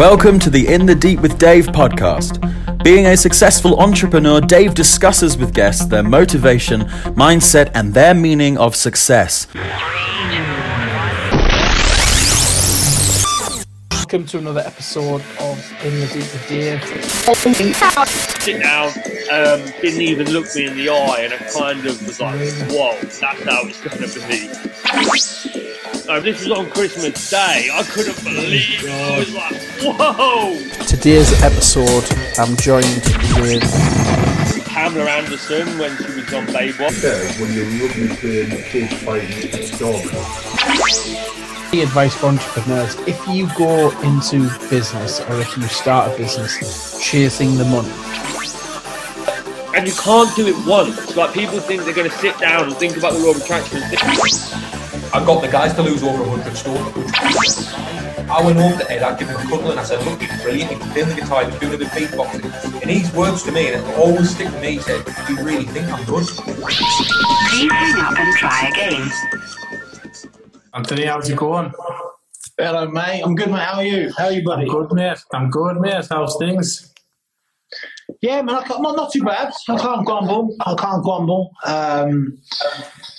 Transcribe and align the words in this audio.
Welcome 0.00 0.38
to 0.38 0.48
the 0.48 0.66
In 0.66 0.86
the 0.86 0.94
Deep 0.94 1.20
with 1.20 1.36
Dave 1.38 1.66
podcast. 1.66 2.40
Being 2.82 3.04
a 3.04 3.16
successful 3.18 3.78
entrepreneur, 3.78 4.40
Dave 4.40 4.72
discusses 4.72 5.36
with 5.36 5.52
guests 5.52 5.84
their 5.84 6.02
motivation, 6.02 6.84
mindset, 7.20 7.70
and 7.74 7.92
their 7.92 8.14
meaning 8.14 8.56
of 8.56 8.74
success. 8.74 9.46
Welcome 14.10 14.26
to 14.30 14.38
another 14.38 14.62
episode 14.66 15.22
of 15.38 15.84
In 15.84 16.00
the 16.00 16.06
Deep 16.08 16.16
with 16.16 16.46
Dave. 16.48 16.82
sit 18.40 18.60
down, 18.60 18.88
um, 18.88 19.64
didn't 19.80 20.00
even 20.00 20.32
look 20.32 20.52
me 20.56 20.66
in 20.66 20.76
the 20.76 20.88
eye, 20.88 21.20
and 21.20 21.32
I 21.32 21.36
kind 21.36 21.86
of 21.86 22.04
was 22.04 22.18
like, 22.20 22.40
whoa, 22.72 22.98
that's 23.02 23.20
how 23.20 23.62
it's 23.66 23.80
going 23.80 24.10
to 24.10 24.18
be. 24.26 26.10
Uh, 26.10 26.18
this 26.18 26.44
was 26.44 26.50
on 26.58 26.68
Christmas 26.70 27.30
Day. 27.30 27.68
I 27.72 27.84
couldn't 27.84 28.20
believe 28.24 28.82
it. 28.82 28.90
I 28.90 29.18
was 29.20 29.32
like, 29.32 29.62
whoa! 29.80 30.58
Today's 30.86 31.40
episode, 31.44 32.02
I'm 32.36 32.56
joined 32.56 33.04
with 33.38 34.66
Pamela 34.66 35.08
Anderson 35.08 35.78
when 35.78 35.96
she 35.98 36.20
was 36.20 36.34
on 36.34 36.46
Baywatch. 36.48 37.40
when 37.40 37.52
you're 37.54 37.64
rugby 37.86 38.08
playing, 38.16 38.60
cage 38.64 38.92
fighting, 39.04 39.78
dog. 39.78 41.39
The 41.70 41.82
advice 41.82 42.14
for 42.16 42.26
entrepreneurs. 42.26 42.96
If 43.06 43.26
you 43.28 43.48
go 43.56 43.90
into 44.02 44.50
business 44.68 45.20
or 45.20 45.40
if 45.40 45.56
you 45.56 45.62
start 45.64 46.12
a 46.12 46.16
business 46.16 46.98
chasing 47.00 47.56
the 47.56 47.64
money, 47.64 47.92
And 49.74 49.86
you 49.86 49.94
can't 49.94 50.34
do 50.34 50.48
it 50.48 50.56
once. 50.66 51.16
Like, 51.16 51.32
people 51.32 51.60
think 51.60 51.84
they're 51.84 51.94
going 51.94 52.10
to 52.10 52.16
sit 52.16 52.36
down 52.38 52.64
and 52.64 52.76
think 52.76 52.96
about 52.96 53.12
the 53.12 53.20
law 53.20 53.30
of 53.30 53.36
attraction. 53.36 53.80
I 55.12 55.24
got 55.24 55.40
the 55.42 55.48
guys 55.48 55.74
to 55.74 55.82
lose 55.82 56.02
over 56.02 56.22
100 56.22 56.56
stone. 56.56 56.76
I 58.28 58.44
went 58.44 58.58
home 58.58 58.78
to 58.78 58.90
Ed, 58.90 59.02
I 59.02 59.16
gave 59.18 59.28
him 59.28 59.36
a 59.36 59.42
cuddle 59.42 59.70
and 59.70 59.80
I 59.80 59.84
said, 59.84 60.04
look, 60.04 60.20
you're 60.22 60.36
brilliant, 60.38 60.70
you 60.70 60.78
can 60.78 60.90
play 60.90 61.02
the 61.02 61.14
guitar, 61.14 61.42
you're 61.42 61.58
doing 61.58 61.74
a 61.74 61.78
bit 61.78 61.86
of 61.88 61.92
beatboxing. 61.92 62.82
And 62.82 62.90
his 62.90 63.12
words 63.12 63.42
to 63.44 63.52
me, 63.52 63.72
and 63.72 63.84
it 63.84 63.98
always 63.98 64.30
stick 64.30 64.46
with 64.52 64.60
me, 64.60 64.72
he 64.72 64.78
said, 64.78 65.04
do 65.04 65.34
you 65.34 65.42
really 65.42 65.64
think 65.64 65.88
I'm 65.88 66.04
good? 66.04 66.26
Please 66.26 67.72
hang 67.72 68.00
up 68.00 68.18
and 68.18 68.36
try 68.36 68.68
again. 68.68 69.10
Anthony, 70.72 71.04
how's 71.06 71.28
it 71.28 71.36
going? 71.36 71.72
Hello, 72.56 72.88
mate. 72.88 73.22
I'm 73.22 73.34
good, 73.34 73.50
mate. 73.50 73.58
How 73.60 73.78
are 73.78 73.84
you? 73.84 74.12
How 74.16 74.26
are 74.26 74.32
you, 74.32 74.44
buddy? 74.44 74.62
I'm 74.62 74.68
good, 74.68 74.92
mate. 74.92 75.18
I'm 75.32 75.50
good, 75.50 75.80
mate. 75.80 76.06
How's 76.08 76.36
things? 76.38 76.94
Yeah, 78.20 78.42
man. 78.42 78.56
I 78.56 78.62
can't, 78.64 78.82
not 78.82 78.96
not 78.96 79.12
too 79.12 79.22
bad. 79.22 79.52
I 79.68 79.78
can't 79.78 80.04
grumble. 80.06 80.56
I 80.66 80.74
can't 80.74 81.02
grumble. 81.02 81.50
Um, 81.64 82.38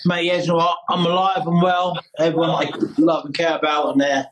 mate, 0.06 0.25
yeah, 0.25 0.38
you 0.42 0.48
know 0.48 0.56
what? 0.56 0.78
I'm 0.89 1.06
alive 1.06 1.45
and 1.45 1.61
well. 1.61 2.00
Everyone 2.20 2.50
I 2.50 2.72
love 2.98 3.25
and 3.25 3.33
care 3.36 3.58
about, 3.58 3.92
and 3.92 4.02
they're 4.02 4.25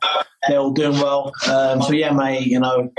they're 0.48 0.58
all 0.58 0.72
doing 0.72 0.92
well. 1.00 1.32
Um, 1.48 1.82
so 1.82 1.92
yeah, 1.92 2.12
mate. 2.12 2.46
You 2.46 2.60
know, 2.60 2.90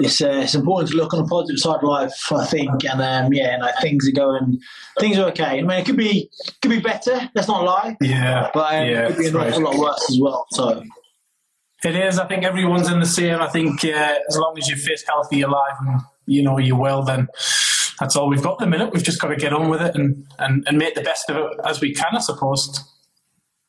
it's 0.00 0.20
uh, 0.22 0.40
it's 0.42 0.54
important 0.54 0.90
to 0.90 0.96
look 0.96 1.12
on 1.14 1.22
the 1.22 1.28
positive 1.28 1.58
side 1.58 1.76
of 1.76 1.82
life. 1.84 2.32
I 2.32 2.44
think, 2.46 2.84
and 2.84 3.00
um, 3.02 3.32
yeah, 3.32 3.54
and 3.54 3.64
things 3.80 4.08
are 4.08 4.12
going, 4.12 4.60
things 5.00 5.18
are 5.18 5.28
okay. 5.28 5.58
I 5.58 5.62
mean, 5.62 5.78
it 5.78 5.86
could 5.86 5.96
be 5.96 6.30
could 6.60 6.70
be 6.70 6.80
better. 6.80 7.30
Let's 7.34 7.48
not 7.48 7.64
lie. 7.64 7.96
Yeah, 8.00 8.50
But 8.54 8.74
um, 8.74 8.86
yeah, 8.88 9.08
it 9.08 9.08
could 9.08 9.18
be 9.18 9.28
an 9.28 9.34
right. 9.34 9.52
awful 9.52 9.62
lot 9.64 9.76
worse 9.76 10.10
as 10.10 10.18
well. 10.20 10.46
So 10.52 10.82
It 11.84 11.96
is. 11.96 12.18
I 12.18 12.26
think 12.28 12.44
everyone's 12.44 12.88
in 12.90 13.00
the 13.00 13.06
same. 13.06 13.40
I 13.40 13.48
think 13.48 13.84
uh, 13.84 14.14
as 14.28 14.36
long 14.38 14.54
as 14.56 14.68
you're 14.68 14.78
fit, 14.78 15.02
healthy, 15.06 15.42
alive, 15.42 15.74
and 15.80 16.00
you 16.32 16.42
know 16.42 16.58
you 16.58 16.76
will, 16.76 17.02
then 17.02 17.28
that's 18.00 18.16
all 18.16 18.28
we've 18.28 18.42
got 18.42 18.54
at 18.54 18.58
the 18.60 18.66
minute. 18.66 18.92
We've 18.92 19.02
just 19.02 19.20
got 19.20 19.28
to 19.28 19.36
get 19.36 19.52
on 19.52 19.68
with 19.68 19.80
it 19.82 19.94
and, 19.94 20.26
and, 20.38 20.64
and 20.66 20.78
make 20.78 20.94
the 20.94 21.02
best 21.02 21.30
of 21.30 21.36
it 21.36 21.60
as 21.64 21.80
we 21.80 21.94
can, 21.94 22.16
I 22.16 22.20
suppose. 22.20 22.88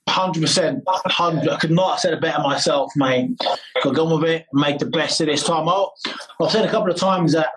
Hundred 0.10 0.42
percent, 0.42 0.84
hundred. 0.88 1.50
I 1.50 1.58
could 1.58 1.72
not 1.72 1.92
have 1.92 2.00
said 2.00 2.14
it 2.14 2.22
better 2.22 2.42
myself, 2.42 2.92
mate. 2.96 3.32
Got 3.84 3.98
on 3.98 4.22
with 4.22 4.30
it, 4.30 4.46
make 4.54 4.78
the 4.80 4.86
best 4.86 5.22
of 5.22 5.28
this 5.28 5.44
time. 5.44 5.68
i 5.68 5.86
I've 6.42 6.52
said 6.52 6.66
a 6.66 6.70
couple 6.70 6.92
of 6.92 6.98
times 6.98 7.34
that 7.34 7.50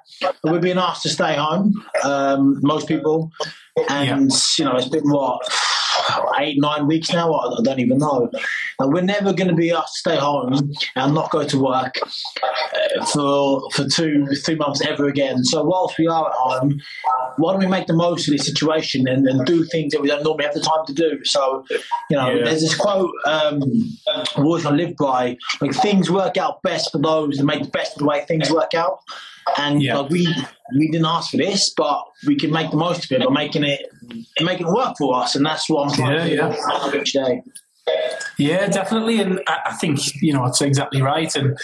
we're 0.45 0.61
being 0.61 0.79
asked 0.79 1.03
to 1.03 1.09
stay 1.09 1.35
home. 1.37 1.85
Um, 2.05 2.61
most 2.63 2.89
people, 2.89 3.31
and 3.91 4.31
you 4.59 4.65
know, 4.65 4.77
it's 4.77 4.89
been 4.89 5.11
what 5.11 5.43
eight, 6.39 6.57
nine 6.61 6.87
weeks 6.87 7.13
now. 7.13 7.33
I 7.33 7.47
I 7.59 7.63
don't 7.63 7.81
even 7.81 7.99
know. 7.99 8.31
And 8.79 8.93
we're 8.93 9.03
never 9.03 9.33
going 9.33 9.49
to 9.49 9.55
be 9.55 9.71
asked 9.73 9.95
to 9.95 9.99
stay 10.01 10.17
home 10.17 10.71
and 10.97 11.15
not 11.15 11.31
go 11.31 11.45
to 11.45 11.59
work 11.59 11.95
uh, 12.43 13.05
for 13.07 13.63
for 13.73 13.85
two, 13.89 14.27
three 14.45 14.57
months 14.57 14.81
ever 14.87 15.07
again. 15.07 15.45
So 15.45 15.63
whilst 15.65 15.99
we 15.99 16.07
are 16.07 16.29
at 16.29 16.35
home, 16.35 16.81
why 17.39 17.53
don't 17.53 17.61
we 17.61 17.67
make 17.67 17.87
the 17.87 17.95
most 17.95 18.29
of 18.29 18.33
this 18.33 18.47
situation 18.47 19.09
and, 19.09 19.27
and 19.27 19.47
do 19.47 19.65
things 19.65 19.93
that 19.93 20.01
we 20.03 20.09
don't 20.09 20.23
normally 20.25 20.45
have 20.45 20.55
the 20.55 20.61
time 20.61 20.85
to 20.87 20.93
do? 20.93 21.25
So, 21.25 21.65
you 22.11 22.17
know, 22.17 22.31
Yeah. 22.35 22.45
there's 22.45 22.61
this 22.61 22.75
quote 22.77 23.11
um, 23.27 23.63
I'm 24.37 24.45
always 24.47 24.63
to 24.65 24.71
live 24.71 24.97
by: 24.97 25.37
like 25.61 25.75
things 25.75 26.11
work 26.11 26.37
out 26.37 26.63
best 26.63 26.93
for 26.93 26.99
those 26.99 27.37
that 27.39 27.45
make 27.45 27.63
the 27.63 27.71
best 27.71 27.93
of 27.95 27.99
the 28.01 28.05
way 28.07 28.25
things 28.27 28.51
work 28.51 28.75
out. 28.75 29.01
And 29.59 29.83
Yeah. 29.83 29.99
like, 29.99 30.11
we 30.11 30.27
we 30.77 30.91
didn't 30.91 31.07
ask 31.07 31.31
for 31.31 31.37
this, 31.37 31.73
but 31.77 32.03
we 32.27 32.37
can 32.37 32.51
make 32.51 32.71
the 32.71 32.77
most 32.77 33.05
of 33.05 33.13
it 33.13 33.25
by 33.27 33.33
making 33.33 33.65
it 33.65 33.81
making 34.41 34.67
it 34.67 34.73
work 34.73 34.95
for 34.99 35.17
us, 35.17 35.35
and 35.37 35.47
that's 35.47 35.69
what 35.71 35.87
I'm 35.89 35.95
trying 35.95 36.33
Yeah, 36.33 36.49
to 36.51 36.91
do 36.91 37.01
each 37.01 37.13
day. 37.13 37.43
Yeah, 38.39 38.67
definitely, 38.67 39.21
and 39.21 39.41
I, 39.47 39.59
I 39.67 39.75
think 39.75 40.01
you 40.21 40.33
know 40.33 40.45
it's 40.47 40.61
exactly 40.61 41.01
right. 41.03 41.35
And 41.37 41.57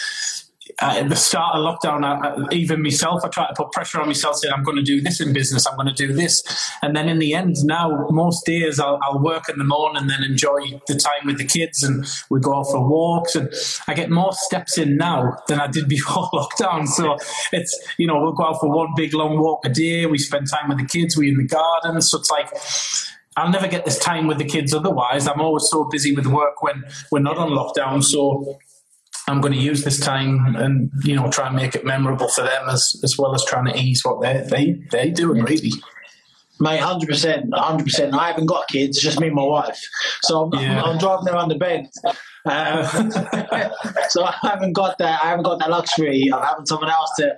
at 0.81 1.09
the 1.09 1.17
start 1.17 1.57
of 1.57 1.63
lockdown, 1.63 2.05
I, 2.05 2.29
I, 2.29 2.55
even 2.55 2.83
myself, 2.83 3.25
I 3.25 3.29
tried 3.29 3.49
to 3.49 3.55
put 3.55 3.73
pressure 3.73 4.01
on 4.01 4.07
myself, 4.07 4.37
saying 4.37 4.53
I'm 4.55 4.63
going 4.63 4.77
to 4.77 4.83
do 4.83 5.01
this 5.01 5.21
in 5.21 5.33
business, 5.33 5.67
I'm 5.67 5.77
going 5.77 5.89
to 5.89 5.95
do 5.95 6.13
this, 6.13 6.43
and 6.83 6.95
then 6.95 7.09
in 7.09 7.19
the 7.19 7.35
end, 7.35 7.57
now 7.65 8.07
most 8.11 8.47
days 8.47 8.79
I'll, 8.79 8.99
I'll 9.03 9.21
work 9.21 9.49
in 9.49 9.59
the 9.59 9.65
morning 9.65 10.03
and 10.03 10.11
then 10.11 10.23
enjoy 10.23 10.81
the 10.87 10.95
time 10.95 11.27
with 11.27 11.39
the 11.39 11.45
kids, 11.45 11.83
and 11.83 12.05
we 12.31 12.41
go 12.41 12.59
out 12.59 12.67
for 12.71 12.89
walks, 12.89 13.35
and 13.35 13.53
I 13.89 13.95
get 13.95 14.11
more 14.11 14.33
steps 14.33 14.79
in 14.79 14.97
now 14.97 15.37
than 15.49 15.61
I 15.61 15.67
did 15.67 15.89
before 15.89 16.29
lockdown. 16.33 16.87
So 16.87 17.17
it's 17.53 17.79
you 17.99 18.07
know 18.07 18.21
we'll 18.21 18.33
go 18.33 18.45
out 18.45 18.61
for 18.61 18.71
one 18.71 18.89
big 18.97 19.15
long 19.15 19.39
walk 19.39 19.65
a 19.65 19.69
day, 19.69 20.07
we 20.07 20.19
spend 20.19 20.49
time 20.49 20.69
with 20.69 20.79
the 20.79 20.87
kids, 20.87 21.17
we're 21.17 21.31
in 21.31 21.39
the 21.39 21.47
garden, 21.47 22.01
so 22.01 22.19
it's 22.19 22.31
like. 22.31 22.49
I'll 23.35 23.49
never 23.49 23.67
get 23.67 23.87
this 23.87 23.99
time 23.99 24.27
with 24.27 24.37
the 24.37 24.45
kids 24.45 24.75
otherwise. 24.75 25.27
I'm 25.27 25.41
always 25.41 25.67
so 25.71 25.85
busy 25.85 26.15
with 26.15 26.27
work 26.27 26.63
when 26.63 26.85
we're 27.11 27.21
not 27.21 27.39
on 27.39 27.49
lockdown. 27.49 28.05
So 28.05 28.59
I'm 29.29 29.41
going 29.41 29.53
to 29.53 29.59
use 29.59 29.85
this 29.85 30.01
time 30.01 30.57
and 30.57 30.91
you 31.05 31.15
know 31.15 31.31
try 31.31 31.47
and 31.47 31.57
make 31.57 31.75
it 31.75 31.85
memorable 31.85 32.29
for 32.29 32.43
them 32.43 32.69
as 32.69 33.01
as 33.05 33.17
well 33.17 33.35
as 33.35 33.45
trying 33.45 33.67
to 33.67 33.79
ease 33.79 34.05
what 34.05 34.21
they 34.21 34.45
they 34.49 34.73
they 34.91 35.11
doing 35.11 35.43
really. 35.45 35.71
Mate, 36.61 36.81
hundred 36.81 37.09
percent, 37.09 37.53
hundred 37.53 37.85
percent. 37.85 38.15
I 38.15 38.29
haven't 38.29 38.47
got 38.47 38.69
kids; 38.69 39.01
just 39.01 39.19
me 39.19 39.27
and 39.29 39.35
my 39.37 39.43
wife. 39.43 39.81
So 40.23 40.43
I'm, 40.45 40.61
Yeah. 40.61 40.83
I'm 40.83 40.99
driving 40.99 41.29
around 41.29 41.49
the 41.49 41.57
bed. 41.57 41.89
Uh, 42.45 42.87
so 44.09 44.25
I 44.25 44.35
haven't 44.43 44.73
got 44.75 44.99
that. 44.99 45.25
I 45.25 45.29
haven't 45.29 45.45
got 45.45 45.59
that 45.59 45.71
luxury 45.71 46.31
of 46.33 46.43
having 46.45 46.67
someone 46.67 46.91
else 46.91 47.11
to. 47.19 47.37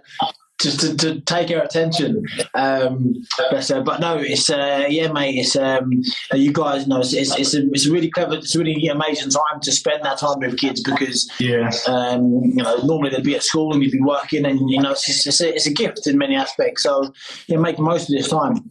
To, 0.65 0.79
to, 0.79 0.97
to 0.97 1.21
take 1.21 1.51
her 1.51 1.61
attention, 1.61 2.25
um, 2.55 3.27
but, 3.51 3.71
uh, 3.71 3.83
but 3.83 4.01
no, 4.01 4.17
it's 4.17 4.49
uh, 4.49 4.87
yeah, 4.89 5.13
mate. 5.13 5.35
It's 5.37 5.57
um, 5.57 6.03
you 6.33 6.55
guys 6.55 6.87
know 6.87 7.01
it's 7.01 7.13
it's, 7.13 7.39
it's, 7.39 7.53
a, 7.55 7.67
it's 7.71 7.87
a 7.87 7.93
really 7.93 8.09
clever, 8.09 8.37
it's 8.37 8.55
a 8.55 8.59
really 8.59 8.89
amazing 8.89 9.31
time 9.31 9.61
to 9.61 9.71
spend 9.73 10.03
that 10.05 10.19
time 10.19 10.39
with 10.41 10.57
kids 10.59 10.81
because 10.83 11.31
Yeah. 11.39 11.71
um, 11.87 12.23
you 12.45 12.63
know, 12.63 12.79
normally 12.79 13.11
they'd 13.11 13.23
be 13.23 13.35
at 13.37 13.43
school 13.43 13.75
and 13.75 13.83
you'd 13.83 13.93
be 13.93 14.01
working, 14.01 14.47
and 14.47 14.71
you 14.71 14.81
know, 14.81 14.93
it's, 14.93 15.27
it's, 15.27 15.41
a, 15.43 15.55
it's 15.55 15.67
a 15.67 15.73
gift 15.73 16.07
in 16.07 16.17
many 16.17 16.35
aspects. 16.35 16.83
So, 16.85 17.13
yeah, 17.47 17.59
make 17.59 17.77
the 17.77 17.83
most 17.83 18.09
of 18.09 18.17
this 18.17 18.29
time. 18.31 18.71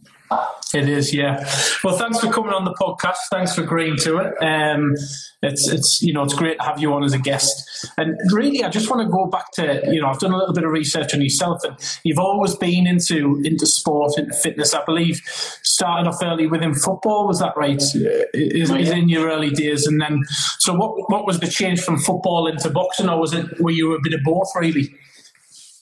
It 0.74 0.88
is, 0.88 1.14
yeah. 1.14 1.48
Well, 1.84 1.96
thanks 1.96 2.18
for 2.18 2.32
coming 2.32 2.52
on 2.52 2.64
the 2.64 2.74
podcast. 2.74 3.16
Thanks 3.30 3.54
for 3.54 3.62
agreeing 3.62 3.96
to 3.98 4.18
it. 4.18 4.42
Um, 4.42 4.94
it's 5.40 5.68
it's 5.68 6.02
you 6.02 6.12
know 6.12 6.22
it's 6.22 6.34
great 6.34 6.58
to 6.58 6.64
have 6.64 6.80
you 6.80 6.92
on 6.92 7.04
as 7.04 7.12
a 7.12 7.18
guest. 7.18 7.86
And 7.96 8.18
really, 8.32 8.64
I 8.64 8.70
just 8.70 8.90
want 8.90 9.02
to 9.02 9.08
go 9.08 9.26
back 9.26 9.52
to 9.52 9.82
you 9.92 10.00
know 10.00 10.08
I've 10.08 10.18
done 10.18 10.32
a 10.32 10.36
little 10.36 10.54
bit 10.54 10.64
of 10.64 10.70
research 10.70 11.14
on 11.14 11.22
yourself, 11.22 11.62
and 11.62 11.76
you've 12.02 12.18
always 12.18 12.56
been 12.56 12.88
into 12.88 13.40
into 13.44 13.66
sport, 13.66 14.18
into 14.18 14.34
fitness. 14.34 14.74
I 14.74 14.84
believe 14.84 15.20
started 15.62 16.08
off 16.08 16.18
early 16.22 16.48
within 16.48 16.74
football. 16.74 17.28
Was 17.28 17.38
that 17.38 17.56
right? 17.56 17.80
Is, 17.80 18.70
is 18.70 18.90
in 18.90 19.08
your 19.08 19.30
early 19.30 19.50
days, 19.50 19.86
and 19.86 20.00
then 20.00 20.22
so 20.58 20.74
what 20.74 21.08
what 21.10 21.24
was 21.24 21.38
the 21.38 21.48
change 21.48 21.82
from 21.82 21.98
football 21.98 22.48
into 22.48 22.68
boxing, 22.70 23.08
or 23.08 23.20
was 23.20 23.32
it 23.32 23.60
were 23.60 23.70
you 23.70 23.94
a 23.94 24.00
bit 24.00 24.14
of 24.14 24.20
both 24.24 24.48
really? 24.56 24.92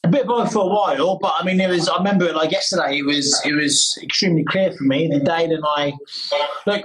A 0.04 0.08
bit 0.08 0.26
both 0.26 0.52
for 0.52 0.64
a 0.64 0.66
while, 0.66 1.16
but 1.18 1.34
I 1.38 1.44
mean, 1.44 1.60
it 1.60 1.68
was. 1.68 1.88
I 1.88 1.96
remember 1.96 2.26
it 2.26 2.34
like 2.34 2.50
yesterday. 2.50 2.98
It 2.98 3.06
was. 3.06 3.40
It 3.44 3.52
was 3.54 3.98
extremely 4.02 4.42
clear 4.44 4.72
for 4.72 4.82
me 4.82 5.06
the 5.06 5.20
day 5.20 5.46
that 5.46 5.62
I, 5.64 5.92
like, 6.66 6.84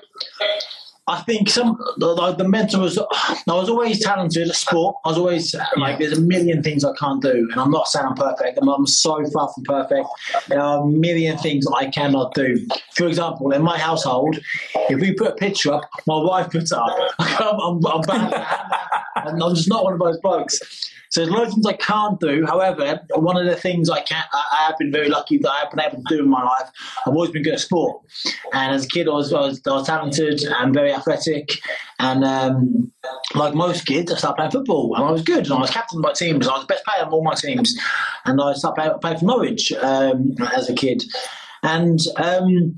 I 1.09 1.21
think 1.21 1.49
some 1.49 1.77
the, 1.97 2.35
the 2.37 2.47
mental 2.47 2.81
was. 2.81 2.97
I 2.97 3.53
was 3.53 3.69
always 3.69 4.03
talented 4.03 4.49
at 4.49 4.55
sport. 4.55 4.97
I 5.05 5.09
was 5.09 5.17
always 5.17 5.55
like, 5.77 5.99
there's 5.99 6.17
a 6.17 6.21
million 6.21 6.61
things 6.61 6.83
I 6.83 6.93
can't 6.95 7.21
do, 7.21 7.47
and 7.51 7.59
I'm 7.61 7.71
not 7.71 7.87
saying 7.87 8.05
I'm 8.05 8.15
perfect. 8.15 8.59
I'm, 8.61 8.67
I'm 8.67 8.85
so 8.85 9.23
far 9.31 9.49
from 9.53 9.63
perfect. 9.63 10.07
There 10.47 10.59
are 10.59 10.83
a 10.83 10.85
million 10.85 11.37
things 11.37 11.65
I 11.73 11.89
cannot 11.89 12.33
do. 12.33 12.67
For 12.93 13.07
example, 13.07 13.51
in 13.51 13.61
my 13.61 13.77
household, 13.77 14.39
if 14.89 14.99
we 14.99 15.13
put 15.13 15.27
a 15.27 15.35
picture 15.35 15.73
up, 15.73 15.89
my 16.07 16.21
wife 16.21 16.51
puts 16.51 16.71
it 16.71 16.77
up. 16.77 16.97
I'm, 17.19 17.59
I'm, 17.59 17.85
I'm 17.85 18.01
bad. 18.01 18.33
at 18.33 18.87
and 19.25 19.41
I'm 19.41 19.55
just 19.55 19.69
not 19.69 19.83
one 19.83 19.93
of 19.93 19.99
those 19.99 20.19
blokes. 20.19 20.59
So 21.09 21.21
there's 21.21 21.31
loads 21.31 21.49
of 21.49 21.53
things 21.55 21.65
I 21.65 21.73
can't 21.73 22.19
do. 22.19 22.45
However, 22.45 22.99
one 23.15 23.37
of 23.37 23.45
the 23.45 23.55
things 23.55 23.89
I 23.89 24.01
can 24.01 24.23
I, 24.33 24.43
I 24.51 24.67
have 24.67 24.77
been 24.77 24.91
very 24.91 25.07
lucky 25.07 25.37
that 25.37 25.49
I've 25.49 25.71
been 25.71 25.79
able 25.79 25.97
to 25.97 26.03
do 26.09 26.19
in 26.19 26.29
my 26.29 26.43
life. 26.43 26.69
I've 27.05 27.13
always 27.13 27.31
been 27.31 27.43
good 27.43 27.53
at 27.53 27.61
sport, 27.61 28.01
and 28.53 28.75
as 28.75 28.85
a 28.85 28.87
kid, 28.87 29.07
I 29.07 29.11
was 29.11 29.31
I 29.31 29.39
was, 29.39 29.61
I 29.65 29.71
was 29.71 29.87
talented 29.87 30.43
and 30.43 30.73
very 30.73 30.91
athletic, 30.97 31.59
and 31.99 32.23
um, 32.23 32.91
like 33.35 33.53
most 33.53 33.85
kids, 33.85 34.11
I 34.11 34.17
started 34.17 34.35
playing 34.35 34.51
football, 34.51 34.95
and 34.95 35.03
I 35.05 35.11
was 35.11 35.21
good, 35.21 35.45
and 35.45 35.53
I 35.53 35.59
was 35.59 35.69
captain 35.69 35.99
of 35.99 36.03
my 36.03 36.13
teams. 36.13 36.47
I 36.47 36.53
was 36.53 36.61
the 36.61 36.67
best 36.73 36.85
player 36.85 37.05
of 37.05 37.13
all 37.13 37.23
my 37.23 37.33
teams, 37.35 37.75
and 38.25 38.39
I 38.41 38.53
started 38.53 38.75
playing, 38.81 38.99
playing 38.99 39.17
for 39.19 39.25
Norwich 39.25 39.71
um, 39.73 40.35
as 40.53 40.69
a 40.69 40.73
kid, 40.73 41.03
and. 41.63 41.99
Um, 42.17 42.77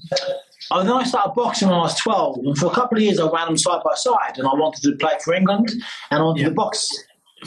and 0.71 0.87
then 0.87 0.95
I 0.95 1.03
started 1.03 1.33
boxing 1.33 1.67
when 1.67 1.77
I 1.77 1.81
was 1.81 1.97
12, 1.97 2.37
and 2.43 2.55
for 2.55 2.67
a 2.67 2.69
couple 2.69 2.95
of 2.99 3.03
years 3.03 3.19
I 3.19 3.27
ran 3.27 3.47
them 3.47 3.57
side 3.57 3.81
by 3.83 3.95
side, 3.95 4.37
and 4.37 4.45
I 4.45 4.53
wanted 4.53 4.83
to 4.83 4.95
play 4.97 5.13
for 5.23 5.33
England, 5.33 5.71
and 6.11 6.19
I 6.19 6.21
wanted 6.21 6.43
to 6.45 6.51
box 6.51 6.87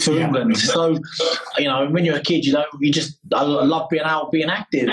for 0.01 0.13
Yeah. 0.13 0.27
England. 0.27 0.57
So, 0.59 0.99
you 1.57 1.67
know, 1.67 1.89
when 1.89 2.05
you're 2.05 2.17
a 2.17 2.21
kid, 2.21 2.45
you 2.45 2.53
know, 2.53 2.65
you 2.81 2.91
just 2.91 3.19
I 3.33 3.43
love 3.43 3.89
being 3.91 4.03
out, 4.03 4.33
being 4.33 4.51
active. 4.51 4.89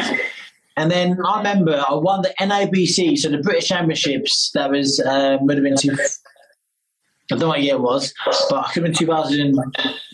And 0.80 0.90
then 0.90 1.20
I 1.26 1.40
remember 1.40 1.84
I 1.88 1.94
won 1.94 2.22
the 2.22 2.34
NABC, 2.40 3.18
so 3.18 3.28
the 3.28 3.40
British 3.40 3.68
Championships. 3.68 4.52
That 4.54 4.72
was 4.72 5.02
um, 5.02 5.46
would 5.46 5.58
have 5.58 5.64
been 5.64 5.76
two. 5.76 5.92
I 5.92 7.36
don't 7.36 7.40
know 7.42 7.48
what 7.50 7.62
year 7.62 7.76
it 7.76 7.82
was, 7.82 8.14
but 8.50 8.66
I 8.66 8.72
could 8.72 8.84
have 8.84 8.94
been 8.94 8.94
2000. 8.94 9.60
I 9.60 9.64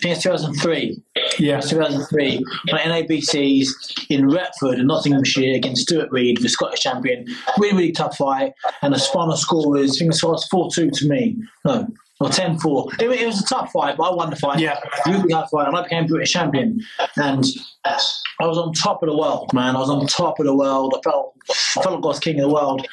think 0.02 0.16
it's 0.16 0.24
2003. 0.24 1.02
Yeah. 1.38 1.62
2003 1.62 2.38
on 2.74 2.80
NABCs 2.80 3.68
in 4.10 4.28
Retford 4.28 4.80
in 4.80 4.88
Nottinghamshire 4.88 5.56
against 5.56 5.84
Stuart 5.84 6.10
Reed, 6.12 6.42
the 6.42 6.50
Scottish 6.50 6.82
champion. 6.82 7.26
Really, 7.60 7.78
really 7.78 7.92
tough 7.92 8.18
fight. 8.18 8.54
And 8.82 8.94
the 8.94 9.00
final 9.00 9.38
score 9.38 9.70
was, 9.70 9.96
I 9.96 10.00
think 10.00 10.16
it 10.16 10.24
was 10.24 10.48
4 10.48 10.72
2 10.72 10.90
to 10.90 11.08
me. 11.08 11.38
No, 11.64 11.88
or 12.20 12.30
10 12.30 12.60
4. 12.60 12.88
It, 13.00 13.10
it 13.12 13.26
was 13.28 13.42
a 13.42 13.46
tough 13.46 13.72
fight, 13.72 13.98
but 13.98 14.04
I 14.12 14.14
won 14.16 14.30
the 14.30 14.36
fight. 14.38 14.60
Yeah. 14.60 14.80
Really 15.06 15.32
hard 15.34 15.50
fight, 15.50 15.68
and 15.68 15.76
I 15.76 15.84
became 15.84 16.06
British 16.08 16.32
champion. 16.32 16.80
And 17.18 17.44
I 17.86 18.48
was 18.48 18.58
on 18.58 18.74
top 18.74 19.04
of 19.04 19.10
the 19.10 19.18
world, 19.18 19.52
man. 19.54 19.76
I 19.76 19.80
was 19.80 19.90
on 19.90 20.06
top 20.08 20.40
of 20.40 20.46
the 20.46 20.56
world. 20.56 20.96
I 20.98 21.02
felt, 21.10 21.34
I 21.50 21.82
felt 21.84 21.96
like 21.96 22.04
I 22.04 22.08
was 22.08 22.20
king 22.20 22.40
of 22.40 22.48
the 22.50 22.54
world. 22.54 22.88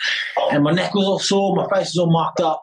And 0.51 0.63
my 0.65 0.73
neck 0.73 0.95
was 0.95 1.07
all 1.07 1.19
sore, 1.19 1.55
my 1.57 1.65
face 1.69 1.89
was 1.95 1.99
all 1.99 2.11
marked 2.13 2.41
up. 2.41 2.63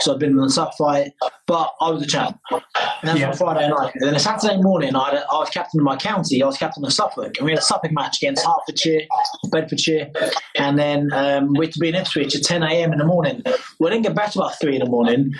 So 0.00 0.14
I'd 0.14 0.20
been 0.20 0.30
in 0.30 0.38
a 0.38 0.48
tough 0.48 0.74
fight, 0.78 1.12
but 1.46 1.70
I 1.80 1.90
was 1.90 2.02
a 2.02 2.06
champ. 2.06 2.38
And 2.50 2.62
that's 3.02 3.18
Yeah. 3.20 3.28
on 3.30 3.36
Friday 3.36 3.68
night. 3.68 3.92
And 3.96 4.04
then 4.08 4.14
a 4.14 4.18
Saturday 4.18 4.56
morning, 4.60 4.94
I, 4.96 5.06
had 5.10 5.14
a- 5.14 5.26
I 5.30 5.38
was 5.38 5.50
captain 5.50 5.80
of 5.80 5.84
my 5.84 5.96
county. 5.96 6.42
I 6.42 6.46
was 6.46 6.56
captain 6.56 6.84
of 6.84 6.92
Suffolk. 6.92 7.36
And 7.38 7.44
we 7.44 7.50
had 7.52 7.58
a 7.58 7.62
Suffolk 7.62 7.92
match 7.92 8.18
against 8.22 8.46
Hertfordshire, 8.46 9.02
Bedfordshire. 9.50 10.10
And 10.56 10.78
then 10.78 11.10
um, 11.12 11.52
we 11.54 11.66
had 11.66 11.72
to 11.74 11.78
be 11.80 11.88
in 11.90 11.94
Ipswich 11.94 12.34
at 12.34 12.42
10 12.42 12.62
a.m. 12.62 12.92
in 12.92 12.98
the 12.98 13.04
morning. 13.04 13.42
We 13.80 13.90
didn't 13.90 14.04
get 14.04 14.14
back 14.14 14.32
to 14.32 14.38
about 14.40 14.58
3 14.60 14.76
in 14.76 14.80
the 14.84 14.88
morning. 14.90 15.34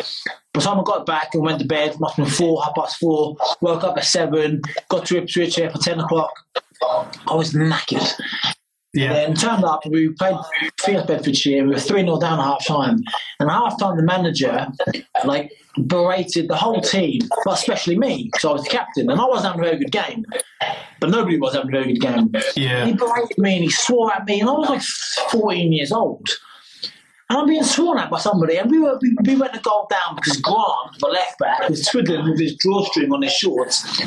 By 0.56 0.60
the 0.60 0.68
time 0.68 0.80
I 0.80 0.84
got 0.84 1.04
back 1.04 1.34
and 1.34 1.42
went 1.42 1.58
to 1.58 1.66
bed, 1.66 2.00
must 2.00 2.16
have 2.16 2.24
been 2.24 2.34
4, 2.34 2.64
half 2.64 2.74
past 2.74 2.96
4, 2.96 3.36
woke 3.60 3.84
up 3.84 3.98
at 3.98 4.04
7, 4.04 4.62
got 4.88 5.04
to 5.04 5.18
Ipswich 5.18 5.56
here 5.56 5.68
for 5.68 5.76
10 5.76 6.00
o'clock. 6.00 6.32
I 7.28 7.34
was 7.34 7.52
knackered. 7.52 8.10
Yeah. 8.94 9.12
Then 9.12 9.34
turned 9.34 9.64
up, 9.64 9.84
we 9.84 10.08
played 10.18 10.34
against 10.88 11.08
Bedfordshire, 11.08 11.64
we 11.64 11.74
were 11.74 11.78
3 11.78 12.00
0 12.00 12.18
down 12.20 12.40
at 12.40 12.44
half 12.44 12.66
time. 12.66 13.02
And 13.38 13.50
half 13.50 13.78
time, 13.78 13.98
the 13.98 14.02
manager 14.02 14.66
like 15.26 15.52
berated 15.86 16.48
the 16.48 16.56
whole 16.56 16.80
team, 16.80 17.20
but 17.44 17.58
especially 17.58 17.98
me, 17.98 18.30
because 18.32 18.46
I 18.46 18.52
was 18.52 18.62
the 18.62 18.70
captain, 18.70 19.10
and 19.10 19.20
I 19.20 19.26
wasn't 19.26 19.48
having 19.48 19.60
a 19.60 19.64
very 19.64 19.78
good 19.78 19.92
game. 19.92 20.24
But 21.00 21.10
nobody 21.10 21.38
was 21.38 21.54
having 21.54 21.68
a 21.68 21.70
very 21.70 21.92
good 21.92 22.00
game. 22.00 22.32
Yeah. 22.56 22.86
He 22.86 22.94
berated 22.94 23.36
me 23.36 23.56
and 23.56 23.64
he 23.64 23.70
swore 23.70 24.10
at 24.14 24.24
me, 24.24 24.40
and 24.40 24.48
I 24.48 24.52
was 24.54 24.70
like 24.70 24.82
14 25.30 25.70
years 25.70 25.92
old. 25.92 26.26
And 27.28 27.38
I'm 27.38 27.46
being 27.46 27.64
sworn 27.64 27.98
at 27.98 28.08
by 28.08 28.20
somebody, 28.20 28.56
and 28.56 28.70
we 28.70 28.78
were 28.78 28.98
we, 29.02 29.16
we 29.24 29.36
went 29.36 29.52
to 29.54 29.60
goal 29.60 29.88
down 29.90 30.14
because 30.14 30.36
Grant, 30.40 30.98
the 31.00 31.08
left 31.08 31.38
back, 31.40 31.68
was 31.68 31.84
twiddling 31.84 32.24
with 32.24 32.38
his 32.38 32.54
drawstring 32.56 33.12
on 33.12 33.22
his 33.22 33.32
shorts 33.32 34.00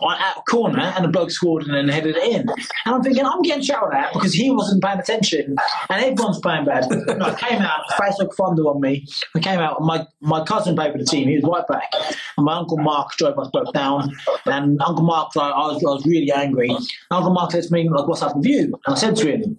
on 0.00 0.16
at 0.20 0.36
a 0.36 0.42
corner, 0.42 0.78
and 0.80 1.04
the 1.04 1.08
bloke 1.08 1.32
scored 1.32 1.64
and 1.64 1.74
then 1.74 1.88
headed 1.88 2.16
it 2.16 2.22
in. 2.22 2.48
And 2.48 2.94
I'm 2.94 3.02
thinking, 3.02 3.24
I'm 3.26 3.42
getting 3.42 3.64
shouted 3.64 3.96
at 3.96 4.12
because 4.12 4.34
he 4.34 4.52
wasn't 4.52 4.84
paying 4.84 5.00
attention, 5.00 5.56
and 5.88 6.04
everyone's 6.04 6.38
playing 6.38 6.64
bad. 6.64 6.84
And 6.90 7.22
I 7.22 7.34
came 7.34 7.60
out, 7.60 7.80
face 7.98 8.16
looked 8.20 8.36
thunder 8.36 8.62
on 8.62 8.80
me. 8.80 9.04
I 9.34 9.40
came 9.40 9.58
out, 9.58 9.82
my 9.82 10.06
my 10.20 10.44
cousin 10.44 10.76
played 10.76 10.92
for 10.92 10.98
the 10.98 11.04
team. 11.04 11.28
He 11.28 11.40
was 11.40 11.44
right 11.44 11.66
back, 11.66 11.90
and 12.36 12.46
my 12.46 12.54
uncle 12.54 12.78
Mark 12.78 13.16
drove 13.16 13.36
us 13.36 13.48
both 13.52 13.72
down. 13.72 14.12
And 14.46 14.80
Uncle 14.80 15.04
Mark, 15.04 15.34
like, 15.34 15.52
I 15.52 15.66
was 15.66 15.82
I 15.82 15.90
was 15.90 16.06
really 16.06 16.30
angry. 16.30 16.68
And 16.70 16.86
Uncle 17.10 17.32
Mark 17.32 17.50
said 17.50 17.64
to 17.64 17.72
me, 17.72 17.88
like, 17.88 18.06
"What's 18.06 18.20
happened 18.20 18.42
with 18.42 18.46
you?" 18.46 18.80
And 18.86 18.94
I 18.94 18.94
said 18.94 19.16
to 19.16 19.26
him, 19.26 19.58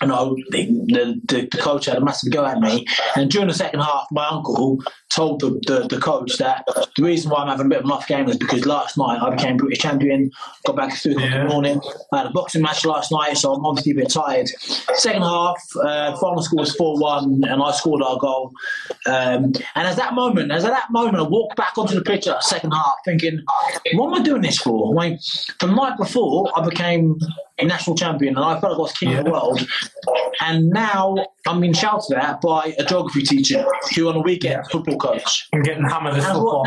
and 0.00 0.12
I, 0.12 0.24
the, 0.50 1.20
the, 1.28 1.48
the 1.50 1.58
coach 1.58 1.86
had 1.86 1.96
a 1.96 2.00
massive 2.04 2.32
go 2.32 2.44
at 2.44 2.60
me. 2.60 2.86
And 3.16 3.30
during 3.30 3.48
the 3.48 3.54
second 3.54 3.80
half, 3.80 4.06
my 4.10 4.26
uncle 4.26 4.78
told 5.10 5.40
the, 5.40 5.50
the, 5.66 5.86
the 5.88 6.00
coach 6.00 6.36
that 6.38 6.64
the 6.96 7.02
reason 7.02 7.30
why 7.30 7.42
I'm 7.42 7.48
having 7.48 7.66
a 7.66 7.68
bit 7.68 7.78
of 7.78 7.84
an 7.84 7.92
off 7.92 8.06
game 8.08 8.28
is 8.28 8.36
because 8.36 8.66
last 8.66 8.98
night 8.98 9.20
I 9.22 9.30
became 9.30 9.56
British 9.56 9.78
champion, 9.78 10.30
got 10.66 10.76
back 10.76 10.92
at 10.92 10.98
3 10.98 11.12
in 11.14 11.20
Yeah. 11.20 11.44
the 11.44 11.48
morning. 11.48 11.80
I 12.12 12.18
had 12.18 12.26
a 12.26 12.30
boxing 12.30 12.62
match 12.62 12.84
last 12.84 13.12
night, 13.12 13.36
so 13.36 13.52
I'm 13.54 13.64
obviously 13.64 13.92
a 13.92 13.96
bit 13.96 14.10
tired. 14.10 14.48
Second 14.48 15.22
half, 15.22 15.56
uh, 15.84 16.16
final 16.16 16.42
score 16.42 16.60
was 16.60 16.74
4 16.74 16.98
1, 16.98 17.42
and 17.44 17.62
I 17.62 17.70
scored 17.72 18.02
our 18.02 18.18
goal. 18.18 18.52
Um, 19.06 19.52
and 19.74 19.86
as 19.86 19.96
that 19.96 20.14
moment, 20.14 20.50
as 20.52 20.64
at 20.64 20.70
that 20.70 20.90
moment, 20.90 21.16
I 21.16 21.22
walked 21.22 21.56
back 21.56 21.78
onto 21.78 21.94
the 21.94 22.02
pitch 22.02 22.26
at 22.26 22.42
second 22.42 22.72
half 22.72 22.94
thinking, 23.04 23.40
what 23.94 24.08
am 24.08 24.14
I 24.20 24.24
doing 24.24 24.42
this 24.42 24.58
for? 24.58 24.98
I 24.98 25.08
mean, 25.10 25.18
the 25.60 25.66
night 25.66 25.96
before, 25.96 26.50
I 26.56 26.64
became 26.68 27.18
a 27.58 27.64
national 27.64 27.96
champion 27.96 28.36
and 28.36 28.44
I 28.44 28.60
felt 28.60 28.72
like 28.72 28.78
I 28.78 28.82
was 28.82 28.92
king 28.92 29.14
of 29.14 29.24
the 29.24 29.30
world. 29.30 29.66
And 30.40 30.70
now 30.70 31.16
I'm 31.46 31.60
being 31.60 31.72
shouted 31.72 32.16
at 32.16 32.40
by 32.40 32.74
a 32.78 32.84
geography 32.84 33.22
teacher 33.22 33.64
who 33.94 34.08
on 34.08 34.16
a 34.16 34.20
weekend 34.20 34.66
football 34.70 34.96
coach. 34.96 35.48
I'm 35.52 35.62
getting 35.62 35.88
hammered 35.88 36.14
And 36.14 36.22
I 36.22 36.32
football. 36.32 36.66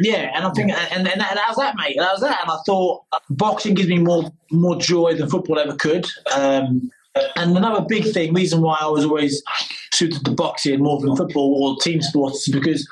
Yeah, 0.00 0.30
and 0.34 0.44
I'm 0.44 0.54
thinking, 0.54 0.76
and, 0.92 1.08
and, 1.08 1.20
that, 1.20 1.34
that 1.34 1.44
was 1.48 1.56
that, 1.56 1.74
mate. 1.76 1.96
That 1.98 2.12
was 2.12 2.20
that, 2.20 2.42
and 2.42 2.50
I 2.50 2.58
thought 2.64 3.02
boxing 3.30 3.74
gives 3.74 3.88
me 3.88 3.98
more 3.98 4.30
more 4.52 4.76
joy 4.76 5.14
than 5.14 5.28
football 5.28 5.58
ever 5.58 5.74
could. 5.74 6.06
Um, 6.36 6.90
and 7.34 7.56
another 7.56 7.84
big 7.84 8.04
thing, 8.12 8.32
reason 8.32 8.60
why 8.60 8.76
I 8.80 8.86
was 8.86 9.04
always 9.04 9.42
suited 9.92 10.24
to 10.24 10.30
boxing 10.30 10.80
more 10.80 11.00
than 11.00 11.16
football 11.16 11.52
or 11.62 11.82
team 11.82 12.00
sports, 12.00 12.46
is 12.46 12.54
because 12.54 12.88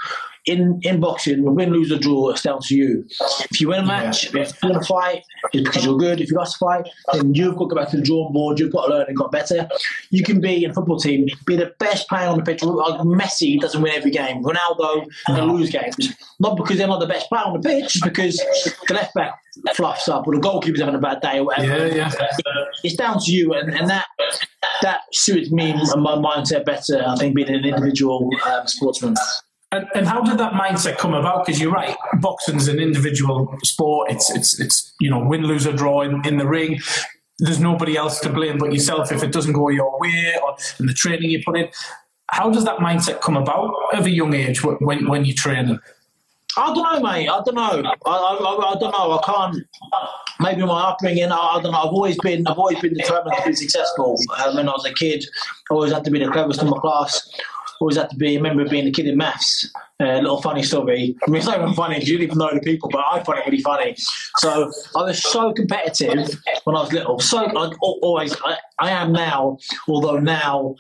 in 0.47 0.81
in 0.83 1.01
boxing, 1.01 1.43
win, 1.55 1.73
lose, 1.73 1.91
or 1.93 1.99
draw, 1.99 2.31
it's 2.31 2.43
down 2.43 2.61
to 2.63 2.75
you. 2.75 3.05
If 3.51 3.61
you 3.61 3.69
win 3.69 3.81
a 3.81 3.87
match, 3.87 4.33
if 4.35 4.35
you 4.63 4.69
win 4.69 4.77
a 4.77 4.85
fight, 4.85 5.23
it's 5.53 5.69
because 5.69 5.85
you're 5.85 5.99
good. 5.99 6.21
If 6.21 6.31
you 6.31 6.37
lost 6.37 6.57
a 6.57 6.59
fight, 6.59 6.89
then 7.13 7.35
you've 7.35 7.57
got 7.57 7.65
to 7.65 7.75
go 7.75 7.77
back 7.77 7.91
to 7.91 7.97
the 7.97 8.03
drawing 8.03 8.33
board. 8.33 8.59
You've 8.59 8.73
got 8.73 8.87
to 8.87 8.93
learn 8.93 9.07
and 9.09 9.17
got 9.17 9.33
better. 9.33 9.69
You 10.11 10.23
can 10.23 10.41
be 10.41 10.65
in 10.65 10.71
a 10.71 10.75
football 10.75 10.99
team, 10.99 11.27
be 11.47 11.57
the 11.57 11.73
best 11.79 12.09
player 12.09 12.29
on 12.29 12.39
the 12.39 12.45
pitch. 12.45 12.63
Like 12.63 13.01
Messi 13.01 13.61
doesn't 13.61 13.83
win 13.83 13.93
every 13.93 14.11
game. 14.11 14.43
Ronaldo 14.43 15.07
they 15.29 15.41
lose 15.41 15.71
games, 15.71 15.97
not 16.39 16.57
because 16.57 16.79
they're 16.79 16.87
not 16.87 17.01
the 17.01 17.07
best 17.07 17.29
player 17.29 17.43
on 17.43 17.61
the 17.61 17.69
pitch, 17.69 17.99
because 18.03 18.37
the 18.89 18.95
left 18.95 19.15
back 19.15 19.39
fluffs 19.75 20.09
up 20.09 20.27
or 20.27 20.35
the 20.35 20.41
goalkeeper's 20.41 20.81
having 20.81 20.95
a 20.95 20.99
bad 20.99 21.21
day 21.21 21.39
or 21.39 21.47
whatever. 21.47 21.89
Yeah, 21.89 22.11
yeah. 22.11 22.65
It's 22.85 22.95
down 22.95 23.19
to 23.21 23.33
you, 23.33 23.53
and, 23.55 23.75
and 23.75 23.89
that 23.91 24.07
that 24.83 25.01
suits 25.13 25.51
me 25.51 25.71
and 25.71 26.03
my 26.03 26.15
mindset 26.15 26.65
better. 26.65 27.03
I 27.07 27.17
think 27.17 27.35
being 27.35 27.49
an 27.49 27.65
individual 27.65 28.31
um, 28.47 28.67
sportsman. 28.67 29.17
And, 29.77 29.89
and 29.95 30.07
how 30.07 30.23
did 30.23 30.39
that 30.39 30.53
mindset 30.53 30.97
come 30.97 31.13
about? 31.13 31.45
Because 31.45 31.61
you're 31.61 31.73
right, 31.73 31.97
boxing's 32.21 32.67
an 32.69 32.79
individual 32.79 33.55
sport. 33.63 34.11
It's 34.11 34.31
it's 34.31 34.59
it's 34.59 34.95
you 35.01 35.11
know 35.11 35.21
win, 35.21 35.43
lose 35.43 35.67
or 35.67 35.73
draw 35.73 36.01
in, 36.03 36.27
in 36.27 36.39
the 36.39 36.47
ring. 36.47 36.81
There's 37.39 37.61
nobody 37.61 37.97
else 37.97 38.21
to 38.21 38.31
blame 38.31 38.57
but 38.57 38.73
yourself 38.73 39.13
if 39.13 39.23
it 39.23 39.33
doesn't 39.33 39.53
go 39.53 39.69
your 39.69 40.01
way 40.01 40.35
or 40.43 40.57
in 40.81 40.87
the 40.87 40.95
training 40.95 41.31
you 41.31 41.43
put 41.45 41.59
in. 41.59 41.69
How 42.29 42.51
does 42.51 42.65
that 42.65 42.79
mindset 42.79 43.21
come 43.21 43.37
about 43.37 43.75
at 43.93 44.07
a 44.07 44.11
young 44.11 44.33
age 44.35 44.65
when 44.65 45.07
when 45.09 45.25
you're 45.27 45.37
training? 45.37 45.79
I 46.59 46.73
don't 46.73 46.83
know, 46.83 47.01
mate. 47.01 47.29
I 47.29 47.43
don't 47.45 47.55
know. 47.55 47.91
I, 48.07 48.11
I, 48.11 48.35
I, 48.35 48.73
I 48.73 48.79
don't 48.79 48.93
know. 48.93 49.19
I 49.19 49.21
can't. 49.27 49.59
Maybe 50.41 50.63
my 50.63 50.89
upbringing. 50.89 51.31
I, 51.31 51.37
I 51.37 51.61
don't 51.61 51.73
know. 51.73 51.79
I've 51.79 51.93
always 51.93 52.17
been. 52.19 52.47
I've 52.47 52.59
always 52.59 52.81
been 52.81 52.95
determined 52.95 53.35
to 53.37 53.51
be 53.51 53.55
successful. 53.55 54.19
Um, 54.43 54.57
when 54.57 54.69
I 54.69 54.73
was 54.73 54.87
a 54.87 54.95
kid, 54.95 55.27
I 55.71 55.75
always 55.75 55.93
had 55.93 56.05
to 56.05 56.11
be 56.11 56.19
the 56.19 56.31
cleverest 56.31 56.63
in 56.63 56.71
my 56.71 56.79
class. 56.79 57.31
Always 57.81 57.97
had 57.97 58.11
to 58.11 58.17
be. 58.17 58.33
I 58.33 58.37
remember 58.37 58.69
being 58.69 58.87
a 58.87 58.91
kid 58.91 59.07
in 59.07 59.17
maths. 59.17 59.71
A 60.01 60.21
little 60.21 60.41
funny 60.43 60.63
story. 60.63 61.17
I 61.27 61.31
mean, 61.31 61.39
it's 61.39 61.47
not 61.47 61.61
even 61.61 61.75
funny 61.75 61.97
you 61.97 62.19
didn't 62.19 62.23
even 62.23 62.39
know 62.39 62.51
the 62.53 62.61
people, 62.61 62.89
but 62.91 63.05
I 63.11 63.23
find 63.23 63.39
it 63.39 63.47
really 63.47 63.63
funny. 63.63 63.95
So 64.39 64.71
I 64.95 65.03
was 65.03 65.23
so 65.23 65.53
competitive 65.53 66.29
when 66.65 66.77
I 66.77 66.81
was 66.81 66.93
little. 66.93 67.19
So 67.21 67.39
I 67.39 67.73
always, 67.81 68.35
I, 68.45 68.57
I 68.79 68.91
am 68.91 69.13
now. 69.13 69.59
Although 69.89 70.19
now, 70.19 70.75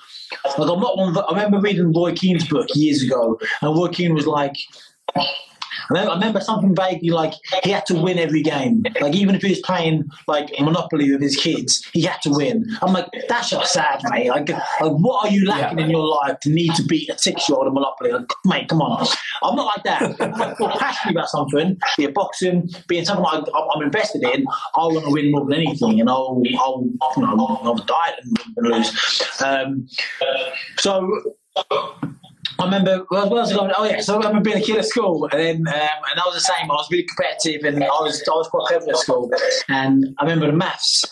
like 0.45 0.71
I'm 0.71 0.81
not 0.81 0.97
one. 0.97 1.09
Of 1.09 1.15
the, 1.15 1.25
I 1.25 1.35
remember 1.35 1.61
reading 1.61 1.93
Roy 1.93 2.12
Keane's 2.15 2.49
book 2.49 2.69
years 2.75 3.03
ago, 3.03 3.38
and 3.62 3.76
Roy 3.76 3.88
Keane 3.88 4.15
was 4.15 4.26
like. 4.26 4.57
I 5.90 5.95
remember, 5.95 6.11
I 6.11 6.14
remember 6.14 6.40
something 6.40 6.75
vaguely 6.75 7.11
like 7.11 7.35
he 7.62 7.71
had 7.71 7.87
to 7.87 7.95
win 7.95 8.19
every 8.19 8.43
game. 8.43 8.85
Like 9.00 9.14
even 9.14 9.35
if 9.35 9.43
he 9.43 9.50
was 9.50 9.61
playing 9.61 10.05
like 10.26 10.50
Monopoly 10.59 11.11
with 11.12 11.23
his 11.23 11.37
kids, 11.37 11.87
he 11.93 12.02
had 12.02 12.21
to 12.23 12.31
win. 12.31 12.64
I'm 12.83 12.93
like, 12.93 13.07
that's 13.28 13.50
just 13.50 13.73
sad, 13.73 14.00
mate. 14.11 14.28
Like, 14.28 14.49
like 14.49 14.61
what 14.81 15.26
are 15.26 15.33
you 15.33 15.47
lacking 15.47 15.78
in 15.78 15.90
your 15.90 16.07
life 16.07 16.40
to 16.40 16.50
need 16.50 16.75
to 16.75 16.83
beat 16.85 17.09
a 17.09 17.19
six-year-old 17.19 17.69
in 17.69 17.75
Monopoly? 17.75 18.12
Like, 18.12 18.31
mate, 18.45 18.69
come 18.69 18.83
on. 18.83 19.07
I'm 19.43 19.55
not 19.55 19.66
like 19.76 19.85
that. 19.85 20.02
If 20.02 20.21
I 20.21 20.55
feel 20.55 20.69
passionate 20.71 21.12
about 21.12 21.28
something, 21.28 21.78
be 21.97 22.05
it 22.05 22.14
boxing, 22.14 22.69
being 22.88 23.05
something 23.05 23.25
I, 23.25 23.43
I'm 23.75 23.83
invested 23.83 24.23
in. 24.23 24.47
I 24.75 24.81
want 24.81 25.05
to 25.05 25.12
win 25.12 25.31
more 25.31 25.45
than 25.45 25.55
anything, 25.55 26.00
and 26.00 26.09
I'll, 26.09 26.43
I'll, 26.59 26.85
know, 27.16 27.61
I'll 27.62 27.76
die 27.76 28.12
and 28.23 28.38
lose. 28.57 29.23
Um, 29.45 29.88
so 30.78 31.09
I 32.59 32.65
remember, 32.65 33.05
well, 33.11 33.29
what 33.29 33.41
was 33.43 33.53
I 33.53 33.57
going? 33.57 33.73
Oh 33.77 33.85
yeah, 33.85 34.01
so 34.01 34.15
I 34.15 34.17
remember 34.19 34.41
being 34.41 34.63
a 34.63 34.65
kid 34.65 34.77
at 34.79 34.87
school, 34.87 35.29
and 35.31 35.39
then 35.41 35.57
um, 35.69 35.75
and 36.11 36.21
I 36.21 36.23
was 36.25 36.35
the 36.35 36.41
same. 36.41 36.71
I 36.71 36.75
was 36.75 36.89
really 36.91 37.05
competitive, 37.05 37.65
and 37.65 37.83
I 37.85 37.89
was 37.89 38.23
I 38.27 38.31
was 38.35 38.49
quite 38.49 38.67
clever 38.69 38.91
at 38.91 38.97
school. 38.97 39.31
And 39.69 40.15
I 40.19 40.23
remember 40.23 40.47
the 40.47 40.53
maths. 40.57 41.05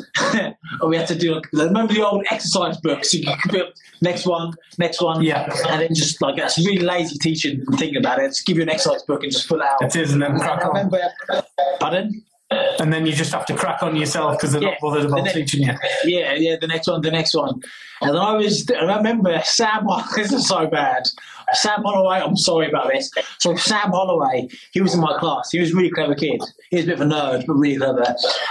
we 0.86 0.96
had 0.96 1.06
to 1.08 1.14
do. 1.14 1.34
Like, 1.52 1.66
remember 1.66 1.92
the 1.92 2.06
old 2.06 2.24
exercise 2.30 2.78
books? 2.78 3.12
You 3.12 3.26
could 3.42 3.50
put 3.50 3.78
next 4.00 4.26
one, 4.26 4.54
next 4.78 5.02
one, 5.02 5.22
Yeah. 5.22 5.48
and 5.68 5.80
then 5.82 5.94
just 5.94 6.22
like 6.22 6.36
that's 6.36 6.56
really 6.58 6.78
lazy 6.78 7.18
teaching 7.18 7.62
and 7.66 7.78
thinking 7.78 7.98
about 7.98 8.20
it. 8.20 8.28
Just 8.28 8.46
give 8.46 8.56
you 8.56 8.62
an 8.62 8.70
exercise 8.70 9.02
book 9.02 9.22
and 9.22 9.30
just 9.32 9.48
pull 9.48 9.60
it 9.60 9.66
out. 9.66 9.82
It 9.82 9.96
is, 9.96 10.12
and 10.12 10.22
then 10.22 10.32
And 10.32 10.40
crack 10.40 10.60
I 10.62 10.68
on. 10.68 10.74
remember, 10.74 11.00
pardon. 11.80 12.22
And 12.78 12.92
then 12.92 13.04
you 13.04 13.12
just 13.12 13.32
have 13.32 13.46
to 13.46 13.54
crack 13.54 13.82
on 13.82 13.96
yourself 13.96 14.36
because 14.38 14.52
they're 14.52 14.62
Yeah. 14.62 14.70
not 14.70 14.78
bothered 14.80 15.06
about 15.06 15.16
The 15.16 15.22
ne- 15.24 15.32
teaching 15.32 15.62
you. 15.62 15.72
Yeah, 16.04 16.34
yeah, 16.34 16.56
the 16.60 16.68
next 16.68 16.86
one, 16.86 17.00
the 17.00 17.10
next 17.10 17.34
one. 17.34 17.60
And 18.00 18.10
then 18.14 18.16
I 18.20 18.32
was, 18.32 18.70
I 18.70 18.96
remember 18.96 19.40
Sam, 19.44 19.88
this 20.16 20.30
is 20.32 20.46
so 20.46 20.66
bad. 20.68 21.02
Sam 21.52 21.82
Holloway, 21.82 22.18
I'm 22.18 22.36
sorry 22.36 22.68
about 22.68 22.88
this. 22.92 23.10
So 23.38 23.54
Sam 23.56 23.90
Holloway, 23.90 24.48
he 24.72 24.80
was 24.80 24.94
in 24.94 25.00
my 25.00 25.16
class. 25.18 25.50
He 25.50 25.60
was 25.60 25.72
a 25.72 25.76
really 25.76 25.90
clever 25.90 26.14
kid. 26.14 26.40
He 26.70 26.76
was 26.76 26.84
a 26.84 26.88
bit 26.88 27.00
of 27.00 27.02
a 27.02 27.04
nerd, 27.04 27.46
but 27.46 27.54
really 27.54 27.76
clever. 27.76 28.04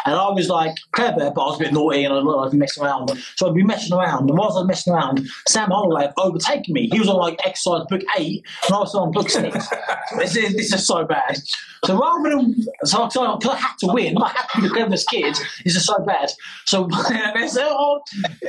And 0.05 0.15
I 0.15 0.29
was 0.29 0.49
like 0.49 0.75
clever, 0.91 1.31
but 1.31 1.41
I 1.41 1.45
was 1.45 1.55
a 1.59 1.63
bit 1.63 1.73
naughty 1.73 2.03
and 2.03 2.13
I 2.13 2.17
was 2.17 2.51
like 2.51 2.53
messing 2.53 2.83
around. 2.83 3.11
So 3.35 3.47
I'd 3.47 3.55
be 3.55 3.63
messing 3.63 3.97
around. 3.97 4.29
And 4.29 4.37
whilst 4.37 4.55
I 4.55 4.61
was 4.61 4.67
messing 4.67 4.93
around, 4.93 5.25
Sam 5.47 5.69
Holloway 5.69 6.11
overtaken 6.17 6.73
me. 6.73 6.89
He 6.91 6.99
was 6.99 7.09
on 7.09 7.17
like 7.17 7.39
exercise 7.45 7.85
book 7.89 8.01
eight, 8.17 8.45
and 8.65 8.75
I 8.75 8.79
was 8.79 8.95
on 8.95 9.11
book 9.11 9.29
six. 9.29 9.67
this, 10.17 10.35
is, 10.35 10.55
this 10.55 10.73
is 10.73 10.85
so 10.85 11.05
bad. 11.05 11.37
So 11.85 11.99
rather 11.99 12.29
than, 12.29 12.55
so, 12.85 13.09
so 13.09 13.23
I 13.25 13.55
had 13.55 13.75
to 13.79 13.87
win, 13.87 14.17
I 14.17 14.29
had 14.29 14.47
to 14.53 14.61
be 14.61 14.67
the 14.67 14.73
cleverest 14.73 15.09
kid. 15.09 15.35
This 15.63 15.75
is 15.75 15.85
so 15.85 15.99
bad. 15.99 16.31
So 16.65 16.87
there's, 17.09 17.57
oh, 17.59 18.01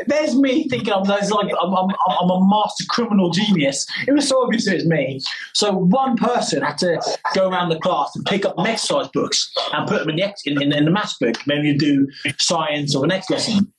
there's 0.06 0.36
me 0.36 0.68
thinking 0.68 0.92
I'm, 0.92 1.02
like, 1.02 1.22
I'm, 1.30 1.74
I'm, 1.74 1.88
I'm 2.20 2.30
a 2.30 2.46
master 2.48 2.84
criminal 2.88 3.30
genius. 3.30 3.86
It 4.06 4.12
was 4.12 4.28
so 4.28 4.33
obvious 4.42 4.66
it 4.66 4.74
was 4.74 4.86
me. 4.86 5.20
So 5.52 5.72
one 5.72 6.16
person 6.16 6.62
had 6.62 6.78
to 6.78 7.00
go 7.34 7.48
around 7.48 7.68
the 7.68 7.78
class 7.78 8.14
and 8.14 8.24
pick 8.24 8.44
up 8.44 8.56
the 8.56 8.62
exercise 8.62 9.08
books 9.08 9.50
and 9.72 9.88
put 9.88 10.00
them 10.00 10.10
in 10.10 10.16
the, 10.16 10.22
ex- 10.22 10.42
in, 10.46 10.60
in, 10.62 10.72
in 10.72 10.84
the 10.84 10.90
maths 10.90 11.16
book. 11.18 11.36
Maybe 11.46 11.68
you 11.68 11.78
do 11.78 12.08
science 12.38 12.94
or 12.94 13.02
the 13.02 13.08
next 13.08 13.30
lesson. 13.30 13.72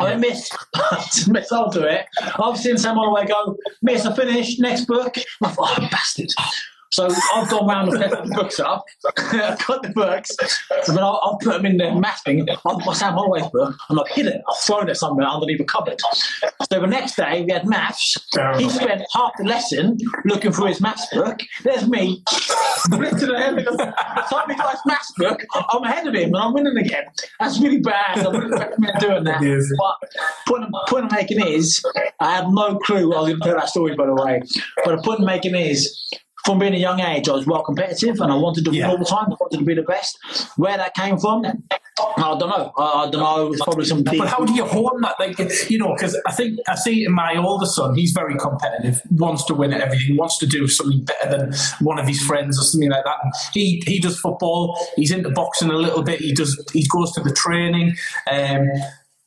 I 0.00 0.14
Miss, 0.14 0.48
Miss, 1.28 1.50
I'll 1.50 1.70
do 1.70 1.82
it. 1.82 2.06
I've 2.40 2.56
seen 2.56 2.78
Sam 2.78 2.96
Holloway 2.96 3.26
go, 3.26 3.56
Miss, 3.82 4.06
I 4.06 4.14
finished, 4.14 4.60
next 4.60 4.84
book. 4.84 5.16
I 5.42 5.48
thought, 5.48 5.78
oh, 5.80 5.88
bastard. 5.90 6.28
So 6.90 7.08
I've 7.34 7.48
gone 7.50 7.66
round 7.66 7.88
and 7.90 8.02
picked 8.02 8.24
the 8.24 8.34
books 8.34 8.60
up. 8.60 8.84
I've 9.16 9.66
got 9.66 9.82
the 9.82 9.90
books. 9.90 10.36
And 10.86 10.96
then 10.96 11.04
I'll, 11.04 11.20
I'll 11.22 11.38
put 11.38 11.54
them 11.54 11.66
in 11.66 11.76
the 11.76 11.94
math 11.94 12.22
thing. 12.24 12.48
I've 12.48 12.84
got 12.84 12.96
Sam 12.96 13.14
Holloway's 13.14 13.46
book 13.48 13.76
and 13.88 14.00
I've 14.00 14.08
hid 14.08 14.26
it. 14.26 14.40
I've 14.48 14.58
thrown 14.62 14.88
it 14.88 14.96
somewhere 14.96 15.26
underneath 15.26 15.60
a 15.60 15.64
cupboard. 15.64 16.00
So 16.72 16.80
the 16.80 16.86
next 16.86 17.16
day 17.16 17.44
we 17.44 17.52
had 17.52 17.66
maths. 17.66 18.16
He 18.58 18.68
spent 18.68 19.02
half 19.12 19.32
the 19.38 19.44
lesson 19.44 19.98
looking 20.24 20.52
through 20.52 20.66
his 20.66 20.80
maths 20.80 21.06
book. 21.12 21.40
There's 21.62 21.86
me. 21.88 22.22
lifting 22.90 23.28
the 23.28 23.38
head 23.38 23.58
of 23.58 23.64
the 23.64 23.94
time 24.30 24.48
he 24.48 24.56
got 24.56 24.72
his 24.72 24.80
maths 24.86 25.12
book, 25.16 25.44
I'm 25.70 25.82
ahead 25.84 26.06
of 26.06 26.14
him 26.14 26.34
and 26.34 26.36
I'm 26.36 26.54
winning 26.54 26.76
again. 26.78 27.04
That's 27.38 27.60
really 27.60 27.80
bad. 27.80 28.18
I 28.18 28.28
wouldn't 28.28 28.52
recommend 28.52 28.98
doing 29.00 29.24
that. 29.24 29.38
But 29.78 30.10
point, 30.46 30.74
point 30.88 31.04
I'm 31.04 31.18
making 31.18 31.46
is, 31.46 31.84
I 32.20 32.36
had 32.36 32.48
no 32.48 32.78
clue 32.78 33.12
I 33.14 33.20
was 33.20 33.28
going 33.28 33.40
to 33.40 33.46
tell 33.46 33.56
that 33.56 33.68
story, 33.68 33.94
by 33.94 34.06
the 34.06 34.14
way. 34.14 34.42
But 34.84 34.96
the 34.96 35.02
point 35.02 35.20
I'm 35.20 35.26
making 35.26 35.54
is, 35.54 36.10
from 36.48 36.58
being 36.58 36.72
a 36.74 36.78
young 36.78 36.98
age, 37.00 37.28
I 37.28 37.32
was 37.32 37.46
well 37.46 37.62
competitive 37.62 38.18
and 38.22 38.32
I 38.32 38.36
wanted 38.36 38.64
to 38.64 38.70
win 38.70 38.80
Yeah. 38.80 38.88
all 38.90 38.96
the 38.96 39.04
time. 39.04 39.26
I 39.30 39.36
wanted 39.38 39.58
to 39.58 39.64
be 39.66 39.74
the 39.74 39.82
best. 39.82 40.18
Where 40.56 40.78
that 40.78 40.94
came 40.94 41.18
from, 41.18 41.44
I 41.44 42.36
don't 42.38 42.48
know. 42.48 42.72
I, 42.78 42.82
I 43.04 43.10
don't 43.10 43.20
know. 43.20 43.46
It 43.46 43.50
was 43.50 43.60
probably 43.60 43.84
some. 43.84 44.02
But 44.02 44.28
how 44.28 44.46
do 44.46 44.54
you 44.54 44.64
hone 44.64 45.02
that? 45.02 45.16
Like, 45.20 45.38
you 45.70 45.76
know, 45.78 45.92
because 45.94 46.18
I 46.26 46.32
think 46.32 46.58
I 46.66 46.74
see 46.74 47.04
in 47.04 47.12
my 47.12 47.36
older 47.36 47.66
son, 47.66 47.94
he's 47.96 48.12
very 48.12 48.34
competitive, 48.38 49.02
wants 49.10 49.44
to 49.44 49.54
win 49.54 49.74
at 49.74 49.82
everything, 49.82 50.16
wants 50.16 50.38
to 50.38 50.46
do 50.46 50.66
something 50.68 51.04
better 51.04 51.28
than 51.36 51.52
one 51.80 51.98
of 51.98 52.06
his 52.08 52.20
friends 52.22 52.58
or 52.58 52.62
something 52.62 52.88
like 52.90 53.04
that. 53.04 53.16
And 53.22 53.32
he 53.52 53.82
he 53.86 54.00
does 54.00 54.18
football. 54.18 54.78
He's 54.96 55.10
into 55.10 55.28
boxing 55.30 55.68
a 55.68 55.76
little 55.76 56.02
bit. 56.02 56.20
He 56.20 56.32
does. 56.32 56.52
He 56.72 56.86
goes 56.88 57.12
to 57.12 57.20
the 57.20 57.32
training. 57.34 57.94
Um, 58.30 58.66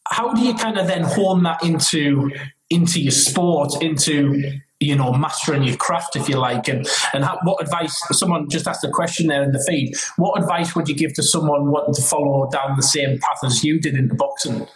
how 0.10 0.34
do 0.34 0.42
you 0.42 0.56
kind 0.56 0.78
of 0.80 0.88
then 0.88 1.04
hone 1.04 1.44
that 1.44 1.64
into 1.64 2.32
into 2.72 3.00
your 3.02 3.12
sport, 3.12 3.80
into 3.82 4.42
you 4.82 4.96
know 4.96 5.14
mastering 5.14 5.64
your 5.64 5.78
craft, 5.78 6.16
if 6.16 6.28
you 6.28 6.38
like, 6.38 6.68
and 6.68 6.88
and 7.14 7.24
how, 7.24 7.38
what 7.44 7.62
advice? 7.62 7.98
Someone 8.12 8.50
just 8.50 8.68
asked 8.68 8.84
a 8.84 8.90
question 8.90 9.28
there 9.28 9.44
in 9.44 9.52
the 9.52 9.64
feed. 9.68 9.96
What 10.18 10.42
advice 10.42 10.76
would 10.76 10.90
you 10.90 10.96
give 10.96 11.14
to 11.14 11.24
someone 11.24 11.72
wanting 11.72 11.94
to 11.94 12.02
follow 12.02 12.50
down 12.50 12.76
the 12.76 12.84
same 12.84 13.20
path 13.20 13.40
as 13.44 13.64
you 13.64 13.80
did 13.80 13.96
into 13.96 14.16
boxing? 14.16 14.68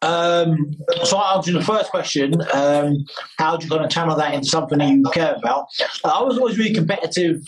Um, 0.00 0.76
so 1.04 1.16
I 1.16 1.36
answered 1.36 1.54
the 1.54 1.62
first 1.62 1.90
question. 1.90 2.34
Um, 2.52 3.04
how 3.38 3.56
do 3.56 3.64
you 3.64 3.70
kind 3.70 3.84
of 3.84 3.90
channel 3.90 4.16
that 4.16 4.34
into 4.34 4.48
something 4.48 4.78
that 4.78 4.88
you 4.88 5.02
care 5.12 5.34
about? 5.34 5.66
Uh, 6.04 6.08
I 6.08 6.22
was 6.22 6.38
always 6.38 6.56
really 6.56 6.74
competitive 6.74 7.42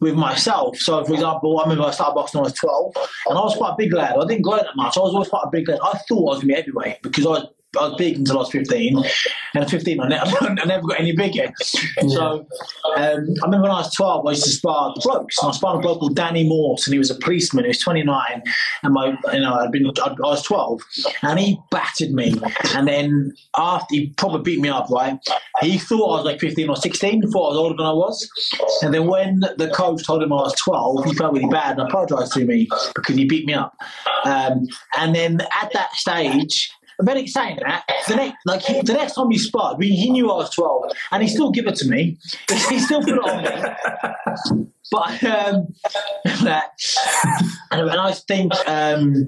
with 0.00 0.14
myself. 0.14 0.76
So, 0.78 1.04
for 1.04 1.12
example, 1.12 1.58
I 1.58 1.64
remember 1.64 1.84
I 1.84 1.90
started 1.90 2.14
boxing 2.14 2.40
when 2.40 2.46
I 2.46 2.50
was 2.50 2.58
12, 2.58 2.92
and 3.28 3.38
I 3.38 3.40
was 3.42 3.56
quite 3.56 3.72
a 3.72 3.76
big 3.76 3.92
lad. 3.92 4.16
I 4.16 4.26
didn't 4.26 4.42
grow 4.42 4.56
that 4.56 4.76
much. 4.76 4.96
I 4.96 5.00
was 5.00 5.12
always 5.12 5.28
quite 5.28 5.44
a 5.44 5.50
big 5.50 5.68
lad. 5.68 5.80
I 5.82 5.98
thought 5.98 6.18
I 6.18 6.34
was 6.34 6.38
going 6.38 6.40
to 6.40 6.46
be 6.46 6.54
heavyweight 6.54 7.02
because 7.02 7.26
I 7.26 7.28
was, 7.28 7.46
I 7.78 7.88
was 7.88 7.94
big 7.98 8.16
until 8.16 8.36
I 8.36 8.40
was 8.40 8.50
15. 8.50 8.96
And 9.54 9.64
at 9.64 9.70
15, 9.70 10.00
I 10.00 10.08
never, 10.08 10.36
I 10.40 10.64
never 10.64 10.88
got 10.88 11.00
any 11.00 11.12
bigger. 11.12 11.52
So, 12.08 12.40
um, 12.40 12.46
I 12.96 13.14
remember 13.44 13.62
when 13.62 13.70
I 13.70 13.80
was 13.80 13.94
12, 13.94 14.26
I 14.26 14.30
used 14.30 14.44
to 14.44 14.50
spar 14.50 14.92
the 14.94 15.00
blokes. 15.04 15.38
And 15.38 15.52
I 15.52 15.54
sparred 15.54 15.78
a 15.78 15.80
bloke 15.80 16.00
called 16.00 16.16
Danny 16.16 16.48
Morse, 16.48 16.86
and 16.86 16.94
he 16.94 16.98
was 16.98 17.10
a 17.10 17.14
policeman. 17.14 17.64
He 17.64 17.68
was 17.68 17.78
29, 17.78 18.42
and 18.82 18.94
my, 18.94 19.16
you 19.32 19.40
know, 19.40 19.54
I'd 19.54 19.70
been, 19.70 19.86
I, 19.86 20.08
I 20.08 20.14
was 20.18 20.42
12, 20.42 20.80
and 21.22 21.38
he 21.38 21.58
battered 21.70 22.10
me. 22.10 22.34
And 22.74 22.88
then 22.88 23.32
after 23.56 23.94
he 23.94 24.08
probably 24.16 24.42
beat 24.42 24.60
me 24.60 24.68
up, 24.68 24.90
right? 24.90 25.18
He 25.60 25.78
thought 25.78 26.14
I 26.14 26.16
was 26.16 26.24
like 26.24 26.40
15 26.40 26.68
or 26.68 26.76
16, 26.76 27.22
thought 27.30 27.46
I 27.46 27.48
was 27.50 27.56
older 27.56 27.76
than 27.76 27.86
I 27.86 27.92
was. 27.92 28.28
And 28.82 28.92
then 28.92 29.06
when 29.06 29.40
the 29.58 29.70
coach 29.72 30.04
told 30.04 30.22
him 30.22 30.32
I 30.32 30.36
was 30.36 30.54
12, 30.54 31.04
he 31.04 31.14
felt 31.14 31.34
really 31.34 31.48
bad 31.48 31.78
and 31.78 31.88
apologised 31.88 32.32
to 32.32 32.44
me 32.44 32.68
because 32.94 33.14
he 33.14 33.26
beat 33.26 33.46
me 33.46 33.54
up. 33.54 33.76
Um, 34.24 34.66
and 34.98 35.14
then 35.14 35.40
at 35.62 35.72
that 35.72 35.92
stage, 35.94 36.72
very 37.02 37.26
saying 37.26 37.58
that 37.66 37.84
the 38.08 38.16
next, 38.16 38.36
like 38.46 38.62
he, 38.62 38.80
the 38.82 38.94
next 38.94 39.14
time 39.14 39.30
he 39.30 39.38
sparred, 39.38 39.82
he, 39.82 39.94
he 39.96 40.10
knew 40.10 40.30
I 40.30 40.36
was 40.36 40.50
twelve, 40.50 40.84
and 41.10 41.22
he 41.22 41.28
still 41.28 41.50
give 41.50 41.66
it 41.66 41.76
to 41.76 41.88
me. 41.88 42.18
He, 42.48 42.74
he 42.74 42.78
still 42.78 43.00
put 43.00 43.10
it 43.10 43.18
on 43.18 43.42
me. 43.42 44.66
But 44.90 45.22
um, 45.22 45.68
and, 46.24 47.80
and 47.80 48.00
I 48.00 48.12
think, 48.12 48.52
um, 48.66 49.26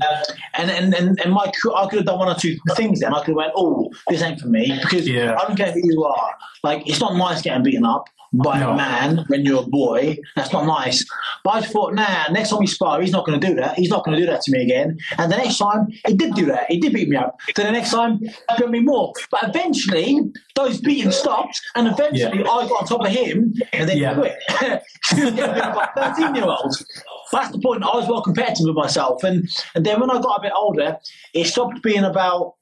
and 0.55 0.71
and 0.71 0.95
and, 0.95 1.21
and 1.21 1.33
my 1.33 1.53
I 1.77 1.87
could 1.87 1.99
have 1.99 2.07
done 2.07 2.19
one 2.19 2.29
or 2.29 2.35
two 2.35 2.57
things 2.77 3.01
then. 3.01 3.15
I 3.15 3.19
could 3.19 3.29
have 3.29 3.37
went, 3.37 3.53
oh, 3.57 3.91
this 4.09 4.23
ain't 4.23 4.41
for 4.41 4.49
me 4.49 4.79
because 4.83 5.09
Yeah. 5.09 5.37
I 5.39 5.47
don't 5.47 5.57
care 5.57 5.73
who 5.73 5.81
you 5.83 6.05
are. 6.05 6.35
Like 6.65 6.89
it's 6.89 7.01
not 7.01 7.17
nice 7.17 7.43
getting 7.43 7.63
beaten 7.63 7.85
up 7.85 8.09
by 8.33 8.59
No. 8.61 8.71
a 8.71 8.77
man 8.77 9.25
when 9.29 9.45
you're 9.45 9.63
a 9.63 9.67
boy. 9.67 10.17
That's 10.37 10.53
not 10.53 10.67
nice. 10.67 11.05
But 11.45 11.51
I 11.55 11.61
thought, 11.63 11.95
nah, 11.95 12.29
next 12.31 12.51
time 12.51 12.61
we 12.61 12.67
spar, 12.67 13.01
he's 13.01 13.13
not 13.13 13.27
going 13.27 13.39
to 13.41 13.47
do 13.47 13.55
that. 13.57 13.77
He's 13.79 13.91
not 13.91 14.05
going 14.05 14.17
to 14.19 14.25
do 14.25 14.31
that 14.31 14.41
to 14.43 14.53
me 14.53 14.63
again. 14.63 14.97
And 15.19 15.31
the 15.31 15.37
next 15.37 15.59
time, 15.59 15.89
he 16.07 16.15
did 16.15 16.35
do 16.35 16.47
that. 16.47 16.71
He 16.71 16.79
did 16.81 16.93
beat 16.95 17.09
me 17.09 17.17
up. 17.17 17.39
Then 17.57 17.67
the 17.67 17.73
next 17.73 17.91
time, 17.91 18.21
he 18.21 18.31
beat 18.59 18.69
me 18.71 18.81
more. 18.81 19.13
But 19.31 19.43
eventually, 19.45 20.21
those 20.55 20.81
beating 20.81 21.11
stopped, 21.11 21.61
and 21.75 21.89
eventually, 21.89 22.39
Yeah. 22.41 22.51
I 22.51 22.69
got 22.69 22.83
on 22.83 22.87
top 22.87 23.01
of 23.05 23.09
him, 23.13 23.53
and 23.73 23.89
then 23.89 23.99
Yeah. 23.99 24.15
quit. 24.15 24.39
He 25.15 25.25
was 25.25 25.35
getting 25.35 25.55
beat 25.55 25.63
up 25.63 25.75
by 25.95 26.15
13 26.15 26.35
year 26.37 26.45
olds. 26.45 26.85
That's 27.33 27.51
the 27.51 27.59
point. 27.59 27.83
I 27.83 27.97
was 27.97 28.09
well 28.09 28.23
competitive 28.23 28.67
with 28.67 28.77
myself. 28.77 29.25
And, 29.25 29.49
and 29.75 29.85
then 29.85 30.01
when 30.01 30.11
I 30.11 30.21
got 30.21 30.39
a 30.39 30.43
bit 30.43 30.53
older, 30.57 30.97
it 31.35 31.47
stopped 31.47 31.83
being 31.83 32.05
about 32.05 32.55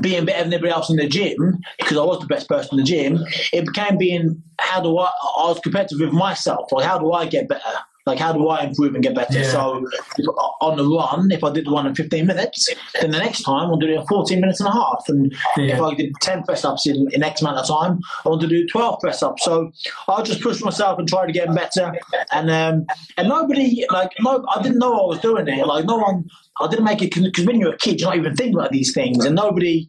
being 0.00 0.24
better 0.24 0.44
than 0.44 0.54
everybody 0.54 0.72
else 0.72 0.88
in 0.90 0.96
the 0.96 1.06
gym 1.08 1.60
because 1.78 1.96
I 1.98 2.04
was 2.04 2.20
the 2.20 2.26
best 2.26 2.48
person 2.48 2.78
in 2.78 2.84
the 2.84 2.90
gym. 2.90 3.18
It 3.52 3.66
became 3.66 3.98
being 3.98 4.42
how 4.58 4.80
do 4.80 4.96
I? 4.98 5.06
I 5.06 5.48
was 5.48 5.60
competitive 5.60 6.00
with 6.00 6.12
myself. 6.12 6.72
Like 6.72 6.86
how 6.86 6.98
do 6.98 7.12
I 7.12 7.26
get 7.26 7.48
better? 7.48 7.62
Like 8.04 8.18
how 8.18 8.32
do 8.32 8.48
I 8.48 8.64
improve 8.64 8.94
and 8.94 9.02
get 9.04 9.14
better? 9.14 9.38
Yeah. 9.38 9.48
So 9.50 9.86
if, 10.18 10.26
on 10.60 10.76
the 10.76 10.84
run, 10.84 11.30
if 11.30 11.44
I 11.44 11.52
did 11.52 11.66
the 11.66 11.70
one 11.72 11.86
in 11.86 11.94
15 11.94 12.26
minutes, 12.26 12.68
then 13.00 13.12
the 13.12 13.18
next 13.18 13.42
time 13.42 13.68
I'll 13.68 13.76
do 13.76 13.86
it 13.86 13.92
in 14.00 14.04
14 14.08 14.40
minutes 14.40 14.58
and 14.58 14.68
a 14.68 14.72
half. 14.72 15.04
And 15.06 15.32
Yeah. 15.56 15.76
if 15.76 15.80
I 15.80 15.94
did 15.94 16.12
10 16.20 16.42
press 16.42 16.64
ups 16.64 16.84
in, 16.86 17.06
in 17.12 17.22
X 17.22 17.42
amount 17.42 17.58
of 17.58 17.68
time, 17.68 18.00
I 18.24 18.28
want 18.30 18.40
to 18.40 18.48
do 18.48 18.66
12 18.66 18.98
press 19.00 19.22
ups. 19.22 19.44
So 19.44 19.70
I'll 20.08 20.24
just 20.24 20.40
push 20.40 20.60
myself 20.62 20.98
and 20.98 21.06
try 21.06 21.26
to 21.26 21.32
get 21.32 21.54
better. 21.54 21.92
And 22.32 22.50
um, 22.50 22.86
and 23.18 23.28
nobody 23.28 23.84
like 23.90 24.10
no, 24.18 24.44
I 24.52 24.60
didn't 24.62 24.78
know 24.78 24.94
I 24.94 25.06
was 25.06 25.20
doing 25.20 25.46
it. 25.46 25.64
Like 25.64 25.84
no 25.84 25.98
one, 25.98 26.24
I 26.60 26.68
didn't 26.68 26.84
make 26.84 27.02
it 27.02 27.14
because 27.14 27.46
when 27.46 27.58
you're 27.58 27.74
a 27.74 27.78
kid, 27.78 28.00
you're 28.00 28.08
not 28.08 28.18
even 28.18 28.36
thinking 28.36 28.54
about 28.54 28.72
these 28.72 28.92
things, 28.92 29.24
and 29.24 29.34
nobody 29.34 29.88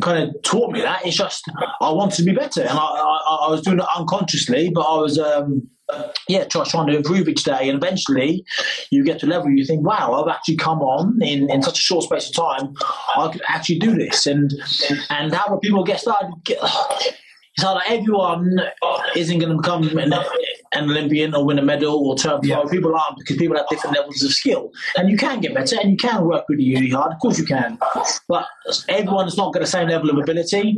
kind 0.00 0.28
of 0.28 0.42
taught 0.42 0.72
me 0.72 0.80
that. 0.80 1.04
It's 1.04 1.16
just 1.16 1.44
I 1.80 1.90
wanted 1.90 2.16
to 2.16 2.24
be 2.24 2.32
better, 2.32 2.62
and 2.62 2.78
I, 2.78 2.82
I, 2.82 3.46
I 3.46 3.50
was 3.50 3.62
doing 3.62 3.78
it 3.78 3.86
unconsciously, 3.96 4.70
but 4.74 4.82
I 4.82 5.00
was. 5.00 5.18
Um, 5.18 5.68
yeah, 6.28 6.44
try, 6.44 6.64
trying 6.64 6.88
to 6.88 6.96
improve 6.98 7.30
each 7.30 7.44
day, 7.44 7.66
and 7.66 7.82
eventually 7.82 8.44
you 8.90 9.02
get 9.02 9.20
to 9.20 9.26
a 9.26 9.28
level 9.28 9.48
you 9.48 9.64
think, 9.64 9.86
"Wow, 9.86 10.22
I've 10.22 10.28
actually 10.28 10.56
come 10.56 10.80
on 10.80 11.18
in, 11.22 11.50
in 11.50 11.62
such 11.62 11.78
a 11.78 11.82
short 11.82 12.04
space 12.04 12.28
of 12.28 12.34
time. 12.34 12.74
I 13.16 13.30
could 13.32 13.40
actually 13.48 13.78
do 13.78 13.94
this." 13.94 14.26
And 14.26 14.52
and 15.08 15.32
how 15.32 15.48
do 15.48 15.58
people 15.62 15.84
get 15.84 16.00
started? 16.00 16.30
Get, 16.44 16.58
it's 17.58 17.64
like 17.64 17.90
everyone 17.90 18.58
isn't 19.16 19.38
going 19.38 19.50
to 19.50 19.56
become 19.56 19.82
an 20.72 20.90
Olympian 20.90 21.34
or 21.34 21.44
win 21.44 21.58
a 21.58 21.62
medal 21.62 22.06
or 22.06 22.16
turn 22.16 22.40
pro. 22.40 22.66
People 22.68 22.94
aren't 22.94 23.18
because 23.18 23.36
people 23.36 23.56
have 23.56 23.68
different 23.68 23.96
levels 23.96 24.22
of 24.22 24.32
skill. 24.32 24.70
And 24.96 25.10
you 25.10 25.16
can 25.16 25.40
get 25.40 25.54
better 25.54 25.76
and 25.80 25.90
you 25.90 25.96
can 25.96 26.24
work 26.24 26.44
really, 26.48 26.74
really 26.74 26.90
hard. 26.90 27.12
Of 27.12 27.18
course 27.20 27.38
you 27.38 27.44
can. 27.44 27.78
But 28.28 28.46
everyone's 28.88 29.36
not 29.36 29.52
got 29.52 29.60
the 29.60 29.66
same 29.66 29.88
level 29.88 30.10
of 30.10 30.18
ability. 30.18 30.76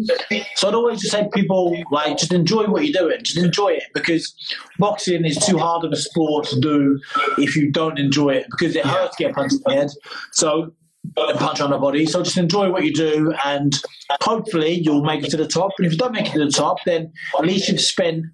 So 0.57 0.69
I'd 0.69 0.75
always 0.75 1.01
just 1.01 1.13
say 1.13 1.29
people, 1.35 1.77
like, 1.91 2.19
just 2.19 2.33
enjoy 2.33 2.67
what 2.67 2.85
you're 2.85 3.01
doing. 3.01 3.19
Just 3.23 3.39
enjoy 3.39 3.71
it 3.71 3.85
because 3.95 4.35
boxing 4.79 5.25
is 5.25 5.37
too 5.39 5.59
hard 5.59 5.85
of 5.85 5.93
a 5.93 5.97
sport 5.97 6.47
to 6.49 6.61
do 6.61 7.01
if 7.39 7.57
you 7.57 7.71
don't 7.71 7.99
enjoy 7.99 8.31
it 8.31 8.47
because 8.51 8.77
it 8.77 8.85
hurts 8.85 9.17
to 9.17 9.25
get 9.25 9.35
punched 9.35 9.55
in 9.55 9.63
the 9.67 9.75
head. 9.75 9.91
So 10.33 10.73
punch 11.17 11.61
on 11.61 11.71
the 11.71 11.79
body. 11.79 12.07
So 12.07 12.23
just 12.23 12.37
enjoy 12.37 12.71
what 12.71 12.85
you 12.85 12.93
do, 12.93 13.33
and 13.45 13.75
hopefully 14.23 14.73
you'll 14.73 15.03
make 15.03 15.25
it 15.25 15.31
to 15.31 15.37
the 15.37 15.47
top. 15.47 15.73
And 15.79 15.87
if 15.87 15.93
you 15.93 15.99
don't 15.99 16.13
make 16.13 16.27
it 16.27 16.33
to 16.33 16.45
the 16.45 16.51
top, 16.51 16.77
then 16.85 17.13
at 17.39 17.45
least 17.45 17.69
you've 17.69 17.81
spent 17.81 18.27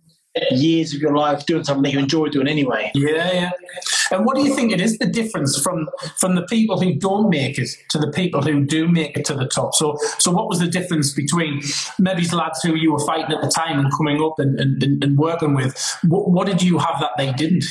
years 0.51 0.95
of 0.95 1.01
your 1.01 1.17
life 1.17 1.47
doing 1.47 1.65
something 1.65 1.83
that 1.85 1.93
you 1.93 1.99
enjoy 1.99 2.29
doing 2.29 2.49
anyway. 2.49 2.91
Yeah, 2.95 3.33
yeah. 3.33 3.51
And 4.11 4.25
what 4.25 4.37
do 4.37 4.43
you 4.43 4.55
think 4.55 4.73
it 4.73 4.81
is 4.81 4.99
the 4.99 5.07
difference 5.07 5.59
from 5.61 5.89
from 6.19 6.35
the 6.35 6.43
people 6.43 6.81
who 6.81 6.95
don't 6.95 7.29
make 7.31 7.59
it 7.59 7.69
to 7.91 7.99
the 7.99 8.11
people 8.13 8.43
who 8.43 8.65
do 8.65 8.87
make 8.89 9.17
it 9.17 9.25
to 9.27 9.35
the 9.35 9.47
top? 9.49 9.75
So, 9.75 9.99
so 10.19 10.31
what 10.31 10.49
was 10.49 10.59
the 10.61 10.69
difference 10.69 11.13
between 11.15 11.63
maybe 11.99 12.25
the 12.27 12.37
lads 12.37 12.63
who 12.63 12.75
you 12.75 12.93
were 12.93 13.05
fighting 13.07 13.35
at 13.35 13.43
the 13.43 13.49
time 13.51 13.79
and 13.79 13.91
coming 13.97 14.23
up 14.23 14.39
and, 14.39 14.59
and, 14.61 14.83
and- 14.83 15.03
and 15.05 15.19
working 15.19 15.55
with? 15.55 15.75
What, 16.07 16.31
what 16.31 16.47
did 16.47 16.63
you 16.63 16.79
have 16.79 17.01
that 17.01 17.11
they 17.17 17.33
didn't? 17.33 17.65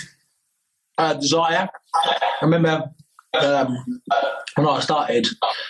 uh, 0.98 1.13
desire. 1.13 1.67
I 1.93 2.17
remember 2.41 2.89
um, 3.44 4.01
when 4.56 4.68
I 4.68 4.80
started, 4.80 5.27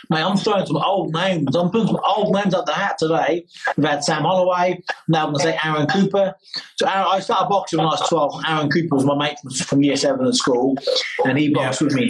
mate, 0.09 0.21
I'm 0.21 0.37
throwing 0.37 0.65
some 0.65 0.77
old 0.77 1.13
names. 1.13 1.55
I'm 1.55 1.69
putting 1.69 1.87
some 1.87 1.99
old 2.05 2.33
names 2.33 2.53
out 2.53 2.65
the 2.65 2.73
hat 2.73 2.97
today. 2.97 3.45
We've 3.77 3.87
had 3.87 4.03
Sam 4.03 4.23
Holloway. 4.23 4.81
Now 5.07 5.25
I'm 5.25 5.33
going 5.33 5.43
to 5.45 5.51
say 5.51 5.59
Aaron 5.63 5.87
Cooper. 5.87 6.35
So 6.75 6.87
Aaron, 6.87 7.07
I 7.09 7.19
started 7.19 7.49
boxing 7.49 7.79
when 7.79 7.87
I 7.87 7.91
was 7.91 8.07
12. 8.07 8.43
Aaron 8.47 8.69
Cooper 8.69 8.95
was 8.95 9.05
my 9.05 9.17
mate 9.17 9.37
from, 9.65 9.81
year 9.81 9.97
seven 9.97 10.25
at 10.25 10.35
school, 10.35 10.77
and 11.23 11.37
he 11.37 11.53
boxed 11.53 11.81
with 11.81 11.93
me. 11.93 12.09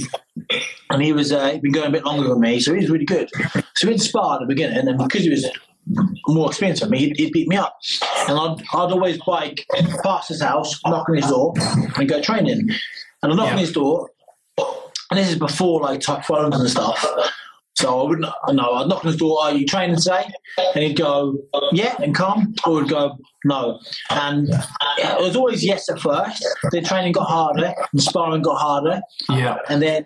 And 0.90 1.02
he 1.02 1.14
was 1.14 1.32
uh, 1.32 1.52
he'd 1.52 1.62
been 1.62 1.72
going 1.72 1.88
a 1.88 1.92
bit 1.92 2.06
longer 2.06 2.28
than 2.28 2.40
me, 2.40 2.60
so 2.60 2.74
he 2.74 2.80
was 2.80 2.90
really 2.90 3.06
good. 3.06 3.30
So 3.76 3.88
we 3.88 3.94
inspired 3.94 4.36
at 4.36 4.40
the 4.42 4.46
beginning, 4.48 4.88
and 4.88 4.98
because 4.98 5.24
he 5.24 5.30
was 5.30 5.50
more 6.28 6.50
experienced 6.50 6.82
than 6.82 6.92
me, 6.92 7.00
he'd, 7.00 7.18
he'd 7.18 7.32
beat 7.32 7.48
me 7.48 7.56
up. 7.56 7.78
And 8.28 8.38
I'd, 8.38 8.58
I'd 8.74 8.92
always 8.92 9.18
bike 9.26 9.66
past 10.04 10.30
his 10.30 10.42
house, 10.42 10.80
knock 10.86 11.08
on 11.10 11.16
his 11.16 11.28
door, 11.28 11.54
and 11.98 12.08
go 12.08 12.22
training. 12.22 12.70
And 13.24 13.34
I 13.34 13.36
knock 13.36 13.54
on 13.54 13.58
his 13.58 13.72
door, 13.72 14.10
and 15.12 15.20
this 15.20 15.30
is 15.30 15.38
before 15.38 15.82
like 15.82 16.02
top 16.02 16.26
phones 16.26 16.60
and 16.60 16.70
stuff. 16.70 17.06
So 17.76 18.00
I 18.00 18.08
wouldn't 18.08 18.28
no, 18.54 18.72
I'd 18.72 18.88
knock 18.88 19.04
on 19.04 19.12
his 19.12 19.18
door, 19.18 19.44
are 19.44 19.54
you 19.54 19.66
training 19.66 19.98
today? 19.98 20.30
And 20.74 20.84
he'd 20.84 20.98
go, 20.98 21.38
Yeah, 21.74 21.96
and 22.02 22.16
come, 22.16 22.56
or 22.66 22.82
he'd 22.82 22.90
go, 22.90 23.18
No. 23.46 23.80
And 24.10 24.50
it 24.50 25.22
was 25.22 25.36
always 25.36 25.64
yes 25.64 25.90
at 25.90 26.00
first. 26.00 26.44
The 26.72 26.82
training 26.82 27.14
got 27.14 27.28
harder, 27.28 27.74
and 27.94 28.02
sparring 28.04 28.42
got 28.42 28.58
harder. 28.60 29.02
Yeah. 29.30 29.58
And 29.70 29.82
then 29.82 30.04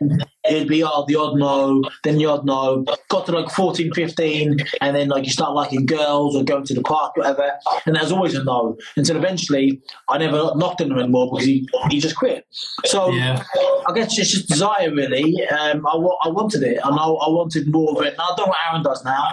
it'd 0.48 0.68
be 0.68 0.84
oh, 0.84 1.06
the 1.08 1.16
odd 1.16 1.38
no, 1.38 1.82
then 2.04 2.18
the 2.18 2.26
odd 2.26 2.46
no. 2.46 2.84
Got 3.10 3.26
to 3.28 3.32
like 3.32 3.50
14, 3.50 3.94
15, 3.94 4.58
and 4.82 4.96
then 4.96 5.08
like 5.10 5.24
you 5.26 5.32
start 5.32 5.54
liking 5.56 5.86
girls 5.86 6.36
or 6.36 6.44
going 6.44 6.66
to 6.66 6.74
the 6.74 6.82
park, 6.82 7.16
whatever. 7.18 7.52
And 7.86 7.96
there's 7.96 8.12
always 8.12 8.36
a 8.36 8.44
no. 8.44 8.78
Until 8.98 9.16
eventually 9.18 9.82
I 10.10 10.18
never 10.18 10.52
knocked 10.56 10.82
on 10.82 10.92
him 10.92 11.00
anymore 11.00 11.32
because 11.32 11.46
he, 11.46 11.68
he 11.90 12.00
just 12.00 12.16
quit. 12.18 12.46
So 12.86 13.10
Yeah. 13.12 13.42
I 13.88 13.94
guess 13.94 14.18
it's 14.20 14.32
just 14.32 14.48
desire, 14.50 14.94
really. 14.94 15.34
Um, 15.48 15.88
I, 15.88 15.96
wa- 15.96 16.18
I 16.24 16.28
wanted 16.28 16.62
it, 16.64 16.80
and 16.84 17.00
I, 17.00 17.04
I 17.06 17.30
wanted 17.30 17.72
more 17.72 17.92
of 18.00 18.06
it. 18.06 18.14
And 18.14 18.22
I 18.22 18.26
don't 18.36 18.40
know 18.40 18.46
what 18.48 18.58
Aaron 18.70 18.84
does 18.84 19.04
now. 19.06 19.30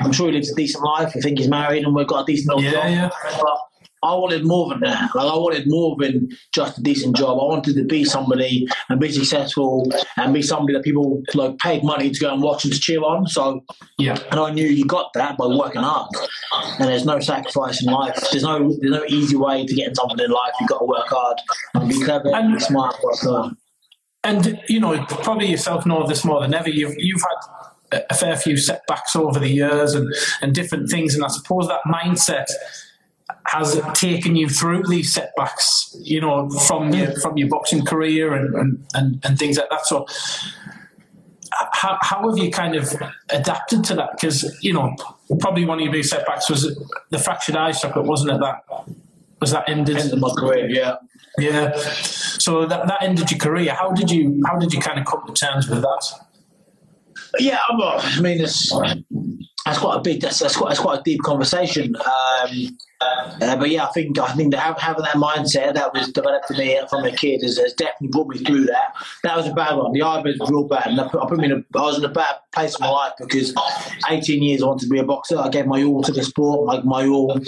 I'm 0.00 0.12
sure 0.12 0.26
he 0.26 0.32
lives 0.34 0.50
a 0.52 0.54
decent 0.54 0.84
life. 0.84 1.12
I 1.16 1.20
think 1.20 1.38
he's 1.38 1.48
married, 1.48 1.84
and 1.84 1.94
we've 1.94 2.06
got 2.06 2.22
a 2.22 2.26
decent 2.26 2.54
little 2.54 2.62
Yeah, 2.70 3.06
job. 3.06 3.12
yeah. 3.32 3.38
I 4.02 4.14
wanted 4.14 4.44
more 4.44 4.68
than 4.68 4.80
that. 4.80 5.14
Like 5.14 5.26
I 5.32 5.36
wanted 5.36 5.64
more 5.66 5.96
than 5.98 6.28
just 6.54 6.78
a 6.78 6.82
decent 6.82 7.16
job. 7.16 7.38
I 7.40 7.44
wanted 7.44 7.74
to 7.76 7.84
be 7.84 8.04
somebody 8.04 8.68
and 8.88 9.00
be 9.00 9.10
successful 9.10 9.90
and 10.16 10.32
be 10.34 10.42
somebody 10.42 10.74
that 10.74 10.84
people 10.84 11.22
like 11.34 11.58
paid 11.58 11.82
money 11.82 12.10
to 12.10 12.20
go 12.20 12.32
and 12.32 12.42
watch 12.42 12.64
and 12.64 12.72
to 12.72 12.78
cheer 12.78 13.00
on. 13.02 13.26
So 13.26 13.62
Yeah. 13.98 14.18
and 14.30 14.38
I 14.38 14.50
knew 14.52 14.66
you 14.66 14.84
got 14.84 15.12
that 15.14 15.36
by 15.38 15.46
working 15.46 15.82
hard. 15.82 16.08
And 16.78 16.88
there's 16.88 17.04
no 17.06 17.18
sacrifice 17.20 17.82
in 17.84 17.92
life. 17.92 18.16
There's 18.30 18.44
no 18.44 18.58
there's 18.80 18.92
no 18.92 19.04
easy 19.08 19.36
way 19.36 19.66
to 19.66 19.74
get 19.74 19.96
something 19.96 20.18
in 20.24 20.30
life. 20.30 20.52
You've 20.60 20.68
got 20.68 20.78
to 20.80 20.84
work 20.84 21.08
hard 21.08 21.38
and 21.74 21.88
be 21.88 22.00
clever, 22.02 22.34
And- 22.34 22.54
be 22.54 22.60
smart, 22.60 22.94
work 23.02 23.18
hard. 23.20 23.52
Uh, 23.52 23.54
and 24.24 24.60
you 24.68 24.78
know, 24.80 25.04
probably 25.06 25.46
yourself 25.46 25.86
know 25.86 26.06
this 26.06 26.24
more 26.24 26.40
than 26.42 26.52
ever. 26.54 26.68
You've 26.68 26.94
you've 26.98 27.22
had 27.22 27.98
a- 28.00 28.04
a 28.10 28.14
fair 28.14 28.36
few 28.36 28.56
setbacks 28.56 29.14
over 29.16 29.38
the 29.38 29.48
years 29.48 29.94
and 29.94 30.12
and 30.42 30.54
different 30.54 30.90
things, 30.90 31.14
and 31.14 31.24
I 31.24 31.28
suppose 31.28 31.66
that 31.68 31.80
mindset 31.86 32.46
has 33.46 33.80
taken 33.94 34.36
you 34.36 34.48
through 34.48 34.84
these 34.88 35.12
setbacks. 35.12 35.96
You 36.00 36.20
know, 36.20 36.48
from 36.50 36.92
your 36.92 37.12
from 37.20 37.36
your 37.36 37.48
boxing 37.48 37.84
career 37.84 38.34
and 38.34 38.54
and 38.54 38.86
and, 38.94 39.24
and 39.24 39.38
things 39.38 39.56
like 39.58 39.70
that. 39.70 39.86
So. 39.86 40.06
How, 41.72 41.96
how 42.02 42.28
have 42.28 42.36
you 42.36 42.50
kind 42.50 42.74
of 42.74 42.92
adapted 43.30 43.82
to 43.84 43.94
that? 43.94 44.10
Because 44.12 44.58
you 44.62 44.74
know, 44.74 44.94
probably 45.40 45.64
one 45.64 45.78
of 45.78 45.84
your 45.84 45.92
big 45.92 46.04
setbacks 46.04 46.50
was 46.50 46.78
the 47.08 47.18
fractured 47.18 47.56
eye 47.56 47.70
socket, 47.70 48.04
wasn't 48.04 48.32
it? 48.32 48.40
That 48.40 48.62
was 49.40 49.52
that 49.52 49.66
ended. 49.66 49.96
End 49.96 50.12
of 50.12 50.18
my 50.18 50.28
career, 50.36 50.68
yeah. 50.68 50.96
Yeah. 51.38 51.74
So 51.76 52.66
that, 52.66 52.88
that 52.88 53.02
ended 53.02 53.30
your 53.30 53.38
career. 53.38 53.72
How 53.72 53.90
did 53.92 54.10
you 54.10 54.42
how 54.46 54.58
did 54.58 54.74
you 54.74 54.80
kind 54.80 54.98
of 54.98 55.06
come 55.06 55.22
to 55.26 55.32
terms 55.32 55.66
with 55.66 55.80
that? 55.80 56.12
Yeah, 57.38 57.58
I 57.68 58.20
mean, 58.20 58.40
it's, 58.40 58.70
that's 59.64 59.78
quite 59.78 59.96
a 59.96 60.00
big, 60.00 60.20
that's, 60.20 60.38
that's 60.38 60.56
quite, 60.56 60.68
that's 60.68 60.80
quite 60.80 61.00
a 61.00 61.02
deep 61.02 61.22
conversation. 61.22 61.94
Um, 61.96 62.78
uh, 63.00 63.56
but 63.56 63.68
yeah, 63.68 63.84
I 63.84 63.88
think 63.92 64.18
I 64.18 64.32
think 64.32 64.52
that 64.52 64.78
having 64.80 65.04
that 65.04 65.14
mindset 65.14 65.74
that 65.74 65.92
was 65.92 66.10
developed 66.12 66.50
in 66.50 66.58
me 66.58 66.80
from 66.88 67.04
a 67.04 67.10
kid 67.12 67.42
has, 67.42 67.58
has 67.58 67.74
definitely 67.74 68.08
brought 68.08 68.28
me 68.28 68.38
through 68.38 68.64
that. 68.66 68.94
That 69.22 69.36
was 69.36 69.46
a 69.46 69.52
bad 69.52 69.76
one. 69.76 69.92
The 69.92 70.02
eye 70.02 70.22
was 70.22 70.38
real 70.50 70.64
bad, 70.64 70.86
and 70.86 71.00
I 71.00 71.08
put, 71.08 71.22
I 71.22 71.28
put 71.28 71.38
me 71.38 71.46
in 71.46 71.52
a, 71.52 71.78
I 71.78 71.82
was 71.82 71.98
in 71.98 72.04
a 72.04 72.08
bad 72.08 72.36
place 72.52 72.78
in 72.78 72.84
my 72.84 72.90
life 72.90 73.12
because 73.18 73.54
18 74.08 74.42
years 74.42 74.62
I 74.62 74.66
wanted 74.66 74.86
to 74.86 74.90
be 74.90 74.98
a 74.98 75.04
boxer. 75.04 75.38
I 75.38 75.48
gave 75.50 75.66
my 75.66 75.82
all 75.84 76.02
to 76.02 76.12
the 76.12 76.24
sport, 76.24 76.66
like 76.66 76.84
my 76.84 77.06
all. 77.06 77.38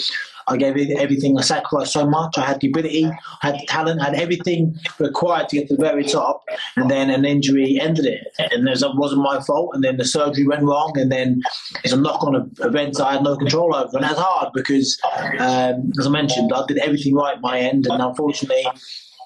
I 0.49 0.57
gave 0.57 0.77
it 0.77 0.99
everything. 0.99 1.39
I 1.39 1.43
sacrificed 1.43 1.93
so 1.93 2.07
much. 2.07 2.39
I 2.39 2.45
had 2.45 2.61
the 2.61 2.69
ability, 2.69 3.05
I 3.05 3.47
had 3.47 3.55
the 3.57 3.67
talent, 3.67 4.01
I 4.01 4.07
had 4.07 4.15
everything 4.15 4.77
required 4.99 5.49
to 5.51 5.57
get 5.57 5.69
to 5.69 5.77
the 5.77 5.83
very 5.83 6.05
top. 6.05 6.45
And 6.77 6.91
then 6.91 7.11
an 7.11 7.25
injury 7.25 7.79
ended 7.81 8.07
it. 8.07 8.27
And 8.39 8.69
it 8.69 8.83
wasn't 8.95 9.23
my 9.23 9.41
fault. 9.41 9.71
And 9.75 9.85
then 9.85 9.97
the 9.97 10.05
surgery 10.05 10.47
went 10.47 10.63
wrong. 10.63 10.93
And 10.97 11.13
then 11.13 11.43
it's 11.85 11.93
a 11.93 11.97
knock 11.97 12.25
on 12.25 12.51
event 12.61 13.01
I 13.01 13.15
had 13.15 13.23
no 13.23 13.37
control 13.37 13.75
over. 13.75 13.91
And 13.93 14.05
that's 14.05 14.19
hard 14.19 14.53
because, 14.55 14.99
um, 15.39 15.93
as 15.99 16.07
I 16.07 16.11
mentioned, 16.11 16.53
I 16.55 16.65
did 16.67 16.79
everything 16.79 17.15
right 17.15 17.41
my 17.41 17.59
end. 17.59 17.87
And 17.87 18.03
unfortunately, 18.03 18.65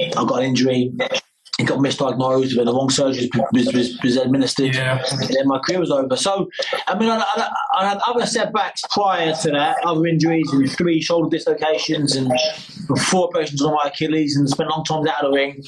I 0.00 0.24
got 0.24 0.40
an 0.40 0.44
injury. 0.44 0.92
It 1.58 1.64
got 1.66 1.78
misdiagnosed, 1.80 2.56
and 2.56 2.66
the 2.66 2.72
wrong 2.72 2.88
surgery 2.88 3.28
was, 3.52 3.72
was, 3.74 3.98
was 4.02 4.16
administered, 4.16 4.74
Yeah. 4.74 5.04
and 5.10 5.20
then 5.28 5.46
my 5.46 5.58
career 5.58 5.80
was 5.80 5.90
over. 5.90 6.16
So, 6.16 6.48
I 6.88 6.98
mean, 6.98 7.10
I, 7.10 7.18
I, 7.18 7.48
I 7.78 7.88
had 7.90 7.98
other 8.06 8.24
setbacks 8.24 8.80
prior 8.90 9.34
to 9.34 9.50
that, 9.50 9.76
other 9.84 10.06
injuries, 10.06 10.50
and 10.50 10.70
three 10.72 11.02
shoulder 11.02 11.28
dislocations, 11.28 12.16
and 12.16 12.32
four 13.02 13.28
operations 13.28 13.60
on 13.60 13.74
my 13.74 13.82
Achilles, 13.88 14.34
and 14.34 14.48
spent 14.48 14.70
long 14.70 14.82
times 14.84 15.06
out 15.06 15.22
of 15.24 15.30
the 15.30 15.36
ring. 15.36 15.62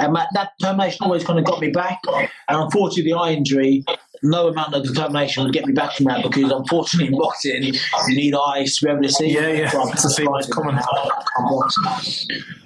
And 0.00 0.16
that, 0.16 0.28
that 0.32 0.52
determination 0.58 0.98
always 1.02 1.24
kind 1.24 1.38
of 1.38 1.44
got 1.44 1.60
me 1.60 1.70
back. 1.70 2.00
And 2.48 2.62
unfortunately, 2.62 3.12
the 3.12 3.18
eye 3.18 3.32
injury, 3.32 3.84
no 4.22 4.48
amount 4.48 4.72
of 4.74 4.82
determination 4.82 5.44
would 5.44 5.52
get 5.52 5.66
me 5.66 5.74
back 5.74 5.92
from 5.92 6.06
that 6.06 6.22
because 6.22 6.50
unfortunately, 6.50 7.12
in 7.12 7.18
boxing, 7.20 7.64
you 7.64 8.16
need 8.16 8.34
eyes 8.34 8.78
to 8.78 8.86
be 8.86 8.90
able 8.90 9.02
to 9.02 9.10
see. 9.12 9.32
Yeah, 9.34 9.48
yeah, 9.48 9.68
So 9.70 9.90
to 9.90 9.96
see 10.10 10.24
what's 10.26 10.48
coming. 10.48 10.78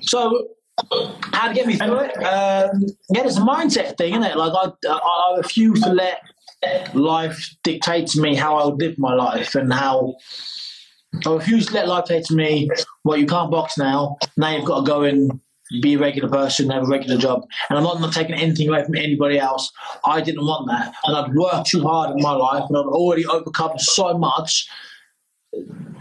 So, 0.03 0.47
how 1.33 1.49
to 1.49 1.55
get 1.55 1.67
me 1.67 1.77
through 1.77 2.01
it? 2.01 2.17
Um, 2.19 2.83
yeah, 3.11 3.25
it's 3.25 3.37
a 3.37 3.41
mindset 3.41 3.97
thing, 3.97 4.13
isn't 4.13 4.25
it? 4.25 4.37
Like 4.37 4.53
I, 4.55 4.89
I, 4.89 5.37
refuse 5.37 5.81
to 5.83 5.93
let 5.93 6.21
life 6.95 7.55
dictate 7.63 8.07
to 8.09 8.21
me 8.21 8.35
how 8.35 8.57
I 8.57 8.67
would 8.67 8.81
live 8.81 8.99
my 8.99 9.15
life 9.15 9.55
and 9.55 9.73
how. 9.73 10.15
I 11.27 11.35
refuse 11.35 11.67
to 11.67 11.75
let 11.75 11.89
life 11.89 12.07
dictate 12.07 12.25
to 12.27 12.35
me. 12.35 12.71
Well, 13.05 13.19
you 13.19 13.27
can't 13.27 13.51
box 13.51 13.77
now. 13.77 14.17
Now 14.37 14.57
you've 14.57 14.65
got 14.65 14.81
to 14.81 14.87
go 14.87 15.03
and 15.03 15.41
be 15.81 15.95
a 15.95 15.99
regular 15.99 16.29
person, 16.29 16.71
have 16.71 16.85
a 16.85 16.87
regular 16.87 17.17
job. 17.17 17.47
And 17.69 17.79
I'm 17.79 17.85
not, 17.85 18.01
not 18.01 18.13
taking 18.13 18.35
anything 18.35 18.69
away 18.69 18.85
from 18.85 18.97
anybody 18.97 19.39
else. 19.39 19.71
I 20.05 20.21
didn't 20.21 20.45
want 20.45 20.69
that, 20.69 20.95
and 21.05 21.17
I'd 21.17 21.35
worked 21.35 21.69
too 21.71 21.83
hard 21.83 22.11
in 22.11 22.23
my 22.23 22.33
life, 22.33 22.65
and 22.69 22.77
I'd 22.77 22.85
already 22.85 23.27
overcome 23.27 23.79
so 23.79 24.17
much 24.17 24.69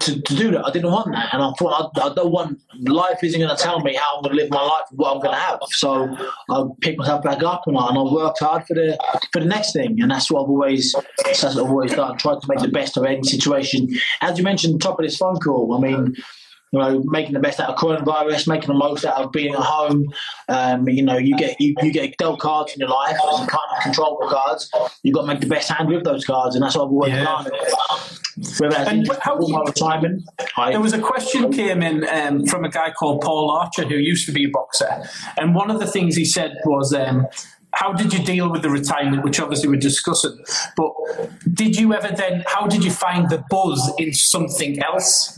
to, 0.02 0.22
to 0.22 0.36
do 0.36 0.52
that. 0.52 0.66
I 0.66 0.72
didn't 0.72 0.92
want 0.92 1.12
that, 1.12 1.34
and 1.34 1.42
I 1.42 1.52
thought 1.58 1.92
I, 1.98 2.08
I 2.08 2.14
don't 2.14 2.32
want 2.32 2.60
life 2.80 3.24
isn't 3.24 3.40
going 3.40 3.56
to 3.56 3.62
tell 3.62 3.80
me 3.82 3.96
how 3.96 4.18
I'm 4.18 4.24
going 4.24 4.36
to 4.36 4.42
live 4.42 4.52
my 4.52 4.62
life, 4.62 4.86
what 4.92 5.14
I'm 5.14 5.22
going 5.22 5.34
to 5.34 5.40
have. 5.40 5.60
So 5.70 6.16
I 6.50 6.66
picked 6.82 6.98
myself 6.98 7.24
back 7.24 7.44
up, 7.44 7.64
and 7.68 7.78
I, 7.78 7.90
and 7.90 7.98
I 7.98 8.02
worked 8.02 8.40
hard 8.40 8.66
for 8.66 8.74
the 8.74 8.98
for 9.32 9.40
the 9.40 9.46
next 9.46 9.74
thing, 9.74 10.02
and 10.02 10.12
that's 10.12 10.30
what 10.32 10.44
I've 10.44 10.50
always 10.50 10.96
that's 11.24 11.44
what 11.44 11.58
I've 11.58 11.70
always 11.70 11.94
done. 11.94 12.18
Tried 12.18 12.42
to 12.42 12.48
make 12.48 12.60
the 12.60 12.68
best 12.68 12.98
of 12.98 13.06
any 13.06 13.24
situation. 13.24 13.90
As 14.22 14.38
you 14.38 14.44
mentioned, 14.44 14.82
top 14.82 15.00
of 15.00 15.06
this 15.06 15.18
phone 15.18 15.38
call, 15.38 15.74
I 15.76 15.80
mean. 15.80 16.16
You 16.72 16.80
know, 16.80 17.04
making 17.06 17.34
the 17.34 17.40
best 17.40 17.60
out 17.60 17.70
of 17.70 17.76
coronavirus, 17.78 18.48
making 18.48 18.68
the 18.68 18.74
most 18.74 19.04
out 19.06 19.18
of 19.18 19.32
being 19.32 19.54
at 19.54 19.60
home. 19.60 20.06
Um, 20.48 20.88
you 20.88 21.04
know, 21.04 21.18
you 21.18 21.36
get 21.38 21.60
you, 21.60 21.76
you 21.82 21.92
get 21.92 22.16
dealt 22.18 22.40
cards 22.40 22.74
in 22.74 22.80
your 22.80 22.90
life. 22.90 23.18
You 23.24 23.48
can't 23.48 23.84
control 23.84 24.18
the 24.22 24.28
cards. 24.28 24.72
You've 25.04 25.16
got 25.16 25.22
to 25.22 25.28
make 25.28 25.42
the 25.42 25.48
best 25.48 25.70
hand 25.70 25.90
with 25.90 26.04
those 26.06 26.26
cards, 26.26 26.56
and 26.56 26.64
that's 26.64 26.76
what 26.76 26.86
I've 26.86 26.92
always 26.92 27.14
Yeah. 27.14 27.24
done. 27.26 27.52
And 28.88 29.10
how 29.22 29.36
my 29.38 29.62
retirement, 29.66 30.24
I, 30.58 30.72
There 30.72 30.80
was 30.80 30.94
a 30.94 31.00
question 31.00 31.52
came 31.52 31.84
in 31.84 32.08
um, 32.08 32.46
from 32.46 32.64
a 32.64 32.70
guy 32.70 32.92
called 32.92 33.22
Paul 33.22 33.52
Archer 33.52 33.84
who 33.84 33.96
used 33.96 34.26
to 34.28 34.32
be 34.32 34.46
a 34.46 34.50
boxer, 34.50 35.04
and 35.38 35.54
one 35.54 35.70
of 35.70 35.80
the 35.80 35.86
things 35.86 36.16
he 36.16 36.24
said 36.26 36.56
was, 36.66 36.94
um, 36.94 37.28
"How 37.74 37.92
did 37.92 38.14
you 38.14 38.24
deal 38.24 38.50
with 38.50 38.62
the 38.62 38.70
retirement?" 38.70 39.24
Which 39.26 39.40
obviously 39.42 39.68
we're 39.68 39.76
discussing, 39.80 40.38
but 40.78 40.92
did 41.54 41.76
you 41.78 41.94
ever 41.94 42.16
then? 42.16 42.44
How 42.48 42.66
did 42.68 42.84
you 42.86 42.92
find 42.92 43.30
the 43.30 43.44
buzz 43.50 43.92
in 43.98 44.14
something 44.14 44.82
else? 44.82 45.38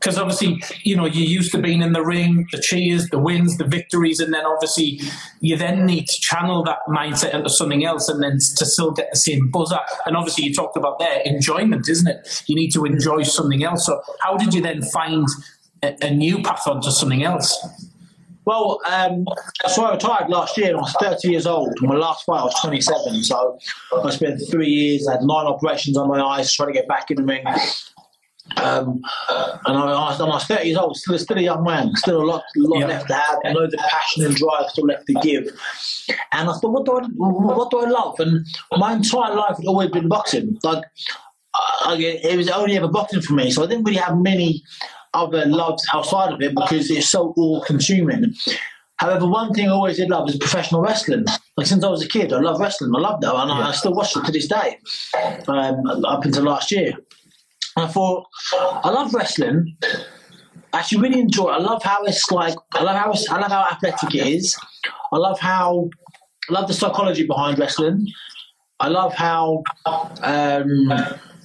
Because 0.00 0.16
obviously, 0.16 0.62
you 0.82 0.96
know, 0.96 1.04
you're 1.04 1.28
used 1.28 1.52
to 1.52 1.58
being 1.58 1.82
in 1.82 1.92
the 1.92 2.02
ring, 2.02 2.46
the 2.52 2.58
cheers, 2.58 3.10
the 3.10 3.18
wins, 3.18 3.58
the 3.58 3.66
victories, 3.66 4.18
and 4.18 4.32
then 4.32 4.46
obviously 4.46 4.98
you 5.40 5.58
then 5.58 5.84
need 5.84 6.08
to 6.08 6.20
channel 6.20 6.64
that 6.64 6.78
mindset 6.88 7.34
into 7.34 7.50
something 7.50 7.84
else 7.84 8.08
and 8.08 8.22
then 8.22 8.38
to 8.56 8.64
still 8.64 8.92
get 8.92 9.10
the 9.12 9.18
same 9.18 9.50
buzz 9.50 9.72
out. 9.72 9.82
And 10.06 10.16
obviously, 10.16 10.44
you 10.44 10.54
talked 10.54 10.78
about 10.78 10.98
there 10.98 11.20
enjoyment, 11.26 11.86
isn't 11.88 12.08
it? 12.08 12.42
You 12.46 12.56
need 12.56 12.70
to 12.70 12.86
enjoy 12.86 13.24
something 13.24 13.62
else. 13.62 13.84
So, 13.84 14.00
how 14.20 14.38
did 14.38 14.54
you 14.54 14.62
then 14.62 14.82
find 14.84 15.26
a, 15.82 15.94
a 16.02 16.10
new 16.10 16.42
path 16.42 16.66
onto 16.66 16.90
something 16.90 17.22
else? 17.22 17.62
Well, 18.46 18.80
um, 18.90 19.26
so 19.68 19.84
I 19.84 19.92
retired 19.92 20.30
last 20.30 20.56
year. 20.56 20.76
I 20.76 20.80
was 20.80 20.96
30 21.00 21.28
years 21.28 21.46
old. 21.46 21.74
My 21.82 21.94
last 21.94 22.24
fight, 22.24 22.40
I 22.40 22.44
was 22.44 22.60
27. 22.62 23.22
So 23.22 23.58
I 24.02 24.10
spent 24.10 24.40
three 24.50 24.66
years, 24.66 25.06
I 25.06 25.12
had 25.12 25.20
nine 25.22 25.46
operations 25.46 25.96
on 25.96 26.08
my 26.08 26.20
eyes, 26.20 26.52
trying 26.52 26.68
to 26.68 26.72
get 26.72 26.88
back 26.88 27.10
in 27.10 27.18
the 27.18 27.22
ring. 27.22 27.44
Um, 28.56 29.00
and 29.66 29.76
I, 29.76 29.80
I, 29.80 30.10
was, 30.10 30.20
and 30.20 30.30
I 30.30 30.34
was 30.34 30.44
30 30.44 30.66
years 30.66 30.78
old, 30.78 30.96
still, 30.96 31.18
still 31.18 31.38
a 31.38 31.42
young 31.42 31.62
man, 31.64 31.92
still 31.96 32.22
a 32.22 32.24
lot, 32.24 32.42
lot 32.56 32.80
Yeah. 32.80 32.86
left 32.86 33.06
to 33.08 33.14
have, 33.14 33.38
loads 33.54 33.74
of 33.74 33.80
passion 33.80 34.24
and 34.24 34.34
drive 34.34 34.70
still 34.70 34.86
left 34.86 35.06
to 35.06 35.14
give. 35.22 35.44
And 36.32 36.48
I 36.48 36.52
thought, 36.54 36.72
what 36.72 36.84
do 36.84 36.98
I, 36.98 37.02
what 37.16 37.70
do 37.70 37.80
I 37.80 37.88
love? 37.88 38.18
And 38.20 38.46
my 38.76 38.94
entire 38.94 39.34
life 39.34 39.56
had 39.56 39.66
always 39.66 39.90
been 39.90 40.08
boxing. 40.08 40.58
Like, 40.62 40.84
I, 41.82 41.96
it 41.96 42.36
was 42.36 42.48
only 42.48 42.76
ever 42.76 42.88
boxing 42.88 43.22
for 43.22 43.34
me, 43.34 43.50
so 43.50 43.62
I 43.62 43.66
didn't 43.66 43.84
really 43.84 43.98
have 43.98 44.16
many 44.18 44.62
other 45.14 45.44
loves 45.46 45.86
outside 45.92 46.32
of 46.32 46.40
it 46.40 46.54
because 46.54 46.90
it's 46.90 47.08
so 47.08 47.34
all-consuming. 47.36 48.34
However, 48.96 49.26
one 49.26 49.52
thing 49.54 49.66
I 49.68 49.72
always 49.72 49.96
did 49.96 50.10
love 50.10 50.28
is 50.28 50.36
professional 50.36 50.82
wrestling. 50.82 51.24
Like 51.56 51.66
since 51.66 51.82
I 51.82 51.88
was 51.88 52.02
a 52.04 52.08
kid, 52.08 52.32
I 52.34 52.38
love 52.40 52.60
wrestling. 52.60 52.92
I 52.94 53.00
love 53.00 53.20
that, 53.22 53.34
and 53.34 53.50
I, 53.50 53.70
I 53.70 53.72
still 53.72 53.94
watch 53.94 54.14
it 54.16 54.24
to 54.26 54.30
this 54.32 54.46
day. 54.46 54.78
Um, 55.48 55.86
up 56.04 56.24
until 56.24 56.44
last 56.44 56.70
year, 56.70 56.92
and 57.76 57.86
I 57.86 57.88
thought 57.88 58.26
I 58.52 58.90
love 58.90 59.14
wrestling. 59.14 59.76
I 60.72 60.78
actually 60.78 61.02
really 61.02 61.20
enjoy. 61.20 61.50
it. 61.50 61.54
I 61.54 61.58
love 61.58 61.82
how 61.82 62.04
it's 62.04 62.30
like. 62.30 62.56
I 62.74 62.82
love 62.82 62.96
how 62.96 63.34
I 63.34 63.40
love 63.40 63.50
how 63.50 63.66
athletic 63.70 64.14
it 64.14 64.26
is. 64.26 64.56
I 65.12 65.16
love 65.16 65.38
how. 65.40 65.90
I 66.48 66.52
love 66.52 66.68
the 66.68 66.74
psychology 66.74 67.26
behind 67.26 67.58
wrestling. 67.58 68.06
I 68.80 68.88
love 68.88 69.14
how 69.14 69.62
um, 70.22 70.92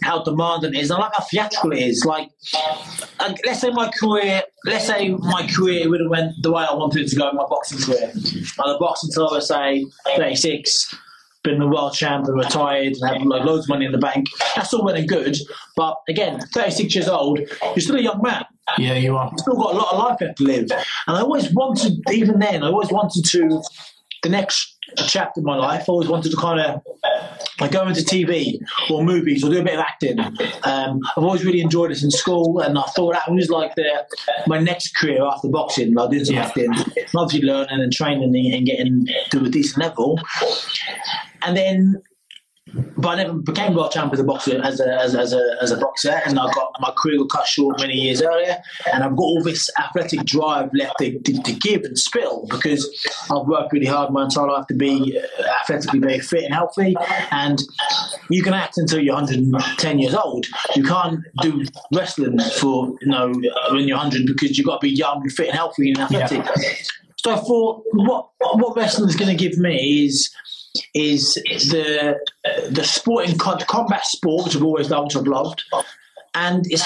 how 0.04 0.24
demanding 0.24 0.74
it 0.74 0.82
is. 0.82 0.92
I 0.92 0.98
like 0.98 1.12
how 1.16 1.24
theatrical 1.26 1.74
it 1.74 1.80
is. 1.80 2.06
Like, 2.06 2.30
like, 3.20 3.38
let's 3.46 3.60
say 3.60 3.72
my 3.72 3.92
career, 3.92 4.44
let's 4.66 4.88
say 4.88 5.10
my 5.10 5.48
career 5.48 5.90
would 5.90 6.00
have 6.00 6.10
went 6.10 6.42
the 6.42 6.52
way 6.52 6.66
I 6.70 6.74
wanted 6.74 7.04
it 7.04 7.10
to 7.10 7.16
go 7.16 7.30
in 7.30 7.36
my 7.36 7.46
boxing 7.50 7.80
career. 7.80 8.08
Like 8.14 8.54
the 8.56 8.78
boxing 8.80 9.10
until 9.10 9.30
I 9.30 9.34
was 9.34 9.48
say 9.48 9.86
36, 10.16 10.96
been 11.46 11.60
the 11.60 11.68
world 11.68 11.94
champ 11.94 12.26
and 12.28 12.38
retired 12.38 12.94
and 13.00 13.18
have 13.18 13.26
like 13.26 13.44
loads 13.44 13.66
of 13.66 13.70
money 13.70 13.86
in 13.86 13.92
the 13.92 13.98
bank. 13.98 14.28
That's 14.56 14.74
all 14.74 14.84
well 14.84 14.96
and 14.96 15.08
good. 15.08 15.38
But 15.76 15.98
again, 16.10 16.42
36 16.54 16.94
years 16.96 17.08
old, 17.08 17.40
you're 17.40 17.80
still 17.80 17.96
a 17.96 18.02
young 18.02 18.22
man 18.22 18.46
Yeah, 18.78 18.96
you 18.96 19.16
are. 19.16 19.32
still 19.38 19.56
got 19.56 19.74
a 19.74 19.78
lot 19.78 19.94
of 19.94 20.00
life 20.00 20.18
left 20.22 20.38
to 20.40 20.44
live. 20.44 20.72
And 20.72 21.18
I 21.18 21.22
always 21.22 21.54
wanted, 21.54 21.94
even 22.12 22.40
then, 22.40 22.64
I 22.64 22.68
always 22.68 22.92
wanted 22.92 23.24
to, 23.26 23.62
the 24.24 24.30
next 24.30 24.76
chapter 25.08 25.40
of 25.40 25.46
my 25.46 25.56
life, 25.56 25.82
I 25.82 25.92
always 25.92 26.10
wanted 26.10 26.32
to 26.32 26.38
kind 26.38 26.60
of 26.60 26.82
like 27.60 27.72
go 27.72 27.88
into 27.88 28.02
TV 28.02 28.58
or 28.90 29.04
movies 29.04 29.44
or 29.44 29.50
do 29.50 29.60
a 29.60 29.64
bit 29.64 29.76
of 29.76 29.80
acting. 29.80 30.20
Um, 30.64 31.00
I've 31.16 31.24
always 31.24 31.46
really 31.46 31.62
enjoyed 31.62 31.92
it 31.92 32.04
in 32.04 32.12
school, 32.12 32.60
and 32.60 32.78
I 32.78 32.84
thought 32.96 33.14
that 33.14 33.32
was 33.32 33.50
like 33.50 33.76
the 33.76 34.06
my 34.48 34.60
next 34.60 34.96
career 34.96 35.24
after 35.24 35.48
boxing. 35.48 35.94
Like 35.94 36.12
doing 36.12 36.26
some 36.26 36.36
yeah. 36.36 36.46
acting, 36.46 36.74
obviously 37.16 37.48
learning 37.48 37.82
and 37.82 37.92
training 37.92 38.36
and 38.54 38.66
getting 38.66 39.08
to 39.32 39.46
a 39.46 39.50
decent 39.50 39.84
level. 39.84 40.20
And 41.41 41.56
then 41.58 42.02
but 42.98 43.10
I 43.10 43.15
never 43.24 43.34
became 43.34 43.76
world 43.76 43.91
champion 43.91 44.13
as 44.13 44.19
a 44.19 44.24
boxer 44.24 44.62
as 44.62 44.80
a, 44.80 44.95
as, 45.00 45.13
a- 45.13 45.19
as, 45.19 45.34
a, 45.34 45.58
as 45.62 45.71
a 45.71 45.78
boxer, 45.78 46.19
and 46.26 46.38
I 46.39 46.52
got 46.52 46.71
my 46.80 46.91
career 46.98 47.19
got 47.19 47.30
cut 47.30 47.48
short 47.48 47.80
many 47.80 47.93
years 47.93 48.21
earlier, 48.21 48.58
and 48.91 49.04
I've 49.04 49.15
got 49.15 49.24
all 49.24 49.43
this 49.43 49.69
athletic 49.80 50.26
drive 50.26 50.69
left 50.74 50.98
to, 51.00 51.19
to, 51.19 51.43
to 51.43 51.52
give 51.54 51.84
and 51.84 51.98
spill 51.98 52.48
because 52.50 52.89
I've 53.32 53.45
worked 53.48 53.71
really 53.71 53.86
hard 53.86 54.12
my 54.12 54.24
entire 54.24 54.48
life 54.48 54.65
to 54.67 54.74
be 54.74 55.17
uh, 55.17 55.43
athletically 55.62 56.00
very 56.00 56.19
fit 56.19 56.43
and 56.45 56.54
healthy, 56.54 56.95
and 57.32 57.62
you 58.30 58.41
can 58.41 58.54
act 58.54 58.78
until 58.78 59.00
you're 59.00 59.13
110 59.15 60.00
years 60.00 60.15
old. 60.15 60.45
You 60.76 60.84
can't 60.84 61.19
do 61.41 61.63
wrestling 61.93 62.39
for 62.60 62.88
you 63.02 63.08
know 63.08 63.32
when 63.71 63.88
you're 63.88 63.98
100 63.98 64.26
because 64.26 64.58
you've 64.58 64.67
got 64.67 64.82
to 64.82 64.88
be 64.88 64.93
young, 64.93 65.21
and 65.21 65.32
fit, 65.32 65.48
and 65.50 65.56
healthy 65.56 65.91
and 65.91 66.00
athletic. 66.00 66.43
So 67.17 67.32
I 67.34 67.38
thought, 67.38 67.84
what 67.93 68.30
what 68.39 68.76
wrestling 68.76 69.08
is 69.08 69.15
going 69.15 69.36
to 69.36 69.38
give 69.50 69.58
me 69.60 70.06
is 70.06 70.30
is 70.94 71.34
the 71.36 72.18
the 72.70 72.84
sporting 72.84 73.38
combat 73.38 74.06
sport, 74.06 74.46
which 74.46 74.56
I've 74.56 74.64
always 74.64 74.90
loved, 74.90 75.16
I've 75.16 75.28
loved, 75.28 75.64
and 76.34 76.66
it's 76.70 76.86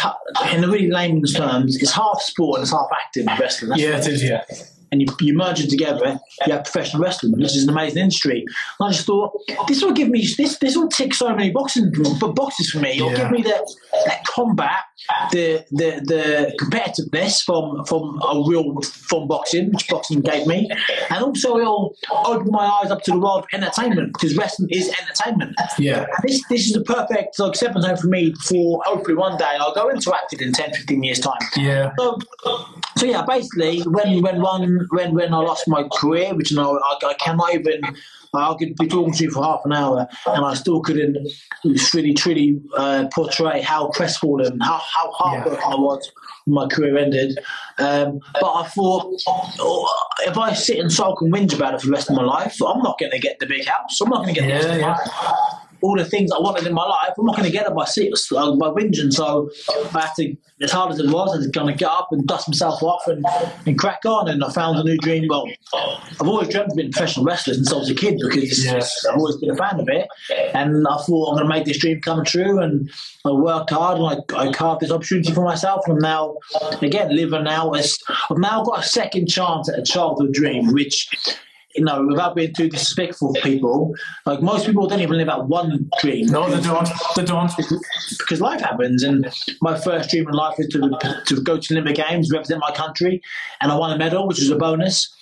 in 0.54 0.62
the 0.62 0.68
really 0.68 0.90
layman's 0.90 1.34
terms, 1.34 1.76
it's 1.82 1.92
half 1.92 2.22
sport 2.22 2.60
and 2.60 2.64
it's 2.64 2.72
half 2.72 2.88
acting 2.92 3.26
wrestling. 3.40 3.70
That's 3.70 3.82
Yeah, 3.82 3.98
it 3.98 4.08
is. 4.08 4.24
Yeah. 4.24 4.44
And 4.92 5.02
you, 5.02 5.08
you 5.22 5.36
merge 5.36 5.60
them 5.60 5.70
together, 5.70 6.20
you 6.46 6.54
have 6.54 6.64
professional 6.64 7.02
wrestling, 7.04 7.34
which 7.34 7.56
is 7.56 7.64
an 7.64 7.70
amazing 7.70 8.02
industry. 8.04 8.44
And 8.80 8.90
I 8.90 8.92
just 8.92 9.06
thought 9.06 9.32
this 9.68 9.82
will 9.84 9.94
give 9.94 10.10
me 10.10 10.26
this 10.38 10.58
this 10.60 10.76
will 10.76 10.88
tick 10.90 11.14
so 11.14 11.30
many 11.36 11.52
boxing 11.52 11.92
but 12.20 12.34
boxes 12.36 12.70
for 12.72 12.80
me. 12.80 12.92
It'll 12.98 13.12
Yeah. 13.12 13.18
give 13.18 13.32
me 13.32 13.42
that 13.44 13.62
that 14.06 14.26
combat, 14.26 14.80
the 15.32 15.64
the 15.72 16.02
the 16.06 16.54
competitiveness 16.60 17.44
from 17.44 17.84
from 17.86 18.20
a 18.24 18.44
real 18.48 18.82
from 18.82 19.28
boxing, 19.28 19.72
which 19.72 19.88
boxing 19.88 20.22
gave 20.22 20.48
me, 20.48 20.70
and 21.10 21.24
also 21.24 21.58
it'll 21.58 21.96
open 22.26 22.52
my 22.52 22.66
eyes 22.66 22.92
up 22.92 23.02
to 23.04 23.12
the 23.12 23.20
world 23.20 23.40
of 23.44 23.46
entertainment 23.54 24.14
because 24.14 24.36
wrestling 24.38 24.70
is 24.72 24.90
entertainment. 25.02 25.56
Yeah. 25.78 26.06
This 26.24 26.44
this 26.50 26.70
is 26.70 26.76
a 26.76 26.82
perfect 26.82 27.38
like 27.40 27.56
stepping 27.56 27.82
stone 27.82 27.98
for 27.98 28.08
me 28.08 28.34
for 28.46 28.82
hopefully 28.86 29.16
one 29.16 29.38
day 29.38 29.56
I'll 29.60 29.74
go 29.74 29.90
into 29.90 30.14
acting 30.14 30.40
in 30.42 30.54
10, 30.54 30.74
15 30.74 31.04
years 31.04 31.20
time. 31.20 31.34
Yeah. 31.56 31.92
So, 31.98 32.18
so 32.98 33.06
yeah, 33.06 33.24
basically, 33.28 33.82
when 33.82 34.22
when 34.22 34.42
one 34.42 34.79
when 34.90 35.14
when 35.14 35.34
I 35.34 35.38
lost 35.38 35.68
my 35.68 35.88
career, 35.94 36.34
which 36.36 36.52
you 36.52 36.58
know 36.58 36.80
I, 36.80 37.06
I 37.06 37.14
cannot 37.16 37.54
even. 37.54 37.82
I 38.32 38.54
could 38.60 38.76
be 38.76 38.88
talking 38.88 39.12
to 39.12 39.24
you 39.24 39.32
for 39.32 39.44
half 39.44 39.62
an 39.66 39.74
hour, 39.74 40.08
and 40.28 40.46
I 40.46 40.54
still 40.54 40.82
couldn't 40.82 41.18
really, 41.96 42.14
truly 42.14 42.62
uh, 42.78 43.08
portray 43.12 43.60
how 43.62 43.88
crestfallen, 43.88 44.60
how 44.62 44.80
how 44.94 45.12
heartbroken 45.14 45.64
I 45.64 45.76
was 45.76 46.12
when 46.46 46.54
my 46.54 46.68
career 46.68 46.96
ended. 46.98 47.40
Um, 47.80 48.20
but 48.40 48.54
I 48.54 48.68
thought, 48.68 49.20
oh, 49.28 49.96
if 50.28 50.38
I 50.38 50.54
sit 50.54 50.78
and 50.78 50.94
sulk 50.94 51.22
and 51.22 51.34
whinge 51.34 51.56
about 51.56 51.74
it 51.74 51.82
for 51.82 51.88
the 51.88 51.94
rest 51.94 52.12
of 52.12 52.18
my 52.18 52.24
life, 52.24 52.56
I'm 52.62 52.84
not 52.84 53.00
going 53.00 53.14
to 53.14 53.20
get 53.20 53.40
the 53.40 53.48
big 53.48 53.66
house. 53.66 54.00
I'm 54.00 54.10
not 54.10 54.24
going 54.24 54.36
to 54.36 54.42
get 54.42 54.62
the 54.62 54.78
Yeah, 54.78 54.78
yeah. 54.78 54.98
All 55.82 55.96
the 55.98 56.06
things 56.06 56.32
I 56.32 56.40
wanted 56.40 56.66
in 56.68 56.74
my 56.74 56.86
life, 56.86 57.14
I'm 57.18 57.26
not 57.26 57.36
going 57.36 57.46
to 57.50 57.52
get 57.52 57.68
it 57.68 57.74
by 57.76 57.86
six, 57.86 58.32
uh, 58.32 58.56
by 58.56 58.68
whinging. 58.70 59.12
So 59.14 59.50
I 59.94 60.02
had 60.02 60.12
to, 60.18 60.36
as 60.62 60.72
hard 60.72 60.92
as 60.92 61.00
it 61.00 61.10
was, 61.10 61.34
I 61.34 61.38
was 61.38 61.48
going 61.48 61.68
to 61.68 61.74
get 61.74 61.90
up 61.90 62.10
and 62.12 62.26
dust 62.28 62.48
myself 62.50 62.82
off 62.84 63.08
and, 63.08 63.26
and 63.66 63.78
crack 63.80 64.00
on. 64.06 64.28
And 64.30 64.44
I 64.44 64.52
found 64.52 64.78
a 64.78 64.84
new 64.84 64.98
dream. 64.98 65.28
Well, 65.30 65.46
I've 65.74 66.28
always 66.28 66.50
dreamt 66.50 66.70
of 66.72 66.76
being 66.76 66.90
a 66.90 66.92
professional 66.92 67.26
wrestler 67.26 67.54
since 67.54 67.72
I 67.72 67.78
was 67.78 67.90
a 67.90 67.96
kid 67.96 68.18
because 68.22 68.66
it's- 68.66 69.06
I've 69.10 69.18
always 69.18 69.38
been 69.38 69.52
a 69.52 69.56
fan 69.56 69.80
of 69.80 69.88
it. 69.90 70.08
And 70.54 70.86
I 70.88 70.98
thought 70.98 71.30
I'm 71.32 71.36
going 71.38 71.50
to 71.50 71.56
make 71.56 71.66
this 71.66 71.78
dream 71.80 72.02
come 72.02 72.24
true. 72.26 72.60
And 72.60 72.90
I 73.26 73.32
worked 73.32 73.70
hard 73.70 74.00
and 74.00 74.24
I, 74.38 74.48
I 74.50 74.52
carved 74.52 74.82
this 74.82 74.92
opportunity 74.92 75.32
for 75.34 75.44
myself. 75.44 75.82
And 75.88 75.94
I'm 75.96 76.02
now, 76.02 76.38
again, 76.82 77.16
living 77.16 77.44
now 77.44 77.72
as 77.72 77.98
I've 78.30 78.38
now 78.38 78.64
got 78.64 78.80
a 78.80 78.84
second 78.84 79.28
chance 79.28 79.70
at 79.70 79.80
a 79.80 79.84
childhood 79.84 80.34
dream, 80.34 80.72
which 80.74 81.08
you 81.76 81.84
know, 81.84 82.06
without 82.06 82.36
being 82.36 82.54
too 82.54 82.70
disrespectful 82.70 83.34
to 83.34 83.42
people, 83.42 83.94
like 84.26 84.42
most 84.42 84.66
people 84.66 84.88
don't 84.88 85.02
even 85.02 85.18
live 85.18 85.30
out 85.30 85.48
one 85.48 85.90
dream. 86.02 86.26
No, 86.28 86.50
they 86.50 86.62
don't. 86.62 86.90
They 87.16 87.24
don't. 87.24 87.52
Because 88.18 88.42
life 88.42 88.62
happens, 88.62 89.04
and 89.04 89.32
my 89.62 89.80
first 89.80 90.10
dream 90.10 90.28
in 90.28 90.34
life 90.34 90.58
was 90.58 90.68
to, 90.70 91.24
to 91.28 91.42
go 91.42 91.58
to 91.58 91.74
the 91.74 91.80
Olympic 91.80 92.08
Games, 92.08 92.32
represent 92.32 92.60
my 92.60 92.72
country, 92.72 93.22
and 93.62 93.72
I 93.72 93.78
won 93.78 93.92
a 93.92 93.98
medal, 93.98 94.28
which 94.28 94.40
was 94.40 94.50
a 94.50 94.56
bonus. 94.56 95.14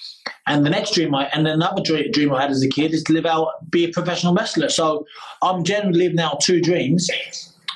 And 0.45 0.65
the 0.65 0.69
next 0.69 0.93
dream, 0.93 1.13
I 1.15 1.25
and 1.27 1.47
another 1.47 1.81
dream, 1.81 2.11
dream 2.11 2.33
I 2.33 2.41
had 2.41 2.51
as 2.51 2.63
a 2.63 2.69
kid 2.69 2.93
is 2.93 3.03
to 3.03 3.13
live 3.13 3.25
out, 3.25 3.69
be 3.69 3.85
a 3.85 3.89
professional 3.89 4.33
wrestler. 4.33 4.69
So 4.69 5.05
I'm 5.41 5.63
generally 5.63 5.99
living 5.99 6.19
out 6.19 6.41
two 6.41 6.61
dreams. 6.61 7.09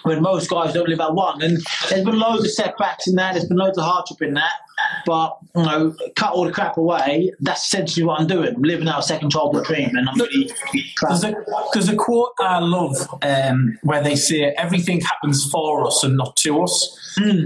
When 0.03 0.21
most 0.21 0.49
guys 0.49 0.73
don't 0.73 0.89
live 0.89 0.99
at 0.99 1.13
one. 1.13 1.41
And 1.41 1.57
there's 1.89 2.03
been 2.05 2.19
loads 2.19 2.43
of 2.45 2.51
setbacks 2.51 3.07
in 3.07 3.15
that. 3.15 3.33
There's 3.33 3.45
been 3.47 3.57
loads 3.57 3.77
of 3.77 3.83
hardship 3.85 4.21
in 4.21 4.33
that. 4.35 4.51
But 5.05 5.37
you 5.55 5.61
know, 5.63 5.95
cut 6.15 6.33
all 6.33 6.43
the 6.45 6.51
crap 6.51 6.75
away. 6.77 7.31
That's 7.39 7.63
essentially 7.65 8.03
what 8.03 8.19
I'm 8.19 8.25
doing. 8.25 8.55
I'm 8.55 8.61
living 8.63 8.87
out 8.87 8.99
a 8.99 9.03
second 9.03 9.29
childhood 9.31 9.65
dream, 9.65 9.95
and 9.95 10.09
I'm 10.09 10.17
really 10.19 10.51
There's 11.07 11.23
a, 11.23 11.35
there's 11.73 11.87
a 11.89 11.95
quote 11.95 12.31
I 12.39 12.57
love 12.59 12.95
um, 13.21 13.77
where 13.83 14.01
they 14.03 14.15
say 14.15 14.41
everything 14.57 15.01
happens 15.01 15.47
for 15.51 15.85
us 15.85 16.03
and 16.03 16.17
not 16.17 16.35
to 16.37 16.63
us. 16.63 16.97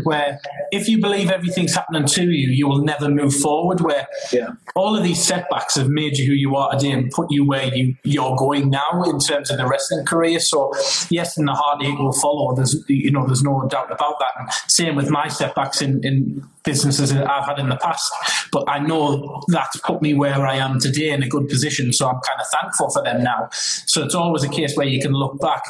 Where 0.03 0.39
if 0.71 0.87
you 0.87 1.01
believe 1.01 1.29
everything's 1.29 1.73
happening 1.75 2.05
to 2.05 2.23
you, 2.23 2.49
you 2.51 2.67
will 2.69 2.83
never 2.83 3.09
move 3.09 3.35
forward. 3.35 3.81
Where 3.81 4.07
Yeah. 4.31 4.49
all 4.75 4.95
of 4.95 5.03
these 5.03 5.21
setbacks 5.21 5.75
have 5.75 5.89
made 5.89 6.17
you 6.17 6.27
who 6.27 6.33
you 6.33 6.55
are 6.55 6.71
today 6.71 6.91
and 6.91 7.11
put 7.11 7.31
you 7.31 7.45
where 7.45 7.65
you 7.75 7.95
you're 8.03 8.35
going 8.37 8.69
now 8.69 9.03
in 9.07 9.19
terms 9.19 9.51
of 9.51 9.57
the 9.57 9.67
wrestling 9.67 10.05
career. 10.05 10.39
So 10.39 10.71
yes, 11.09 11.37
and 11.37 11.47
the 11.49 11.53
heartache 11.53 11.97
will 11.99 12.13
follow. 12.13 12.44
There's 12.53 12.83
you 12.87 13.11
know 13.11 13.25
there's 13.25 13.43
no 13.43 13.67
doubt 13.67 13.91
about 13.91 14.19
that. 14.19 14.31
And 14.39 14.49
same 14.67 14.95
with 14.95 15.09
my 15.09 15.27
setbacks 15.27 15.81
in, 15.81 16.05
in 16.05 16.45
businesses 16.63 17.13
that 17.13 17.29
I've 17.29 17.45
had 17.45 17.59
in 17.59 17.69
the 17.69 17.77
past. 17.77 18.11
But 18.51 18.65
I 18.67 18.79
know 18.79 19.41
that's 19.47 19.77
put 19.77 20.01
me 20.01 20.13
where 20.13 20.45
I 20.45 20.55
am 20.55 20.79
today 20.79 21.09
in 21.09 21.23
a 21.23 21.27
good 21.27 21.47
position. 21.47 21.93
So 21.93 22.07
I'm 22.07 22.19
kind 22.21 22.39
of 22.39 22.47
thankful 22.47 22.89
for 22.89 23.03
them 23.03 23.23
now. 23.23 23.49
So 23.51 24.03
it's 24.03 24.15
always 24.15 24.43
a 24.43 24.49
case 24.49 24.75
where 24.75 24.87
you 24.87 25.01
can 25.01 25.13
look 25.13 25.39
back. 25.39 25.63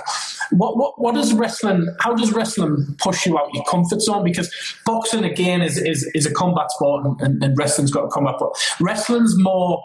What 0.51 0.77
what 0.77 0.99
what 0.99 1.15
does 1.15 1.33
wrestling? 1.33 1.87
How 1.99 2.15
does 2.15 2.33
wrestling 2.33 2.95
push 2.97 3.25
you 3.25 3.37
out 3.37 3.53
your 3.53 3.63
comfort 3.65 4.01
zone? 4.01 4.23
Because 4.23 4.51
boxing 4.85 5.23
again 5.23 5.61
is 5.61 5.77
is, 5.77 6.09
is 6.13 6.25
a 6.25 6.33
combat 6.33 6.71
sport, 6.71 7.05
and, 7.05 7.21
and, 7.21 7.43
and 7.43 7.57
wrestling's 7.57 7.91
got 7.91 8.05
a 8.05 8.09
combat. 8.09 8.35
But 8.39 8.51
wrestling's 8.79 9.37
more 9.37 9.81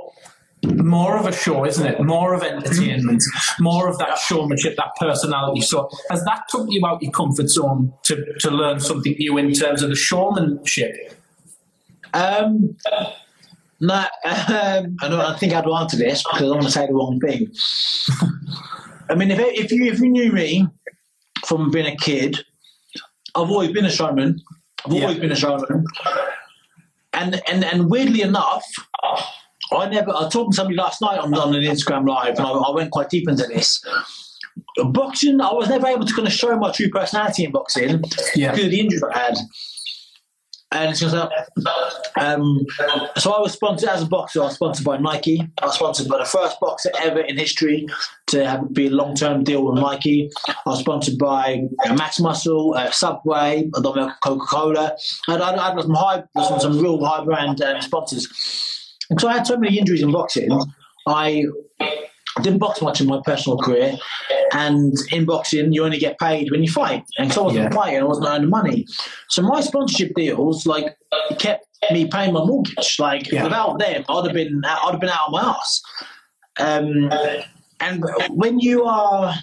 more 0.64 1.16
of 1.16 1.27
a 1.27 1.33
show, 1.33 1.64
isn't 1.64 1.87
it? 1.87 2.01
More 2.03 2.35
of 2.35 2.42
entertainment, 2.42 3.23
more 3.61 3.88
of 3.88 3.99
that 3.99 4.18
showmanship, 4.18 4.77
that 4.77 4.94
personality. 4.99 5.62
So 5.62 5.88
has 6.11 6.23
that 6.25 6.42
took 6.49 6.66
you 6.70 6.85
out 6.87 6.96
of 6.96 7.03
your 7.03 7.12
comfort 7.12 7.49
zone 7.49 7.92
to, 8.05 8.25
to 8.40 8.51
learn 8.51 8.81
something 8.81 9.14
new 9.18 9.38
in 9.38 9.53
terms 9.53 9.83
of 9.83 9.88
the 9.88 9.96
showmanship? 9.96 10.94
Um, 12.12 12.77
no, 13.81 13.94
um, 13.94 14.07
I 14.25 15.09
don't 15.09 15.20
I 15.20 15.37
think 15.38 15.55
I'd 15.55 15.66
answer 15.66 15.96
this 15.96 16.23
because 16.23 16.38
I 16.42 16.44
don't 16.44 16.51
want 16.57 16.64
to 16.64 16.70
say 16.73 16.87
the 16.87 16.92
wrong 16.92 17.18
thing. 17.20 17.51
I 19.09 19.14
mean, 19.14 19.31
if, 19.31 19.38
if 19.40 19.73
you 19.73 19.85
if 19.90 20.01
you 20.01 20.09
knew 20.11 20.31
me 20.33 20.66
from 21.46 21.70
being 21.70 21.87
a 21.87 21.96
kid, 21.96 22.44
I've 23.35 23.51
always 23.51 23.73
been 23.73 23.87
a 23.87 23.90
showman. 23.90 24.40
I've 24.85 24.92
Yeah. 24.92 25.03
always 25.03 25.18
been 25.18 25.33
a 25.33 25.37
showman, 25.37 25.85
and 27.14 27.40
and 27.49 27.64
and 27.64 27.88
weirdly 27.90 28.20
enough, 28.23 28.64
I 29.72 29.88
never. 29.88 30.11
I 30.11 30.28
talked 30.28 30.52
to 30.52 30.56
somebody 30.56 30.76
last 30.76 31.00
night 31.00 31.18
on, 31.18 31.33
on 31.35 31.54
an 31.54 31.62
Instagram 31.62 32.06
live, 32.09 32.37
and 32.38 32.46
I, 32.46 32.50
I 32.50 32.70
went 32.74 32.90
quite 32.90 33.09
deep 33.11 33.28
into 33.28 33.46
this. 33.46 33.83
Boxing, 34.92 35.40
I 35.40 35.52
was 35.52 35.68
never 35.68 35.87
able 35.87 36.04
to 36.04 36.14
kind 36.14 36.26
of 36.26 36.33
show 36.35 36.56
my 36.56 36.70
true 36.72 36.90
personality 36.90 37.44
in 37.44 37.52
boxing 37.52 38.02
Yeah. 38.35 38.50
because 38.50 38.64
of 38.66 38.70
the 38.70 38.80
injury 38.80 39.00
I 39.14 39.18
had. 39.18 39.35
And 40.72 40.90
it's 40.90 41.00
just 41.00 41.14
like, 41.16 41.30
um, 42.20 42.64
so 43.16 43.33
I 43.33 43.40
was 43.40 43.52
sponsored 43.54 43.88
as 43.88 44.02
a 44.02 44.06
boxer. 44.06 44.40
I 44.40 44.44
was 44.44 44.54
sponsored 44.54 44.85
by 44.87 44.98
Nike. 44.98 45.40
I 45.61 45.66
was 45.66 45.74
sponsored 45.74 46.06
by 46.06 46.18
the 46.18 46.24
first 46.24 46.61
boxer 46.61 46.90
ever 47.00 47.18
in 47.20 47.37
history 47.37 47.88
to 48.28 48.48
have 48.48 48.72
be 48.72 48.87
a 48.87 48.90
long 48.90 49.16
term 49.16 49.42
deal 49.42 49.64
with 49.64 49.83
Nike. 49.83 50.30
I 50.48 50.54
was 50.66 50.78
sponsored 50.78 51.18
by 51.18 51.62
uh, 51.85 51.94
Max 51.94 52.20
Muscle, 52.20 52.74
uh, 52.76 52.88
Subway, 52.92 53.68
Coca 53.74 54.14
Cola. 54.48 54.96
And 55.26 55.42
I, 55.42 55.56
I 55.56 55.70
had 55.70 55.80
some 55.83 55.94
high, 55.94 56.22
some, 56.40 56.61
some 56.61 56.78
real 56.80 57.04
high 57.04 57.24
brand 57.24 57.61
um, 57.62 57.80
sponsors. 57.83 58.79
So 59.18 59.29
I 59.29 59.35
had 59.35 59.46
so 59.46 59.57
many 59.57 59.79
injuries 59.79 60.03
in 60.03 60.12
boxing. 60.12 60.49
I 61.07 61.44
didn't 62.42 62.59
box 62.59 62.81
much 62.81 63.01
in 63.01 63.07
my 63.07 63.20
personal 63.25 63.59
career, 63.59 63.96
and 64.53 64.94
in 65.11 65.25
boxing, 65.25 65.73
you 65.73 65.85
only 65.85 65.99
get 65.99 66.18
paid 66.18 66.51
when 66.51 66.62
you 66.62 66.70
fight. 66.70 67.03
And 67.18 67.33
so 67.33 67.42
I 67.42 67.44
wasn't 67.44 67.64
Yeah. 67.64 67.70
fighting, 67.77 68.01
I 68.01 68.05
wasn't 68.05 68.29
earning 68.29 68.51
money. 68.51 68.87
So 69.29 69.42
my 69.42 69.61
sponsorship 69.61 70.14
deals, 70.14 70.64
like, 70.66 70.96
kept 71.38 71.66
me 71.90 72.07
paying 72.07 72.33
my 72.33 72.44
mortgage. 72.44 72.96
Like, 72.99 73.31
Yeah. 73.31 73.44
without 73.44 73.79
them, 73.79 74.05
I'd 74.09 74.25
have 74.25 74.35
been, 74.35 74.62
I'd 74.64 74.90
have 74.92 75.01
been 75.01 75.11
out 75.11 75.27
of 75.27 75.33
my 75.33 75.40
ass. 75.42 75.83
Um, 76.59 77.11
and 77.81 78.05
when 78.31 78.61
you 78.61 78.85
are 78.85 79.35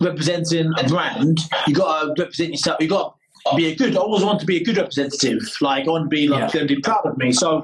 representing 0.00 0.70
a 0.78 0.84
brand, 0.84 1.38
you 1.66 1.74
got 1.74 2.02
to 2.02 2.14
represent 2.22 2.50
yourself. 2.50 2.76
You 2.80 2.88
got 2.88 3.16
be 3.56 3.66
a 3.66 3.74
good. 3.76 3.96
I 3.96 4.00
always 4.00 4.24
want 4.24 4.40
to 4.40 4.46
be 4.46 4.56
a 4.58 4.64
good 4.64 4.76
representative. 4.76 5.40
Like 5.60 5.86
I 5.86 5.90
want 5.90 6.04
to 6.04 6.08
be 6.08 6.28
like 6.28 6.40
Yeah. 6.40 6.50
going 6.60 6.68
to 6.68 6.74
be 6.76 6.80
proud 6.80 7.06
of 7.06 7.16
me. 7.18 7.32
So 7.32 7.62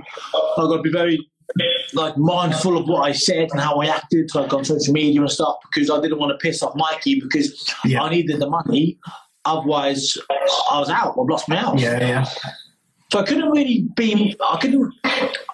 I've 0.56 0.68
got 0.68 0.76
to 0.76 0.82
be 0.82 0.90
very 0.90 1.18
like 1.92 2.16
mindful 2.16 2.76
of 2.78 2.88
what 2.88 3.02
I 3.02 3.12
said 3.12 3.48
and 3.52 3.60
how 3.60 3.76
I 3.80 3.86
acted, 3.86 4.34
like 4.34 4.52
on 4.52 4.64
social 4.64 4.92
media 4.94 5.20
and 5.20 5.30
stuff, 5.30 5.56
because 5.72 5.90
I 5.90 6.00
didn't 6.00 6.18
want 6.18 6.32
to 6.32 6.38
piss 6.38 6.62
off 6.62 6.74
Nike 6.76 7.20
because 7.20 7.72
Yeah. 7.84 8.02
I 8.02 8.10
needed 8.10 8.40
the 8.40 8.48
money. 8.48 8.98
Otherwise, 9.44 10.16
I 10.70 10.78
was 10.80 10.88
out. 10.88 11.16
I've 11.20 11.28
lost 11.28 11.48
my 11.48 11.56
house. 11.56 11.80
yeah. 11.80 12.00
yeah. 12.00 12.24
So 13.12 13.20
I 13.20 13.24
couldn't 13.24 13.50
really 13.50 13.86
be. 13.94 14.34
I 14.50 14.56
couldn't. 14.60 14.92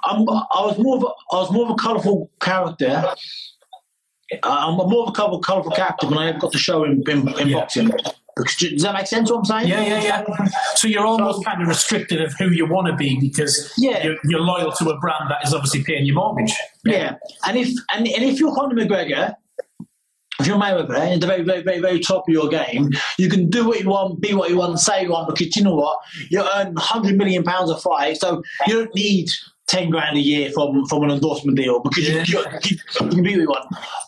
I'm, 0.05 0.27
I 0.29 0.65
was 0.65 0.79
more 0.79 0.97
of 0.97 1.03
a. 1.03 1.07
I 1.35 1.41
was 1.41 1.51
more 1.53 1.65
of 1.67 1.71
a 1.73 1.75
colourful 1.75 2.31
character. 2.41 3.05
Uh, 4.33 4.37
I'm 4.45 4.77
more 4.77 5.03
of 5.03 5.09
a 5.09 5.13
colourful, 5.13 5.41
colourful 5.41 5.73
character 5.73 6.07
when 6.07 6.19
I 6.19 6.33
got 6.39 6.53
to 6.53 6.59
show 6.59 6.85
in, 6.85 7.03
in, 7.09 7.29
in 7.41 7.49
Yeah. 7.49 7.59
boxing. 7.59 7.91
Does 8.59 8.83
that 8.83 8.95
make 8.95 9.07
sense? 9.07 9.31
What 9.31 9.39
I'm 9.39 9.45
saying? 9.45 9.69
Yeah, 9.69 9.83
yeah, 9.83 10.03
yeah. 10.03 10.47
So 10.75 10.89
you're 10.89 11.07
almost 11.07 11.45
kind 11.45 11.63
of 11.63 11.69
restricted 11.69 12.21
of 12.21 12.33
who 12.39 12.51
you 12.51 12.67
want 12.67 12.87
to 12.89 12.97
be 12.97 13.19
because 13.21 13.73
Yeah. 13.79 14.05
you're, 14.05 14.17
you're 14.25 14.41
loyal 14.41 14.73
to 14.73 14.91
a 14.91 14.99
brand 14.99 15.31
that 15.31 15.47
is 15.47 15.55
obviously 15.55 15.83
paying 15.85 16.07
your 16.07 16.17
mortgage. 16.17 16.53
Yeah, 16.85 17.17
and 17.47 17.57
if 17.57 17.69
and, 17.95 18.07
and 18.07 18.25
if 18.25 18.41
you're 18.41 18.55
Conor 18.55 18.75
McGregor, 18.75 19.35
if 20.41 20.47
you're 20.47 20.57
Mayweather 20.57 20.99
at 20.99 21.21
the 21.21 21.27
very, 21.27 21.43
very, 21.43 21.63
very, 21.63 21.81
very 21.81 22.01
top 22.01 22.25
of 22.27 22.33
your 22.33 22.49
game, 22.49 22.91
you 23.19 23.29
can 23.29 23.51
do 23.51 23.69
what 23.69 23.81
you 23.81 23.89
want, 23.91 24.21
be 24.21 24.33
what 24.33 24.49
you 24.49 24.57
want, 24.57 24.79
say 24.81 25.03
you 25.03 25.11
want, 25.11 25.29
because 25.29 25.55
you 25.55 25.63
know 25.63 25.75
what? 25.75 25.99
You 26.31 26.43
earn 26.57 26.75
hundred 26.77 27.17
million 27.17 27.43
pounds 27.45 27.71
a 27.71 27.77
fight, 27.77 28.17
so 28.17 28.43
you 28.67 28.75
don't 28.75 28.95
need 28.95 29.29
ten 29.67 29.91
grand 29.91 30.17
a 30.17 30.21
year 30.21 30.51
from 30.53 30.87
from 30.87 31.03
an 31.05 31.11
endorsement 31.11 31.57
deal 31.59 31.81
because 31.81 32.09
you, 32.09 32.19
you, 32.25 32.45
you, 32.65 32.77
you 33.03 33.09
can 33.09 33.23
be 33.23 33.33
what 33.37 33.41
you 33.43 33.49
want. 33.49 33.67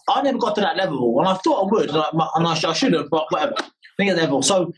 I 0.09 0.23
never 0.23 0.39
got 0.39 0.55
to 0.57 0.61
that 0.63 0.77
level, 0.77 1.19
and 1.19 1.29
I 1.29 1.35
thought 1.35 1.67
I 1.67 1.71
would, 1.71 1.91
and 1.91 1.99
I, 1.99 2.29
and 2.37 2.47
I 2.47 2.55
should 2.73 2.95
have, 2.95 3.11
but 3.11 3.27
whatever. 3.31 3.55
I 4.03 4.07
think 4.07 4.11
at 4.11 4.17
that 4.17 4.23
level. 4.23 4.43
So, 4.43 4.73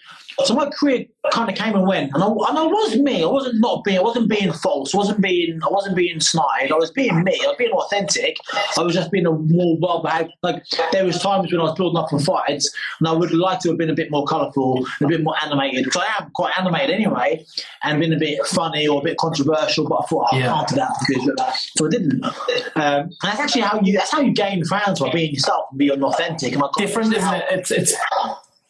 so 0.45 0.55
my 0.55 0.69
career 0.69 1.07
kind 1.31 1.49
of 1.49 1.55
came 1.57 1.75
and 1.77 1.87
went, 1.87 2.11
and 2.13 2.23
I, 2.23 2.27
and 2.27 2.59
I 2.59 2.67
was 2.67 2.97
me. 2.99 3.23
I 3.23 3.27
wasn't 3.27 3.61
not 3.61 3.85
being. 3.85 3.99
I 3.99 4.03
wasn't 4.03 4.29
being 4.29 4.53
false. 4.53 4.93
I 4.93 4.99
wasn't 4.99 5.21
being. 5.21 5.61
I 5.63 5.69
wasn't 5.71 5.95
being 5.95 6.19
snide. 6.19 6.73
I 6.73 6.75
was 6.75 6.91
being 6.91 7.23
me. 7.23 7.39
I 7.43 7.47
was 7.47 7.57
being 7.57 7.71
authentic. 7.71 8.37
I 8.77 8.83
was 8.83 8.95
just 8.95 9.13
being 9.13 9.27
a 9.27 9.31
more 9.31 9.79
well 9.81 10.03
behaved. 10.03 10.33
Like 10.43 10.65
there 10.91 11.05
was 11.05 11.21
times 11.21 11.53
when 11.53 11.61
I 11.61 11.65
was 11.65 11.75
building 11.75 11.97
up 11.97 12.11
for 12.11 12.19
fights, 12.19 12.69
and 12.99 13.07
I 13.09 13.13
would 13.13 13.33
like 13.33 13.61
to 13.61 13.69
have 13.69 13.79
been 13.79 13.91
a 13.91 13.95
bit 13.95 14.11
more 14.11 14.25
colourful, 14.27 14.85
a 15.01 15.07
bit 15.07 15.23
more 15.23 15.37
animated, 15.41 15.85
because 15.85 16.03
I 16.03 16.23
am 16.23 16.31
quite 16.35 16.53
animated 16.59 16.91
anyway, 16.91 17.45
and 17.85 18.01
been 18.01 18.13
a 18.13 18.19
bit 18.19 18.45
funny 18.47 18.89
or 18.89 19.01
a 19.01 19.05
bit 19.05 19.17
controversial. 19.19 19.89
But 19.89 20.01
I 20.03 20.07
thought 20.07 20.29
oh, 20.33 20.37
Yeah. 20.37 20.53
I 20.53 20.57
can't 20.57 20.69
do 20.69 20.75
that 20.77 20.93
because 21.07 21.53
so 21.77 21.87
I 21.87 21.91
didn't. 21.91 22.25
Um, 22.25 22.33
and 22.75 23.13
that's 23.23 23.41
actually 23.41 23.63
how 23.63 23.81
you. 23.81 23.93
That's 23.93 24.11
how 24.11 24.21
you 24.21 24.33
gain 24.33 24.65
fans 24.65 24.99
by 24.99 25.13
being 25.13 25.33
yourself 25.33 25.67
and 25.71 25.79
being 25.79 26.03
authentic. 26.03 26.53
And 26.53 26.61
got- 26.61 26.75
Different, 26.77 27.15
isn't 27.15 27.35
it? 27.35 27.45
It's 27.51 27.71
it's 27.71 27.95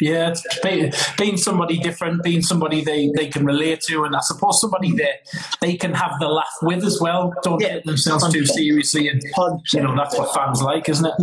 yeah, 0.01 0.31
it's 0.31 0.61
being, 0.61 0.93
being 1.19 1.37
somebody 1.37 1.79
different, 1.79 2.23
being 2.23 2.43
somebody 2.43 2.83
they, 2.83 3.11
they 3.17 3.29
can 3.29 3.45
relate 3.45 3.81
to, 3.89 4.05
and 4.05 4.17
I 4.17 4.21
suppose 4.21 4.61
somebody 4.61 4.93
that 4.93 5.29
they 5.61 5.77
can 5.77 5.95
have 5.95 6.13
the 6.21 6.29
laugh 6.29 6.47
with 6.63 6.85
as 6.85 7.01
well. 7.01 7.33
Don't 7.43 7.61
Yeah. 7.63 7.75
take 7.75 7.85
themselves 7.85 8.33
too 8.33 8.45
seriously, 8.45 9.09
and 9.09 9.23
you 9.73 9.81
know 9.83 9.95
that's 9.97 10.19
what 10.19 10.35
fans 10.35 10.63
like, 10.63 10.89
isn't 10.89 11.07
it? 11.07 11.15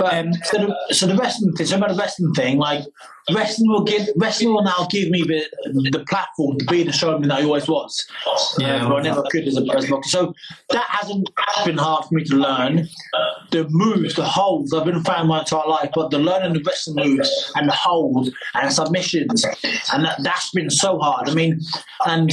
But 0.00 0.14
Um, 0.14 0.32
so, 0.44 0.56
the, 0.58 0.94
so 0.94 1.06
the 1.06 1.14
wrestling 1.14 1.52
thing, 1.52 1.66
so 1.66 1.76
about 1.76 1.90
the 1.90 1.96
wrestling 1.96 2.32
thing, 2.32 2.56
like 2.56 2.84
wrestling 3.34 3.70
will 3.70 3.84
give 3.84 4.08
wrestling 4.16 4.54
will 4.54 4.64
now 4.64 4.88
give 4.90 5.10
me 5.10 5.22
the 5.22 5.42
the 5.90 6.02
platform 6.08 6.58
to 6.58 6.64
be 6.64 6.82
the 6.82 6.90
showman 6.90 7.28
that 7.28 7.40
I 7.40 7.44
always 7.44 7.68
was. 7.68 8.06
Yeah, 8.58 8.88
but 8.88 8.96
I 8.96 9.02
never 9.02 9.22
could 9.30 9.46
as 9.46 9.58
a, 9.58 9.76
as 9.76 9.90
a. 9.90 10.02
So 10.04 10.32
that 10.70 10.86
hasn't 10.88 11.28
been 11.66 11.76
hard 11.76 12.06
for 12.06 12.14
me 12.14 12.24
to 12.24 12.34
learn. 12.34 12.88
The 13.50 13.66
moves, 13.68 14.14
the 14.14 14.24
holds, 14.24 14.72
I've 14.72 14.86
been 14.86 14.96
a 14.96 15.04
fan 15.04 15.26
my 15.26 15.40
entire 15.40 15.68
life, 15.68 15.90
but 15.94 16.10
the 16.10 16.18
learning 16.18 16.54
the 16.54 16.62
wrestling 16.66 16.96
moves 17.04 17.52
and 17.56 17.68
the 17.68 17.72
holds 17.72 18.30
and 18.54 18.72
submissions, 18.72 19.44
and 19.92 20.04
that, 20.04 20.22
that's 20.22 20.50
been 20.52 20.70
so 20.70 20.98
hard. 20.98 21.28
I 21.28 21.34
mean, 21.34 21.60
and 22.06 22.32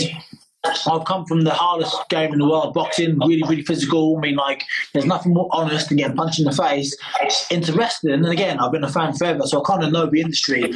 I've 0.88 1.06
come 1.06 1.26
from 1.26 1.42
the 1.42 1.54
hardest 1.54 1.96
game 2.10 2.34
in 2.34 2.40
the 2.40 2.48
world, 2.48 2.74
boxing, 2.74 3.18
really, 3.20 3.44
really 3.44 3.64
physical. 3.64 4.18
I 4.18 4.22
mean, 4.22 4.36
like, 4.36 4.64
there's 4.94 5.06
nothing 5.06 5.34
more 5.34 5.50
honest 5.52 5.90
than 5.90 5.98
getting 5.98 6.16
punched 6.16 6.40
in 6.40 6.46
the 6.46 6.52
face. 6.52 6.96
Into 7.52 7.74
wrestling, 7.74 8.14
and 8.14 8.26
again, 8.28 8.60
I've 8.60 8.72
been 8.72 8.84
a 8.84 8.92
fan 8.92 9.14
forever, 9.14 9.44
so 9.46 9.62
I 9.62 9.68
kind 9.68 9.84
of 9.84 9.92
know 9.92 10.06
the 10.06 10.22
industry. 10.22 10.74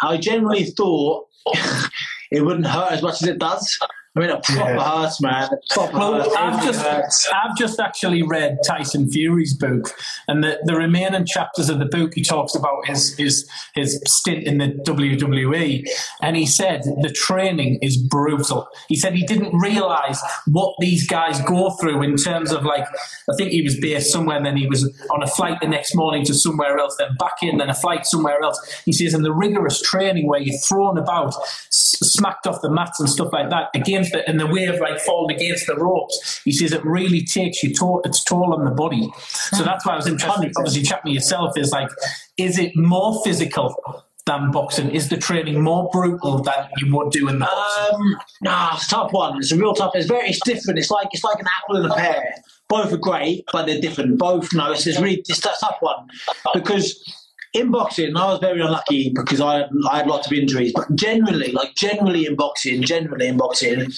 I 0.00 0.16
generally 0.16 0.64
thought 0.64 1.26
it 2.30 2.44
wouldn't 2.44 2.66
hurt 2.66 2.92
as 2.92 3.02
much 3.02 3.22
as 3.22 3.28
it 3.28 3.38
does. 3.38 3.78
I 4.16 4.20
mean, 4.20 4.30
it 4.30 4.42
proper 4.44 4.70
Yeah. 4.74 5.10
man. 5.20 5.48
Proper 5.70 5.98
Well. 5.98 6.36
I've 6.38 6.62
just 6.64 6.80
hurts. 6.80 7.28
I've 7.32 7.56
just 7.56 7.80
actually 7.80 8.22
read 8.22 8.58
Tyson 8.64 9.10
Fury's 9.10 9.54
book, 9.54 9.92
and 10.28 10.42
the, 10.44 10.60
the 10.64 10.76
remaining 10.76 11.26
chapters 11.26 11.68
of 11.68 11.80
the 11.80 11.84
book 11.86 12.12
he 12.14 12.22
talks 12.22 12.54
about 12.54 12.86
his 12.86 13.16
his 13.16 13.48
his 13.74 14.00
stint 14.06 14.44
in 14.44 14.58
the 14.58 14.68
WWE, 14.84 15.84
and 16.22 16.36
he 16.36 16.46
said 16.46 16.82
the 17.02 17.10
training 17.10 17.78
is 17.82 17.96
brutal. 17.96 18.68
He 18.88 18.96
said 18.96 19.14
he 19.14 19.24
didn't 19.26 19.56
realize 19.58 20.20
what 20.46 20.74
these 20.78 21.06
guys 21.06 21.40
go 21.42 21.70
through 21.80 22.02
in 22.02 22.16
terms 22.16 22.52
of 22.52 22.64
like 22.64 22.84
I 23.30 23.34
think 23.36 23.50
he 23.50 23.62
was 23.62 23.78
based 23.80 24.12
somewhere, 24.12 24.36
and 24.36 24.46
then 24.46 24.56
he 24.56 24.66
was 24.68 24.84
on 25.10 25.22
a 25.22 25.26
flight 25.26 25.58
the 25.60 25.68
next 25.68 25.94
morning 25.96 26.24
to 26.26 26.34
somewhere 26.34 26.78
else, 26.78 26.94
then 26.98 27.08
back 27.18 27.42
in, 27.42 27.58
then 27.58 27.68
a 27.70 27.74
flight 27.74 28.06
somewhere 28.06 28.40
else. 28.42 28.60
He 28.84 28.92
says, 28.92 29.14
and 29.14 29.24
the 29.24 29.32
rigorous 29.32 29.80
training 29.80 30.28
where 30.28 30.40
you're 30.40 30.58
thrown 30.58 30.98
about, 30.98 31.34
s- 31.36 31.96
smacked 32.00 32.46
off 32.46 32.60
the 32.62 32.70
mats 32.70 33.00
and 33.00 33.08
stuff 33.08 33.32
like 33.32 33.50
that 33.50 33.68
it, 34.12 34.24
and 34.26 34.38
the 34.40 34.46
way 34.46 34.64
of 34.66 34.80
like 34.80 34.98
falling 35.00 35.36
against 35.36 35.66
the 35.66 35.76
ropes. 35.76 36.40
He 36.44 36.52
says 36.52 36.72
it 36.72 36.84
really 36.84 37.24
takes 37.24 37.62
you 37.62 37.72
to- 37.74 38.00
its 38.04 38.22
toll 38.24 38.52
on 38.52 38.64
the 38.64 38.70
body. 38.72 39.08
So 39.52 39.62
that's 39.62 39.86
why 39.86 39.94
I 39.94 39.96
was 39.96 40.06
interested. 40.06 40.52
Obviously, 40.56 40.82
chat 40.82 41.02
with 41.04 41.14
yourself 41.14 41.56
is 41.56 41.70
like, 41.72 41.88
is 42.36 42.58
it 42.58 42.72
more 42.76 43.22
physical? 43.24 44.04
Than 44.26 44.52
boxing, 44.52 44.90
is 44.90 45.10
the 45.10 45.18
training 45.18 45.60
more 45.60 45.90
brutal 45.92 46.42
than 46.42 46.66
you 46.78 46.96
would 46.96 47.12
do 47.12 47.28
in 47.28 47.40
the 47.40 47.44
boxing? 47.44 47.94
Um, 47.94 48.16
nah, 48.40 48.74
it's 48.74 48.86
a 48.86 48.88
tough 48.88 49.12
one. 49.12 49.36
It's 49.36 49.52
a 49.52 49.56
real 49.58 49.74
tough. 49.74 49.92
It's 49.94 50.06
very. 50.06 50.30
It's 50.30 50.40
different. 50.42 50.78
It's 50.78 50.90
like 50.90 51.08
it's 51.12 51.22
like 51.22 51.38
an 51.40 51.46
apple 51.62 51.76
and 51.76 51.92
a 51.92 51.94
pear. 51.94 52.34
Both 52.70 52.90
are 52.94 52.96
great, 52.96 53.44
but 53.52 53.66
they're 53.66 53.82
different. 53.82 54.16
Both, 54.18 54.54
no, 54.54 54.72
it's, 54.72 54.86
it's 54.86 54.98
really 54.98 55.22
it's 55.28 55.40
a 55.40 55.50
tough 55.60 55.76
one 55.80 56.08
because 56.54 57.23
in 57.54 57.70
boxing, 57.70 58.16
I 58.16 58.26
was 58.26 58.40
very 58.40 58.60
unlucky 58.60 59.10
because 59.14 59.40
I 59.40 59.64
I 59.90 59.98
had 59.98 60.06
lots 60.06 60.26
of 60.26 60.32
injuries. 60.32 60.72
But 60.74 60.94
generally, 60.96 61.52
like 61.52 61.74
generally 61.76 62.26
in 62.26 62.34
boxing, 62.36 62.82
generally 62.82 63.28
in 63.28 63.36
boxing, 63.36 63.90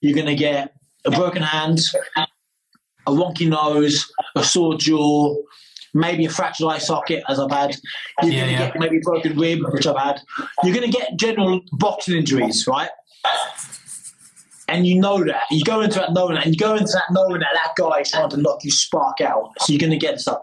you're 0.00 0.14
going 0.14 0.26
to 0.26 0.34
get 0.34 0.74
a 1.04 1.10
broken 1.12 1.42
hand, 1.42 1.78
a 2.16 3.10
wonky 3.12 3.48
nose, 3.48 4.10
a 4.34 4.42
sore 4.42 4.76
jaw, 4.76 5.36
maybe 5.94 6.24
a 6.26 6.30
fractured 6.30 6.66
eye 6.66 6.78
socket, 6.78 7.22
as 7.28 7.38
I've 7.38 7.50
had. 7.50 7.76
You're 8.22 8.32
Yeah, 8.32 8.40
going 8.40 8.46
to 8.46 8.52
yeah. 8.52 8.70
get 8.70 8.78
maybe 8.80 8.96
a 8.98 9.00
broken 9.00 9.38
rib, 9.38 9.60
which 9.72 9.86
I've 9.86 9.96
had. 9.96 10.20
You're 10.64 10.74
going 10.74 10.90
to 10.90 10.98
get 10.98 11.16
general 11.16 11.60
boxing 11.72 12.16
injuries, 12.16 12.66
right? 12.66 12.90
And 14.68 14.84
you 14.84 14.98
know 15.00 15.24
that. 15.24 15.42
You 15.52 15.64
go 15.64 15.80
into 15.80 16.00
that 16.00 16.12
knowing 16.12 16.34
that. 16.34 16.44
And 16.44 16.54
you 16.54 16.58
go 16.58 16.74
into 16.74 16.90
that 16.92 17.04
knowing 17.12 17.38
that 17.38 17.50
that 17.54 17.74
guy 17.76 18.00
is 18.00 18.10
trying 18.10 18.30
to 18.30 18.36
knock 18.36 18.64
you 18.64 18.72
spark 18.72 19.20
out. 19.20 19.52
So 19.60 19.72
you're 19.72 19.78
going 19.78 19.92
to 19.92 19.96
get 19.96 20.20
stuff. 20.20 20.42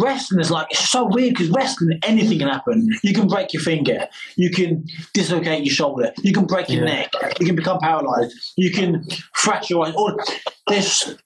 Wrestling 0.00 0.40
is 0.40 0.50
like, 0.50 0.68
it's 0.70 0.88
so 0.88 1.04
weird 1.06 1.34
because 1.34 1.50
wrestling, 1.50 1.98
anything 2.02 2.38
can 2.38 2.48
happen. 2.48 2.88
You 3.02 3.12
can 3.14 3.28
break 3.28 3.52
your 3.52 3.62
finger. 3.62 4.08
You 4.36 4.50
can 4.50 4.84
dislocate 5.14 5.64
your 5.64 5.74
shoulder. 5.74 6.12
You 6.22 6.32
can 6.32 6.46
break 6.46 6.68
your 6.68 6.84
Yeah. 6.86 6.94
neck. 6.94 7.12
You 7.38 7.46
can 7.46 7.56
become 7.56 7.78
paralyzed. 7.80 8.34
You 8.56 8.70
can 8.70 9.04
fracture 9.34 9.74
your. 9.74 9.92
Or 9.96 10.16
there's 10.68 11.16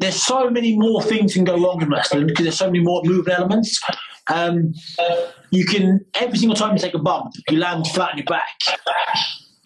there's 0.00 0.20
so 0.20 0.50
many 0.50 0.76
more 0.76 1.02
things 1.02 1.34
can 1.34 1.44
go 1.44 1.56
wrong 1.56 1.80
in 1.80 1.88
wrestling 1.88 2.26
because 2.26 2.44
there's 2.44 2.58
so 2.58 2.66
many 2.66 2.80
more 2.80 3.00
moving 3.04 3.32
elements. 3.32 3.80
Um, 4.28 4.72
you 5.50 5.64
can 5.64 6.00
every 6.14 6.38
single 6.38 6.56
time 6.56 6.72
you 6.74 6.80
take 6.80 6.94
a 6.94 6.98
bump, 6.98 7.32
you 7.48 7.58
land 7.58 7.86
flat 7.88 8.12
on 8.12 8.18
your 8.18 8.24
back. 8.26 8.58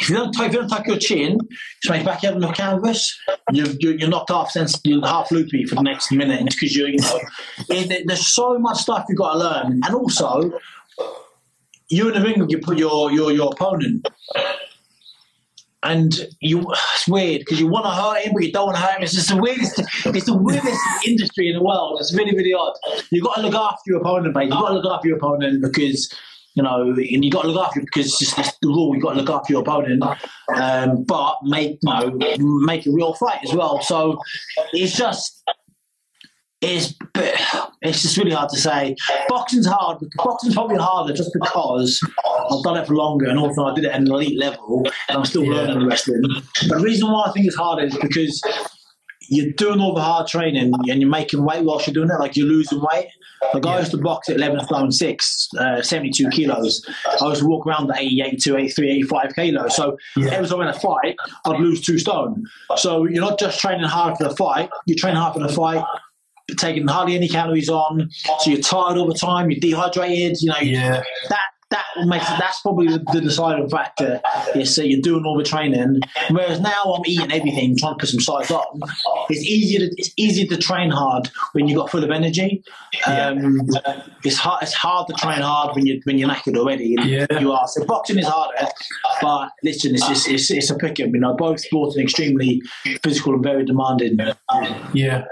If 0.01 0.09
you 0.09 0.17
don't, 0.17 0.39
if 0.39 0.53
you 0.53 0.61
don't 0.61 0.69
tuck 0.69 0.87
your 0.87 0.99
chin, 0.99 1.39
your 1.85 2.05
back 2.05 2.23
out 2.25 2.35
on 2.35 2.41
the 2.41 2.53
canvas, 2.53 3.19
you're, 3.53 3.67
you're, 3.81 4.09
knocked 4.09 4.31
half 4.31 4.51
sense, 4.51 4.81
you're 4.85 5.05
half 5.05 5.31
loopy 5.33 5.65
for 5.65 5.75
the 5.75 5.83
next 5.83 6.13
minute 6.13 6.45
because 6.45 6.77
you're, 6.77 6.89
you 6.89 6.99
know, 6.99 7.21
it, 7.69 8.05
there's 8.07 8.27
so 8.27 8.59
much 8.59 8.79
stuff 8.79 9.07
you've 9.09 9.19
got 9.19 9.33
to 9.33 9.39
learn, 9.39 9.81
and 9.85 9.95
also 9.95 10.53
you're 11.89 12.13
in 12.13 12.23
the 12.23 12.29
ring 12.29 12.39
with 12.39 12.51
your 12.51 12.61
your 12.77 13.13
your, 13.13 13.33
your 13.33 13.53
opponent. 13.53 14.07
And 15.85 16.13
you, 16.41 16.67
it's 16.95 17.07
weird 17.07 17.41
because 17.41 17.61
you 17.61 17.69
want 17.69 17.85
to 17.85 17.91
hurt 17.91 18.23
him, 18.23 18.33
but 18.35 18.43
you 18.43 18.51
don't 18.51 18.67
want 18.67 18.77
to 18.79 18.83
hurt 18.83 18.97
him. 18.97 19.03
It's 19.05 19.15
just 19.15 19.29
the 19.29 19.37
weirdest. 19.37 19.79
It's 20.07 20.27
the 20.27 20.37
weirdest 20.37 20.81
industry 21.07 21.49
in 21.49 21.57
the 21.57 21.63
world. 21.63 21.99
It's 22.01 22.13
really, 22.13 22.35
really 22.37 22.53
odd. 22.53 22.75
You've 23.11 23.25
got 23.25 23.37
to 23.37 23.43
look 23.43 23.55
after 23.55 23.83
your 23.87 24.01
opponent, 24.01 24.35
mate. 24.35 24.49
You've 24.49 24.55
got 24.55 24.71
to 24.71 24.75
look 24.75 24.93
after 24.93 25.07
your 25.07 25.19
opponent 25.19 25.63
because 25.63 26.13
you 26.59 26.65
know, 26.65 26.83
and 26.91 27.25
you 27.25 27.31
got 27.31 27.43
to 27.43 27.49
look 27.49 27.67
after 27.69 27.81
it 27.81 27.87
because 27.87 28.07
it's 28.21 28.35
just 28.37 28.61
the 28.61 28.69
rule. 28.69 28.95
You 28.95 29.01
got 29.01 29.15
to 29.15 29.21
look 29.21 29.31
after 29.31 29.53
your 29.53 29.63
opponent, 29.63 30.03
um, 30.57 31.05
but 31.05 31.37
make 31.45 31.79
you 31.83 31.89
know 31.89 32.11
make 32.67 32.85
a 32.87 32.91
real 32.91 33.15
fight 33.15 33.39
as 33.45 33.55
well. 33.55 33.81
So 33.81 34.19
it's 34.73 34.97
just 34.97 35.43
it's 36.61 36.95
it's 37.83 38.03
just 38.03 38.17
really 38.17 38.33
hard 38.33 38.51
to 38.51 38.59
say. 38.59 38.97
Boxing's 39.29 39.67
hard. 39.67 39.99
Boxing's 40.17 40.55
probably 40.55 40.77
harder 40.79 41.15
just 41.15 41.31
because 41.33 42.01
I've 42.27 42.63
done 42.65 42.77
it 42.77 42.87
for 42.89 42.95
longer, 42.97 43.27
and 43.27 43.39
also 43.39 43.65
I 43.65 43.75
did 43.75 43.85
it 43.85 43.93
at 43.93 44.01
an 44.01 44.09
elite 44.09 44.39
level, 44.39 44.83
and 45.09 45.19
I'm 45.19 45.25
still 45.25 45.45
Yeah. 45.45 45.53
learning 45.63 45.87
wrestling. 45.87 46.23
But 46.69 46.77
the 46.79 46.83
reason 46.83 47.11
why 47.13 47.27
I 47.27 47.33
think 47.33 47.47
it's 47.47 47.57
harder 47.57 47.85
is 47.85 47.97
because 47.99 48.43
you're 49.31 49.53
doing 49.53 49.79
all 49.81 49.95
the 49.95 50.01
hard 50.01 50.27
training 50.27 50.73
and 50.89 51.01
you're 51.01 51.09
making 51.09 51.45
weight 51.45 51.63
whilst 51.63 51.87
you're 51.87 51.95
doing 51.95 52.09
it, 52.11 52.19
like 52.19 52.37
you're 52.37 52.47
losing 52.49 52.81
weight. 52.93 53.07
Like 53.55 53.67
I 53.67 53.79
used 53.79 53.91
to 53.93 53.99
box 53.99 54.29
at 54.29 54.37
11 54.37 54.61
stone 54.67 54.93
6, 54.93 55.49
uh, 55.59 55.83
72 55.83 56.29
kilos. 56.31 56.85
I 57.21 57.29
used 57.29 57.41
to 57.43 57.47
walk 57.47 57.67
around 57.67 57.91
at 57.91 57.99
80, 58.01 58.23
82, 58.23 58.57
83, 58.57 58.91
85 58.91 59.35
kilos. 59.37 59.77
So 59.77 59.97
every 60.31 60.49
time 60.49 60.61
in 60.63 60.69
a 60.69 60.73
fight, 60.79 61.17
I'd 61.47 61.61
lose 61.61 61.81
two 61.81 61.99
stone. 61.99 62.45
So 62.77 63.05
you're 63.07 63.21
not 63.23 63.39
just 63.39 63.61
training 63.61 63.85
hard 63.85 64.17
for 64.19 64.25
the 64.25 64.37
fight, 64.37 64.69
you 64.87 64.95
train 64.95 65.15
hard 65.15 65.35
for 65.35 65.41
the 65.41 65.49
fight, 65.53 65.85
taking 66.59 66.87
hardly 66.89 67.15
any 67.15 67.29
calories 67.29 67.69
on. 67.69 68.11
So 68.41 68.51
you're 68.51 68.61
tired 68.61 68.97
all 68.99 69.07
the 69.07 69.15
time, 69.19 69.51
you're 69.51 69.61
dehydrated, 69.61 70.41
you 70.41 70.51
know, 70.51 70.59
Yeah. 70.61 71.03
that 71.29 71.41
that 71.71 71.85
makes 72.07 72.27
that's 72.27 72.61
probably 72.63 72.87
the, 72.87 73.21
deciding 73.21 73.69
factor. 73.69 74.21
Is 74.55 74.75
that 74.77 74.89
you're 74.89 75.01
doing 75.01 75.25
all 75.25 75.37
the 75.37 75.45
training, 75.45 76.01
whereas 76.31 76.61
now 76.61 76.83
I'm 76.85 77.03
eating 77.07 77.31
everything, 77.31 77.77
trying 77.77 77.95
to 77.95 77.99
put 77.99 78.09
some 78.09 78.21
size 78.21 78.51
on. 78.51 78.81
It's 79.29 79.43
easier 79.45 79.81
to 79.81 79.95
it's 79.99 80.11
easier 80.17 80.47
to 80.47 80.57
train 80.57 80.91
hard 80.91 81.29
when 81.53 81.69
you've 81.69 81.79
got 81.79 81.91
full 81.91 82.03
of 82.03 82.11
energy. 82.11 82.63
Um, 83.07 83.61
it's 84.25 84.39
hard 84.39 84.63
it's 84.63 84.73
hard 84.73 85.09
to 85.09 85.15
train 85.15 85.43
hard 85.43 85.77
when 85.77 85.87
you 85.87 86.01
when 86.05 86.17
you're 86.17 86.29
knackered 86.29 86.57
already. 86.57 86.97
Yeah. 87.05 87.27
You 87.39 87.53
are 87.53 87.69
so 87.69 87.85
boxing 87.85 88.19
is 88.19 88.27
harder, 88.27 88.67
but 89.21 89.51
listen, 89.63 89.95
it's 89.95 90.09
just, 90.09 90.29
it's 90.29 90.51
it's 90.51 90.71
a 90.71 90.75
pick 90.75 90.99
'em. 91.01 91.15
You 91.15 91.21
know, 91.21 91.35
both 91.35 91.61
sports 91.61 91.97
are 91.97 92.01
extremely 92.01 92.63
physical 93.03 93.35
and 93.35 93.43
very 93.43 93.65
demanding. 93.65 94.19
Yeah, 94.95 95.25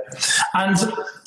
and 0.54 0.76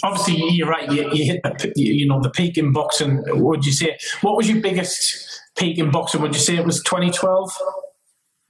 obviously 0.03 0.35
you're 0.51 0.67
right. 0.69 0.91
You, 0.91 1.09
you 1.13 1.25
hit 1.25 1.41
the 1.43 1.71
you 1.75 2.07
know 2.07 2.21
the 2.21 2.29
peak 2.31 2.57
in 2.57 2.71
boxing. 2.73 3.23
Would 3.27 3.65
you 3.65 3.71
say 3.71 3.97
what 4.21 4.35
was 4.37 4.49
your 4.49 4.61
biggest 4.61 5.41
peak 5.57 5.77
in 5.77 5.91
boxing? 5.91 6.21
Would 6.21 6.33
you 6.33 6.41
say 6.41 6.55
it 6.57 6.65
was 6.65 6.81
2012? 6.83 7.51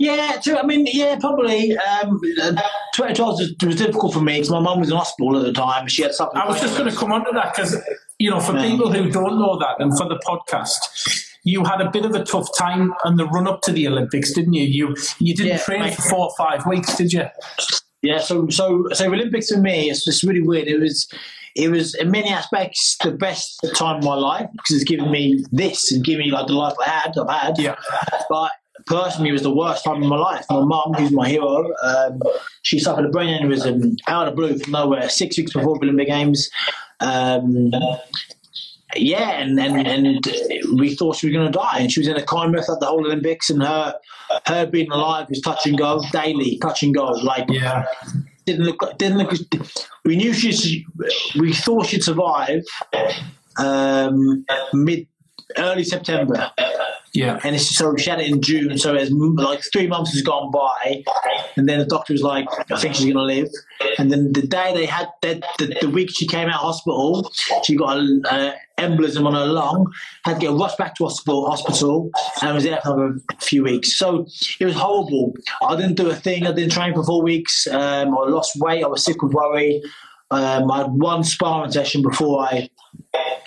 Yeah, 0.02 0.40
I 0.58 0.66
mean, 0.66 0.88
yeah, 0.94 1.18
probably. 1.20 1.76
Um, 1.78 2.22
2012 2.24 3.18
was, 3.20 3.54
was 3.66 3.76
difficult 3.76 4.14
for 4.14 4.22
me 4.22 4.34
because 4.36 4.50
my 4.50 4.60
mum 4.62 4.80
was 4.80 4.90
in 4.92 4.96
hospital 4.96 5.36
at 5.38 5.44
the 5.44 5.52
time. 5.52 5.88
She 5.90 6.04
had 6.04 6.14
something. 6.14 6.40
I 6.40 6.48
was 6.48 6.62
just 6.62 6.78
going 6.78 6.90
to 6.90 6.96
come 6.96 7.12
on 7.12 7.26
to 7.26 7.32
that 7.34 7.54
because 7.54 7.76
you 8.18 8.30
know 8.30 8.40
for 8.40 8.56
Yeah. 8.56 8.70
people 8.70 8.94
who 8.94 9.10
don't 9.12 9.38
know 9.40 9.60
that 9.60 9.76
and 9.80 9.98
for 9.98 10.08
the 10.08 10.20
podcast. 10.26 11.26
You 11.46 11.64
had 11.64 11.80
a 11.82 11.90
bit 11.90 12.04
of 12.06 12.14
a 12.16 12.24
tough 12.24 12.48
time 12.58 12.94
on 13.06 13.16
the 13.16 13.26
run 13.28 13.48
up 13.48 13.62
to 13.62 13.72
the 13.72 13.88
Olympics, 13.88 14.34
didn't 14.34 14.54
you? 14.54 14.64
You 14.64 14.96
you 15.20 15.34
didn't 15.36 15.52
Yeah, 15.54 15.58
train 15.58 15.80
mate. 15.82 15.96
for 15.96 16.02
four 16.04 16.20
or 16.30 16.32
five 16.38 16.66
weeks, 16.66 16.96
did 16.98 17.12
you? 17.14 17.26
Yeah, 18.02 18.20
so 18.20 18.48
so 18.50 18.86
so 18.94 19.06
Olympics 19.12 19.50
for 19.50 19.60
me, 19.60 19.90
it's 19.90 20.06
just 20.06 20.24
really 20.24 20.42
weird. 20.42 20.68
It 20.68 20.80
was 20.80 21.10
it 21.60 21.70
was 21.70 21.96
in 21.96 22.12
many 22.12 22.30
aspects 22.30 22.98
the 23.04 23.12
best 23.12 23.60
time 23.76 23.98
of 23.98 24.04
my 24.04 24.16
life 24.16 24.48
because 24.54 24.76
it's 24.76 24.90
given 24.90 25.12
me 25.12 25.44
this 25.52 25.92
and 25.92 26.04
given 26.04 26.26
me 26.26 26.32
like 26.32 26.48
the 26.48 26.54
life 26.54 26.76
I 26.86 26.90
had, 26.90 27.18
I've 27.18 27.30
had. 27.30 27.60
Yeah. 27.60 27.76
But 28.30 28.52
personally, 28.86 29.30
it 29.30 29.34
was 29.34 29.44
the 29.44 29.54
worst 29.54 29.84
time 29.84 30.02
of 30.02 30.10
my 30.10 30.18
life. 30.18 30.46
My 30.50 30.64
mum, 30.64 30.94
who's 30.98 31.12
my 31.12 31.28
hero, 31.28 31.74
um, 31.84 32.22
she 32.64 32.80
suffered 32.80 33.06
a 33.06 33.10
brain 33.10 33.30
aneurysm 33.30 33.98
out 34.08 34.28
of 34.28 34.36
the 34.36 34.36
blue 34.36 34.58
from 34.58 34.72
nowhere, 34.72 35.10
six 35.10 35.38
weeks 35.38 35.54
before 35.54 35.78
the 35.78 35.86
Olympic 35.86 36.08
Games. 36.08 36.50
Um, 37.00 37.72
yeah, 38.96 39.40
and, 39.42 39.60
and, 39.60 39.88
and 39.88 40.80
we 40.80 40.96
thought 40.96 41.18
she 41.18 41.28
was 41.28 41.34
going 41.34 41.52
to 41.52 41.58
die, 41.58 41.78
and 41.80 41.92
she 41.92 42.00
was 42.00 42.08
in 42.08 42.16
a 42.16 42.24
coma 42.24 42.64
throughout 42.64 42.80
the 42.80 42.88
whole 42.88 43.06
Olympics, 43.06 43.50
and 43.50 43.62
her 43.62 43.96
her 44.48 44.66
being 44.66 44.92
alive 44.92 45.28
was 45.30 45.42
touch 45.42 45.66
and 45.66 45.78
go 45.78 46.02
daily, 46.12 46.58
touch 46.60 46.84
and 46.84 46.94
go, 46.94 47.06
like 47.08 47.46
Yeah, 47.50 47.86
didn't 48.52 48.66
look 48.66 48.98
didn't 48.98 49.18
look. 49.18 49.34
We 50.06 50.16
knew 50.16 50.34
she 50.34 50.86
we 51.38 51.54
thought 51.54 51.88
she'd 51.88 52.04
survive 52.04 52.64
um, 53.58 54.46
mid 54.74 55.08
early 55.58 55.84
September, 55.84 56.52
yeah, 57.14 57.40
and 57.44 57.56
it's, 57.56 57.76
so 57.76 57.96
she 57.96 58.10
had 58.10 58.20
it 58.20 58.28
in 58.28 58.42
June. 58.42 58.78
So 58.78 58.94
it's 58.94 59.12
like 59.12 59.62
three 59.72 59.88
months 59.88 60.12
has 60.14 60.22
gone 60.22 60.52
by, 60.52 61.04
and 61.56 61.68
then 61.68 61.80
the 61.80 61.86
doctor 61.86 62.14
was 62.14 62.22
like, 62.22 62.48
"I 62.72 62.78
think 62.78 62.96
she's 62.96 63.06
going 63.06 63.16
to 63.16 63.24
live." 63.24 63.50
And 63.98 64.12
then 64.12 64.34
the 64.34 64.46
day 64.46 64.74
they 64.74 64.86
had 64.86 65.08
that, 65.24 65.44
the, 65.58 65.76
the 65.82 65.90
week 65.90 66.10
she 66.12 66.28
came 66.28 66.48
out 66.48 66.56
of 66.56 66.62
hospital, 66.62 67.32
she 67.64 67.76
got 67.76 67.98
an 67.98 68.24
uh, 68.30 68.54
embolism 68.78 69.26
on 69.26 69.34
her 69.34 69.46
lung, 69.46 69.92
had 70.24 70.36
to 70.36 70.40
get 70.40 70.52
rushed 70.52 70.78
back 70.78 70.96
to 70.96 71.06
hospital, 71.06 71.50
hospital, 71.50 72.12
and 72.42 72.54
was 72.54 72.64
there 72.64 72.80
for 72.84 73.08
a 73.08 73.20
few 73.40 73.64
weeks. 73.64 73.98
So 73.98 74.28
it 74.60 74.66
was 74.66 74.76
horrible. 74.76 75.34
I 75.68 75.76
didn't 75.76 75.96
do 75.96 76.10
a 76.10 76.16
thing. 76.16 76.46
I 76.46 76.52
didn't 76.52 76.72
train 76.72 76.94
for 76.94 77.04
four 77.04 77.24
weeks. 77.24 77.66
Um, 77.68 78.18
I 78.18 78.30
lost 78.30 78.60
weight. 78.60 78.84
I 78.84 78.88
was 78.88 79.04
sick 79.04 79.22
with 79.22 79.34
worry. 79.34 79.82
Um, 80.32 80.70
I 80.70 80.80
had 80.80 80.92
one 80.92 81.24
sparring 81.24 81.72
session 81.72 82.04
before 82.04 82.44
I 82.44 82.70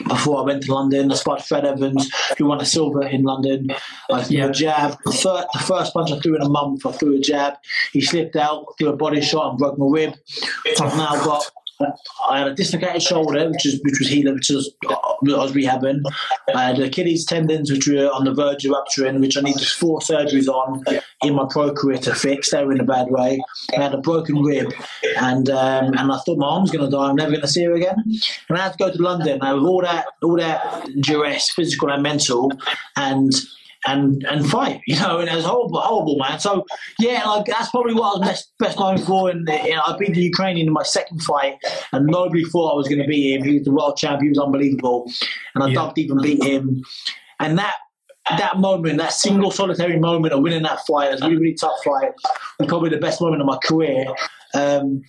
before 0.09 0.41
I 0.41 0.43
went 0.43 0.63
to 0.65 0.75
London. 0.75 1.11
I 1.13 1.15
spotted 1.15 1.45
Fred 1.45 1.65
Evans, 1.65 2.11
who 2.39 2.47
won 2.47 2.61
a 2.61 2.65
silver 2.65 3.03
in 3.07 3.23
London. 3.23 3.69
I 4.11 4.23
threw 4.23 4.37
Yeah. 4.37 4.47
a 4.47 4.53
jab. 4.53 4.99
The, 5.05 5.49
the 5.53 5.59
first 5.61 5.93
punch 5.95 6.11
I 6.13 6.19
threw 6.19 6.37
in 6.37 6.43
a 6.43 6.49
month, 6.49 6.85
I 6.87 6.93
threw 6.93 7.17
a 7.17 7.21
jab. 7.21 7.55
He 7.93 8.01
slipped 8.01 8.37
out, 8.37 8.67
threw 8.79 8.89
a 8.89 8.97
body 8.97 9.21
shot, 9.21 9.51
and 9.51 9.59
broke 9.59 9.79
my 9.79 9.87
rib. 9.89 10.15
I've 10.81 10.97
now 10.97 11.25
got. 11.25 11.45
I 12.29 12.39
had 12.39 12.49
a 12.49 12.55
dislocated 12.55 13.03
shoulder, 13.03 13.49
which 13.51 13.67
is 13.67 13.81
which 13.83 13.99
was 13.99 14.09
healing, 14.09 14.35
which 14.35 14.51
was 14.51 14.73
I 14.89 15.15
was 15.23 15.53
rehabbing. 15.53 16.03
I 16.55 16.65
had 16.65 16.79
Achilles 16.79 17.25
tendons, 17.25 17.71
which 17.71 17.89
were 17.89 18.09
on 18.11 18.25
the 18.25 18.35
verge 18.35 18.65
of 18.65 18.73
rupturing, 18.73 19.21
which 19.21 19.37
I 19.37 19.41
needed 19.41 19.67
four 19.67 20.01
surgeries 20.01 20.49
on 20.49 20.85
in 21.23 21.35
my 21.35 21.47
pro 21.51 21.73
career 21.73 21.99
to 21.99 22.15
fix. 22.15 22.51
They 22.51 22.65
were 22.65 22.73
in 22.73 22.81
a 22.81 22.85
bad 22.85 23.09
way. 23.11 23.41
I 23.77 23.83
had 23.83 23.95
a 23.95 23.99
broken 23.99 24.43
rib, 24.43 24.73
and 25.19 25.49
um, 25.51 25.95
and 25.99 26.13
I 26.13 26.19
thought 26.19 26.39
my 26.39 26.47
arm's 26.47 26.71
going 26.71 26.85
to 26.85 26.91
die. 26.91 27.09
I'm 27.09 27.17
never 27.17 27.31
going 27.31 27.43
to 27.43 27.49
see 27.49 27.65
her 27.65 27.75
again. 27.75 28.03
And 28.49 28.59
I 28.59 28.63
had 28.63 28.73
to 28.73 28.79
go 28.79 28.93
to 28.93 29.03
London. 29.03 29.43
I 29.43 29.55
with 29.55 29.65
all 29.65 29.83
that, 29.83 30.07
all 30.23 30.37
that 30.37 30.89
duress, 31.01 31.51
physical 31.51 31.91
and 31.91 32.03
mental, 32.03 32.53
and 32.97 33.33
and 33.87 34.25
and 34.25 34.49
fight, 34.49 34.81
you 34.87 34.99
know, 35.01 35.19
and 35.19 35.29
it 35.29 35.35
was 35.35 35.45
horrible, 35.45 35.81
horrible, 35.81 36.17
man. 36.19 36.39
So 36.39 36.65
yeah, 36.99 37.29
like 37.29 37.47
that's 37.47 37.71
probably 37.71 37.95
what 37.95 38.17
I 38.17 38.19
was 38.19 38.29
best, 38.29 38.53
best 38.59 38.79
known 38.79 38.99
for. 38.99 39.31
And 39.31 39.49
you 39.65 39.75
know, 39.75 39.83
I 39.87 39.97
beat 39.99 40.15
the 40.15 40.23
Ukrainian 40.23 40.69
in 40.69 40.73
my 40.73 40.83
second 40.83 41.23
fight, 41.23 41.57
and 41.93 42.07
nobody 42.07 42.45
thought 42.45 42.73
I 42.73 42.77
was 42.77 42.89
going 42.89 43.01
to 43.01 43.07
beat 43.07 43.35
him. 43.35 43.45
He 43.45 43.55
was 43.59 43.65
the 43.65 43.73
world 43.73 43.97
champ. 43.97 44.23
He 44.23 44.29
was 44.29 44.39
unbelievable, 44.39 45.11
and 45.55 45.65
I 45.65 45.69
Yeah. 45.69 45.93
even 45.97 46.21
beat 46.23 46.43
him. 46.43 46.83
And 47.41 47.59
that 47.59 47.75
that 48.39 48.59
moment, 48.59 48.99
that 48.99 49.13
single 49.13 49.51
solitary 49.51 49.99
moment 49.99 50.33
of 50.33 50.41
winning 50.43 50.63
that 50.63 50.79
fight, 50.87 51.09
it 51.09 51.13
was 51.15 51.23
a 51.23 51.29
really, 51.29 51.41
really 51.41 51.55
tough 51.55 51.77
fight, 51.85 52.13
and 52.61 52.69
probably 52.69 52.91
the 52.91 52.99
best 52.99 53.21
moment 53.21 53.43
of 53.43 53.47
my 53.47 53.59
career. 53.65 54.05
Um, 54.55 55.03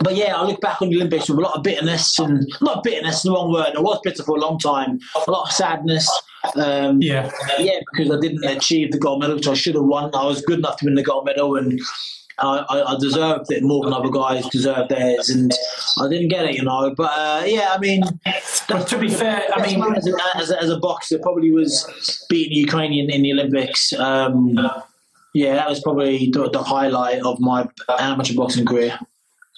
but 0.00 0.16
yeah, 0.16 0.36
I 0.36 0.44
look 0.44 0.60
back 0.60 0.82
on 0.82 0.90
the 0.90 0.96
Olympics 0.96 1.28
with 1.28 1.38
a 1.38 1.42
lot 1.42 1.56
of 1.56 1.62
bitterness 1.62 2.18
and 2.18 2.46
not 2.60 2.82
bitterness, 2.82 3.22
the 3.22 3.32
wrong 3.32 3.52
word. 3.52 3.74
I 3.76 3.80
was 3.80 4.00
bitter 4.02 4.22
for 4.22 4.36
a 4.36 4.40
long 4.40 4.58
time. 4.58 4.98
A 5.26 5.30
lot 5.30 5.48
of 5.48 5.52
sadness. 5.52 6.08
Um, 6.56 7.00
Yeah. 7.00 7.30
yeah, 7.58 7.78
because 7.92 8.10
I 8.10 8.20
didn't 8.20 8.44
achieve 8.44 8.92
the 8.92 8.98
gold 8.98 9.20
medal, 9.20 9.36
which 9.36 9.48
I 9.48 9.54
should 9.54 9.74
have 9.74 9.84
won. 9.84 10.14
I 10.14 10.26
was 10.26 10.42
good 10.42 10.58
enough 10.58 10.78
to 10.78 10.86
win 10.86 10.94
the 10.94 11.02
gold 11.02 11.24
medal, 11.24 11.56
and 11.56 11.80
I, 12.38 12.64
I, 12.88 12.96
deserved 12.98 13.52
it 13.52 13.62
more 13.62 13.84
than 13.84 13.92
other 13.92 14.10
guys 14.10 14.48
deserved 14.48 14.90
theirs, 14.90 15.28
and 15.28 15.52
I 16.00 16.08
didn't 16.08 16.28
get 16.28 16.46
it, 16.46 16.56
you 16.56 16.64
know. 16.64 16.92
But 16.96 17.12
uh, 17.12 17.44
yeah, 17.46 17.70
I 17.72 17.78
mean, 17.78 18.02
to 18.68 18.98
be 18.98 19.08
fair, 19.08 19.44
I 19.54 19.64
mean, 19.64 19.82
as 19.94 20.06
a, 20.06 20.36
as, 20.36 20.50
a, 20.50 20.62
as 20.62 20.70
a 20.70 20.78
boxer, 20.78 21.18
probably 21.18 21.52
was 21.52 22.26
beating 22.28 22.56
Ukrainian 22.56 23.10
in 23.10 23.22
the 23.22 23.32
Olympics. 23.32 23.92
Um, 23.92 24.58
yeah, 25.34 25.54
that 25.54 25.68
was 25.68 25.80
probably 25.80 26.30
the, 26.30 26.50
the 26.50 26.62
highlight 26.62 27.22
of 27.22 27.40
my 27.40 27.68
uh, 27.88 27.96
amateur 27.98 28.34
boxing 28.34 28.66
career. 28.66 28.98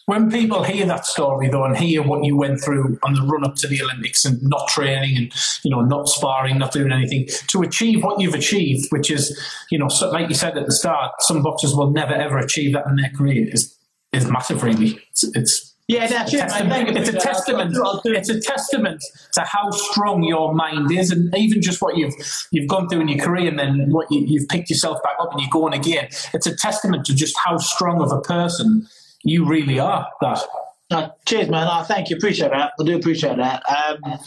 when 0.06 0.30
people 0.30 0.62
hear 0.62 0.86
that 0.86 1.06
story 1.06 1.48
though 1.48 1.64
and 1.64 1.76
hear 1.76 2.02
what 2.02 2.24
you 2.24 2.36
went 2.36 2.60
through 2.62 2.98
on 3.02 3.14
the 3.14 3.22
run 3.22 3.44
up 3.44 3.56
to 3.56 3.66
the 3.66 3.82
Olympics 3.82 4.24
and 4.24 4.40
not 4.42 4.68
training 4.68 5.16
and 5.16 5.32
you 5.64 5.70
know 5.70 5.80
not 5.80 6.08
sparring, 6.08 6.58
not 6.58 6.72
doing 6.72 6.92
anything 6.92 7.26
to 7.48 7.62
achieve 7.62 8.02
what 8.02 8.20
you've 8.20 8.34
achieved, 8.34 8.86
which 8.90 9.10
is 9.10 9.38
you 9.70 9.78
know 9.78 9.88
like 10.12 10.28
you 10.28 10.34
said 10.34 10.56
at 10.56 10.66
the 10.66 10.72
start, 10.72 11.12
some 11.20 11.42
boxers 11.42 11.74
will 11.74 11.90
never 11.90 12.14
ever 12.14 12.38
achieve 12.38 12.72
that 12.74 12.86
in 12.86 12.96
their 12.96 13.10
career 13.10 13.48
is 13.50 13.76
is 14.12 14.30
massive. 14.30 14.62
Really, 14.62 14.98
it's. 15.10 15.24
it's 15.34 15.73
Yeah, 15.87 16.07
that's 16.07 16.32
it, 16.32 16.41
mate. 16.41 16.49
Thank 16.51 16.89
testament, 16.89 16.97
it's 16.97 17.09
a 17.11 17.20
testament. 17.20 17.76
It's 18.07 18.30
a 18.30 18.41
testament 18.41 19.05
to 19.35 19.43
how 19.43 19.70
strong 19.70 20.22
your 20.22 20.55
mind 20.55 20.91
is, 20.91 21.11
and 21.11 21.35
even 21.37 21.61
just 21.61 21.82
what 21.82 21.99
you've 21.99 22.14
you've 22.53 22.68
gone 22.68 22.89
through 22.89 23.03
in 23.03 23.09
your 23.09 23.22
career, 23.22 23.49
and 23.49 23.59
then 23.59 23.91
what 23.91 24.11
you, 24.11 24.24
you've 24.26 24.49
picked 24.49 24.70
yourself 24.70 25.03
back 25.03 25.16
up 25.20 25.32
and 25.32 25.43
you're 25.43 25.51
going 25.51 25.74
again. 25.74 26.09
It's 26.32 26.47
a 26.47 26.57
testament 26.57 27.05
to 27.07 27.14
just 27.14 27.37
how 27.45 27.59
strong 27.59 28.01
of 28.01 28.12
a 28.12 28.20
person 28.22 28.89
you 29.24 29.47
really 29.47 29.78
are. 29.78 30.09
That 30.22 30.43
Uh, 30.91 31.09
cheers, 31.26 31.51
man. 31.51 31.66
Uh, 31.66 31.85
thank 31.85 32.09
you. 32.09 32.16
Appreciate 32.16 32.51
that. 32.51 32.72
I 32.80 32.85
do 32.85 32.97
appreciate 32.97 33.37
that. 33.37 33.62
Um, 33.68 34.18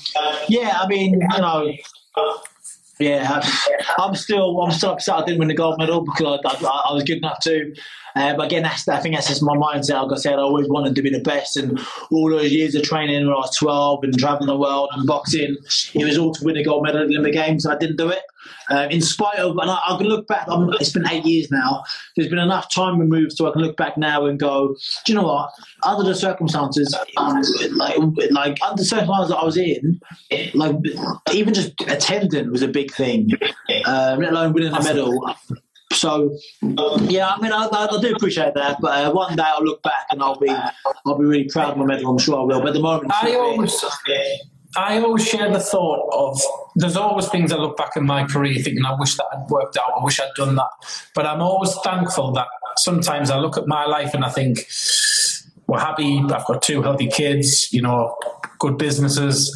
yeah, 0.50 0.78
I 0.80 0.88
mean, 0.88 1.14
you 1.14 1.38
know, 1.40 1.74
yeah, 3.00 3.42
I'm 3.98 4.16
still, 4.16 4.60
I'm 4.62 4.72
still 4.72 4.92
upset 4.92 5.16
I 5.16 5.26
didn't 5.26 5.40
win 5.40 5.48
the 5.48 5.54
gold 5.54 5.78
medal 5.78 6.02
because 6.02 6.40
I, 6.46 6.68
I, 6.68 6.84
I 6.90 6.94
was 6.94 7.04
good 7.04 7.18
enough 7.18 7.40
to. 7.42 7.74
Uh, 8.16 8.36
but 8.36 8.48
again, 8.48 8.64
that's, 8.64 8.88
I 8.88 9.00
think 9.00 9.16
that's 9.16 9.28
just 9.28 9.44
my 9.44 9.56
mindset. 9.56 10.04
Like 10.04 10.18
I 10.18 10.22
said, 10.22 10.34
I 10.34 10.42
always 10.42 10.68
wanted 10.68 10.96
to 10.96 11.02
be 11.02 11.10
the 11.10 11.20
best, 11.20 11.58
and 11.58 11.80
all 12.12 12.30
those 12.30 12.52
years 12.52 12.76
of 12.76 12.84
training 12.84 13.26
when 13.26 13.34
I 13.34 13.38
was 13.38 13.56
12 13.58 14.04
and 14.04 14.18
traveling 14.18 14.48
the 14.48 14.58
world 14.58 14.90
and 14.94 15.06
boxing, 15.06 15.58
it 15.94 16.06
was 16.06 16.18
all 16.18 16.34
to 16.34 16.46
win 16.46 16.58
a 16.58 16.64
gold 16.64 16.84
medal 16.84 17.02
at 17.02 17.08
the 17.08 17.18
Olympic 17.18 17.34
Games. 17.34 17.66
I 17.66 17.78
didn't 17.78 17.98
do 17.98 18.10
it. 18.10 18.24
Uh, 18.70 18.88
in 18.90 19.02
spite 19.02 19.40
of, 19.40 19.58
and 19.58 19.70
I, 19.70 19.80
I 19.88 19.98
can 19.98 20.08
look 20.08 20.28
back. 20.28 20.46
I'm, 20.50 20.70
it's 20.74 20.92
been 20.92 21.08
eight 21.10 21.26
years 21.26 21.50
now. 21.52 21.84
There's 22.16 22.30
been 22.30 22.40
enough 22.40 22.72
time 22.72 23.00
removed, 23.00 23.34
so 23.34 23.48
I 23.48 23.52
can 23.52 23.62
look 23.62 23.78
back 23.78 23.98
now 23.98 24.26
and 24.26 24.40
go, 24.40 24.76
do 25.06 25.12
you 25.12 25.16
know 25.16 25.26
what? 25.26 25.52
Under 25.84 26.04
the 26.04 26.16
circumstances, 26.16 26.96
like 27.18 27.98
like 28.32 28.58
under 28.62 28.82
the 28.82 28.86
circumstances 28.86 29.30
that 29.30 29.38
I 29.38 29.44
was 29.44 29.58
in, 29.58 30.00
like 30.54 30.76
even 31.34 31.54
just 31.54 31.74
attending 31.88 32.52
was 32.52 32.62
a 32.62 32.68
big 32.68 32.92
thing. 32.94 33.30
Uh, 33.86 34.18
let 34.20 34.32
alone 34.32 34.54
winning 34.54 34.74
a 34.74 34.84
medal. 34.84 35.36
So 35.94 36.38
yeah, 36.62 37.30
I 37.30 37.42
mean, 37.42 37.52
I, 37.52 37.68
I, 37.72 37.88
I 37.90 38.02
do 38.02 38.14
appreciate 38.16 38.54
that. 38.54 38.78
But 38.82 39.06
uh, 39.06 39.12
one 39.12 39.36
day 39.36 39.44
I'll 39.46 39.64
look 39.64 39.82
back 39.84 40.08
and 40.12 40.22
I'll 40.22 40.38
be 40.40 40.50
I'll 40.50 41.18
be 41.18 41.26
really 41.26 41.46
proud 41.46 41.72
of 41.72 41.78
my 41.78 41.86
medal. 41.86 42.12
I'm 42.12 42.18
sure 42.18 42.40
I 42.40 42.44
will. 42.44 42.60
But 42.60 42.70
at 42.70 42.74
the 42.74 42.82
moment, 42.82 43.12
I 43.14 43.36
always, 43.36 43.84
I 44.76 45.00
always 45.00 45.26
share 45.28 45.52
the 45.52 45.60
thought 45.60 46.10
of 46.14 46.40
there's 46.76 46.98
always 46.98 47.28
things 47.30 47.52
I 47.52 47.58
look 47.58 47.78
back 47.78 47.96
in 47.96 48.06
my 48.06 48.26
career 48.26 48.56
thinking 48.56 48.86
I 48.86 48.96
wish 49.00 49.16
that 49.16 49.26
had 49.32 49.50
worked 49.50 49.78
out, 49.78 49.92
I 50.00 50.04
wish 50.04 50.20
I'd 50.20 50.30
done 50.36 50.56
that. 50.56 50.70
But 51.16 51.26
I'm 51.26 51.42
always 51.42 51.74
thankful 51.84 52.32
that 52.34 52.48
sometimes 52.78 53.32
I 53.32 53.40
look 53.40 53.58
at 53.58 53.68
my 53.68 53.86
life 53.86 54.14
and 54.14 54.24
I 54.24 54.30
think 54.30 54.68
we're 55.68 55.80
happy. 55.80 56.20
I've 56.20 56.46
got 56.46 56.62
two 56.62 56.82
healthy 56.82 57.08
kids, 57.08 57.72
you 57.74 57.82
know, 57.82 58.16
good 58.60 58.78
businesses. 58.78 59.52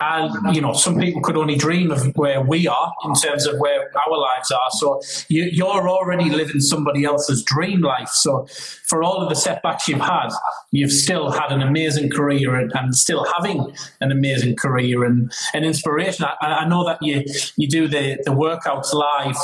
And, 0.00 0.54
you 0.54 0.62
know, 0.62 0.72
some 0.72 0.98
people 0.98 1.20
could 1.20 1.36
only 1.36 1.56
dream 1.56 1.90
of 1.90 2.16
where 2.16 2.40
we 2.40 2.66
are 2.66 2.92
in 3.04 3.14
terms 3.14 3.46
of 3.46 3.58
where 3.58 3.90
our 4.06 4.18
lives 4.18 4.50
are. 4.50 4.70
So 4.70 5.02
you, 5.28 5.44
you're 5.52 5.88
already 5.88 6.30
living 6.30 6.60
somebody 6.60 7.04
else's 7.04 7.42
dream 7.42 7.82
life. 7.82 8.08
So 8.08 8.46
for 8.86 9.02
all 9.02 9.22
of 9.22 9.28
the 9.28 9.34
setbacks 9.34 9.88
you've 9.88 10.00
had, 10.00 10.30
you've 10.70 10.92
still 10.92 11.30
had 11.30 11.52
an 11.52 11.60
amazing 11.60 12.10
career 12.10 12.54
and, 12.54 12.72
and 12.74 12.96
still 12.96 13.26
having 13.36 13.74
an 14.00 14.10
amazing 14.10 14.56
career 14.56 15.04
and 15.04 15.30
an 15.52 15.64
inspiration. 15.64 16.24
I, 16.40 16.46
I 16.46 16.68
know 16.68 16.84
that 16.86 17.02
you, 17.02 17.24
you 17.56 17.68
do 17.68 17.86
the, 17.86 18.18
the 18.24 18.32
workouts 18.32 18.94
live 18.94 19.36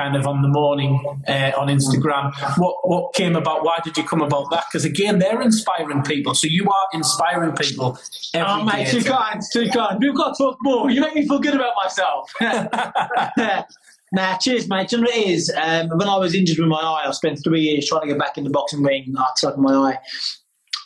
kind 0.00 0.16
of 0.16 0.26
on 0.26 0.42
the 0.42 0.48
morning 0.48 0.92
uh, 1.28 1.52
on 1.58 1.68
Instagram. 1.68 2.32
What 2.58 2.76
what 2.88 3.14
came 3.14 3.36
about? 3.36 3.64
Why 3.64 3.78
did 3.84 3.96
you 3.96 4.04
come 4.04 4.22
about 4.22 4.50
that? 4.50 4.64
Because 4.68 4.84
again, 4.84 5.18
they're 5.18 5.42
inspiring 5.42 6.02
people. 6.02 6.34
So 6.34 6.46
you 6.46 6.64
are 6.64 6.86
inspiring 6.92 7.54
people. 7.54 7.98
Every 8.34 8.50
Oh, 8.50 8.64
mate, 8.64 8.88
too 8.88 9.02
kind, 9.02 9.42
too 9.52 9.68
kind. 9.68 9.98
We've 10.00 10.14
got 10.14 10.34
to 10.36 10.42
talk 10.42 10.56
more. 10.62 10.90
You 10.90 11.00
make 11.00 11.14
me 11.14 11.26
feel 11.26 11.38
good 11.38 11.54
about 11.54 11.74
myself. 11.82 12.32
nah, 14.12 14.36
cheers, 14.38 14.68
mate. 14.68 14.88
Do 14.88 14.96
you 14.96 15.02
know 15.02 15.10
what 15.10 15.18
it 15.18 15.28
is? 15.28 15.52
Um, 15.54 15.88
when 15.90 16.08
I 16.08 16.16
was 16.16 16.34
injured 16.34 16.58
with 16.58 16.68
my 16.68 16.80
eye, 16.80 17.04
I 17.06 17.10
spent 17.12 17.42
three 17.44 17.60
years 17.60 17.88
trying 17.88 18.02
to 18.02 18.08
get 18.08 18.18
back 18.18 18.38
in 18.38 18.44
the 18.44 18.50
boxing 18.50 18.82
ring. 18.82 19.14
I 19.18 19.52
in 19.54 19.62
my 19.62 19.74
eye. 19.74 19.98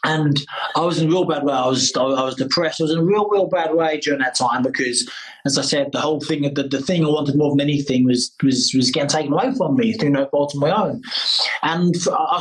And 0.04 0.40
I 0.76 0.80
was 0.80 1.00
in 1.00 1.08
a 1.08 1.10
real 1.10 1.24
bad 1.24 1.44
way. 1.44 1.54
I 1.54 1.66
was, 1.66 1.92
I 1.96 2.02
was 2.02 2.36
depressed. 2.36 2.80
I 2.80 2.84
was 2.84 2.92
in 2.92 2.98
a 2.98 3.04
real, 3.04 3.28
real 3.28 3.46
bad 3.46 3.74
way 3.74 3.98
during 3.98 4.20
that 4.20 4.34
time 4.34 4.62
because, 4.62 5.10
as 5.46 5.58
I 5.58 5.62
said, 5.62 5.92
the 5.92 6.00
whole 6.00 6.20
thing, 6.20 6.42
the, 6.54 6.62
the 6.62 6.80
thing 6.80 7.04
I 7.04 7.08
wanted 7.08 7.36
more 7.36 7.50
than 7.50 7.60
anything 7.60 8.04
was 8.04 8.34
was 8.42 8.72
was 8.74 8.90
getting 8.90 9.08
taken 9.08 9.32
away 9.32 9.52
from 9.56 9.76
me 9.76 9.94
through 9.94 10.10
no 10.10 10.26
fault 10.28 10.54
of 10.54 10.60
my 10.60 10.70
own. 10.70 11.02
And 11.62 11.94
I 12.08 12.40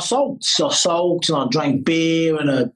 I 0.62 0.70
sulked 0.84 1.28
and 1.28 1.38
I 1.38 1.46
drank 1.50 1.84
beer 1.84 2.36
and 2.36 2.50
a 2.50 2.72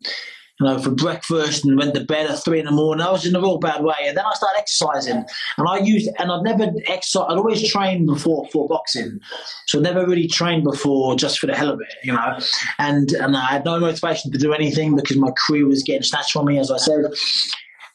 you 0.60 0.66
know, 0.66 0.78
for 0.78 0.90
breakfast 0.90 1.64
and 1.64 1.78
went 1.78 1.94
to 1.94 2.04
bed 2.04 2.28
at 2.28 2.42
three 2.42 2.58
in 2.58 2.66
the 2.66 2.72
morning. 2.72 3.06
I 3.06 3.12
was 3.12 3.24
in 3.24 3.36
a 3.36 3.40
real 3.40 3.58
bad 3.58 3.82
way. 3.82 3.94
And 4.06 4.16
then 4.16 4.24
I 4.24 4.32
started 4.34 4.58
exercising. 4.58 5.24
And 5.56 5.68
I 5.68 5.78
used, 5.78 6.08
and 6.18 6.32
I'd 6.32 6.42
never 6.42 6.72
exercised, 6.88 7.26
I'd 7.30 7.38
always 7.38 7.70
trained 7.70 8.06
before 8.06 8.48
for 8.48 8.66
boxing. 8.66 9.20
So 9.66 9.78
I 9.78 9.82
never 9.82 10.04
really 10.04 10.26
trained 10.26 10.64
before 10.64 11.14
just 11.14 11.38
for 11.38 11.46
the 11.46 11.54
hell 11.54 11.70
of 11.70 11.80
it, 11.80 11.94
you 12.02 12.12
know. 12.12 12.38
And, 12.78 13.12
and 13.12 13.36
I 13.36 13.46
had 13.46 13.64
no 13.64 13.78
motivation 13.78 14.32
to 14.32 14.38
do 14.38 14.52
anything 14.52 14.96
because 14.96 15.16
my 15.16 15.30
career 15.46 15.66
was 15.66 15.82
getting 15.84 16.02
snatched 16.02 16.32
from 16.32 16.46
me, 16.46 16.58
as 16.58 16.72
I 16.72 16.78
said. 16.78 17.04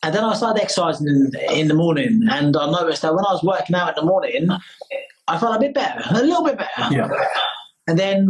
And 0.01 0.15
then 0.15 0.23
I 0.23 0.33
started 0.33 0.61
exercising 0.61 1.07
in, 1.07 1.31
in 1.49 1.67
the 1.67 1.73
morning. 1.73 2.21
And 2.29 2.55
I 2.55 2.71
noticed 2.71 3.01
that 3.01 3.13
when 3.13 3.25
I 3.25 3.33
was 3.33 3.43
working 3.43 3.75
out 3.75 3.89
in 3.89 3.95
the 3.95 4.05
morning, 4.05 4.47
I 5.27 5.37
felt 5.37 5.55
a 5.55 5.59
bit 5.59 5.73
better, 5.73 6.01
a 6.09 6.23
little 6.23 6.43
bit 6.45 6.57
better. 6.57 6.93
Yeah. 6.93 7.09
And 7.87 7.99
then 7.99 8.29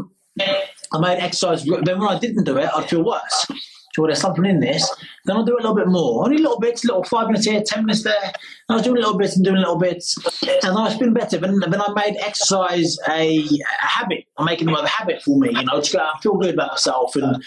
I 0.91 0.99
made 0.99 1.19
exercise. 1.19 1.63
Then 1.63 1.99
when 1.99 2.09
I 2.09 2.17
didn't 2.17 2.45
do 2.45 2.57
it, 2.57 2.69
I'd 2.75 2.89
feel 2.89 3.03
worse. 3.03 3.47
So 3.95 4.05
there's 4.07 4.19
something 4.19 4.45
in 4.45 4.59
this. 4.59 4.89
Then 5.25 5.37
I'll 5.37 5.45
do 5.45 5.53
a 5.53 5.61
little 5.61 5.75
bit 5.75 5.87
more. 5.87 6.25
Only 6.25 6.39
little 6.39 6.59
bits, 6.59 6.83
little 6.83 7.03
five 7.03 7.27
minutes 7.27 7.45
here, 7.45 7.61
ten 7.65 7.85
minutes 7.85 8.03
there. 8.03 8.23
And 8.23 8.33
I 8.69 8.73
was 8.73 8.83
doing 8.83 8.97
little 8.97 9.17
bits 9.17 9.35
and 9.35 9.45
doing 9.45 9.57
little 9.57 9.77
bits. 9.77 10.17
And 10.63 10.77
I 10.77 10.85
was 10.85 10.95
feeling 10.95 11.13
better. 11.13 11.37
Then, 11.37 11.59
then 11.59 11.79
I 11.79 11.93
made 11.93 12.17
exercise 12.19 12.97
a, 13.07 13.37
a 13.37 13.85
habit. 13.85 14.25
I'm 14.37 14.45
making 14.45 14.69
it 14.69 14.79
a 14.79 14.87
habit 14.87 15.21
for 15.21 15.37
me, 15.37 15.49
you 15.49 15.63
know, 15.63 15.79
to 15.79 15.93
go 15.93 15.99
out 15.99 16.15
and 16.15 16.23
feel 16.23 16.37
good 16.37 16.55
about 16.55 16.71
myself. 16.71 17.15
And 17.15 17.43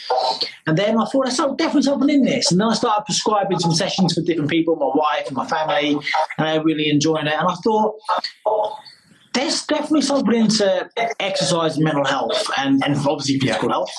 and 0.67 0.79
then 0.79 0.99
I 0.99 1.05
thought 1.07 1.25
there's 1.25 1.37
definitely 1.37 1.83
something 1.83 2.11
in 2.11 2.23
this. 2.23 2.53
And 2.53 2.61
then 2.61 2.69
I 2.69 2.75
started 2.75 3.05
prescribing 3.07 3.59
some 3.59 3.73
sessions 3.73 4.15
for 4.15 4.21
different 4.23 4.51
people, 4.51 4.77
my 4.77 4.91
wife 4.95 5.27
and 5.27 5.37
my 5.37 5.47
family, 5.47 5.99
and 6.39 6.47
they're 6.47 6.63
really 6.63 6.89
enjoying 6.89 7.27
it. 7.27 7.35
And 7.35 7.49
I 7.49 7.55
thought, 7.57 7.97
there's 9.35 9.67
definitely 9.67 10.03
something 10.03 10.35
into 10.35 10.89
exercise 11.21 11.77
and 11.77 11.85
mental 11.85 12.05
health 12.05 12.51
and, 12.57 12.83
and 12.85 12.97
obviously 12.97 13.39
physical 13.39 13.69
health. 13.69 13.91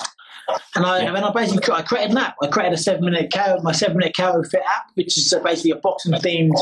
And 0.74 0.84
I 0.86 1.00
and 1.00 1.16
I 1.18 1.30
basically 1.32 1.72
I 1.74 1.82
created 1.82 2.12
an 2.12 2.18
app. 2.18 2.36
I 2.42 2.46
created 2.48 2.74
a 2.74 2.78
seven 2.78 3.04
minute 3.04 3.32
KO, 3.32 3.58
my 3.62 3.72
seven 3.72 3.96
minute 3.96 4.16
KO 4.16 4.42
fit 4.42 4.62
app, 4.66 4.90
which 4.94 5.18
is 5.18 5.32
uh, 5.32 5.40
basically 5.40 5.72
a 5.72 5.76
boxing 5.76 6.12
themed 6.12 6.54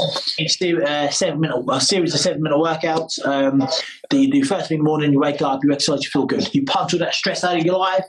uh, 0.82 1.10
seven 1.10 1.40
minute 1.40 1.64
a 1.68 1.80
series 1.80 2.14
of 2.14 2.20
seven 2.20 2.42
minute 2.42 2.56
workouts. 2.58 3.24
Um, 3.24 3.58
that 3.60 4.16
you 4.16 4.30
do 4.30 4.44
first 4.44 4.68
thing 4.68 4.78
in 4.78 4.84
the 4.84 4.88
morning, 4.88 5.12
you 5.12 5.20
wake 5.20 5.42
up, 5.42 5.60
you 5.64 5.72
exercise, 5.72 6.04
you 6.04 6.10
feel 6.10 6.26
good. 6.26 6.52
You 6.54 6.64
punch 6.64 6.92
all 6.94 7.00
that 7.00 7.14
stress 7.14 7.44
out 7.44 7.58
of 7.58 7.64
your 7.64 7.78
life, 7.78 8.04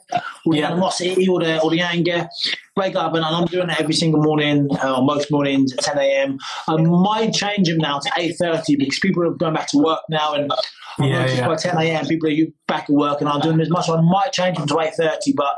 all 0.46 0.52
the 0.54 0.60
Yeah. 0.60 0.68
animosity, 0.72 1.28
all 1.28 1.40
the 1.40 1.60
all 1.60 1.70
the 1.70 1.82
anger. 1.82 2.28
Wake 2.76 2.96
up 2.96 3.16
and 3.16 3.26
I'm 3.26 3.46
doing 3.46 3.70
it 3.70 3.80
every 3.80 3.96
single 3.96 4.22
morning, 4.22 4.68
uh, 4.82 5.02
most 5.02 5.32
mornings 5.32 5.74
at 5.74 5.80
10 5.80 5.98
a.m. 5.98 6.38
I 6.68 6.76
might 6.78 7.34
change 7.34 7.68
them 7.68 7.78
now 7.80 7.98
to 8.00 8.10
8:30 8.16 8.78
because 8.78 9.00
people 9.00 9.24
are 9.26 9.32
going 9.32 9.56
back 9.56 9.68
to 9.70 9.78
work 9.80 10.02
now, 10.10 10.34
and 10.34 10.52
I 11.00 11.06
Yeah, 11.08 11.26
yeah. 11.28 11.48
by 11.48 11.56
10 11.56 11.78
a.m. 11.78 12.06
people 12.06 12.30
are 12.30 12.36
back 12.68 12.84
at 12.84 12.90
work 12.90 13.22
and 13.22 13.30
I'm 13.30 13.40
doing 13.40 13.60
as 13.62 13.70
much. 13.70 13.88
I 13.90 14.00
might 14.02 14.32
change 14.34 14.58
them 14.58 14.68
to 14.68 14.74
8:30, 14.74 15.34
but 15.36 15.56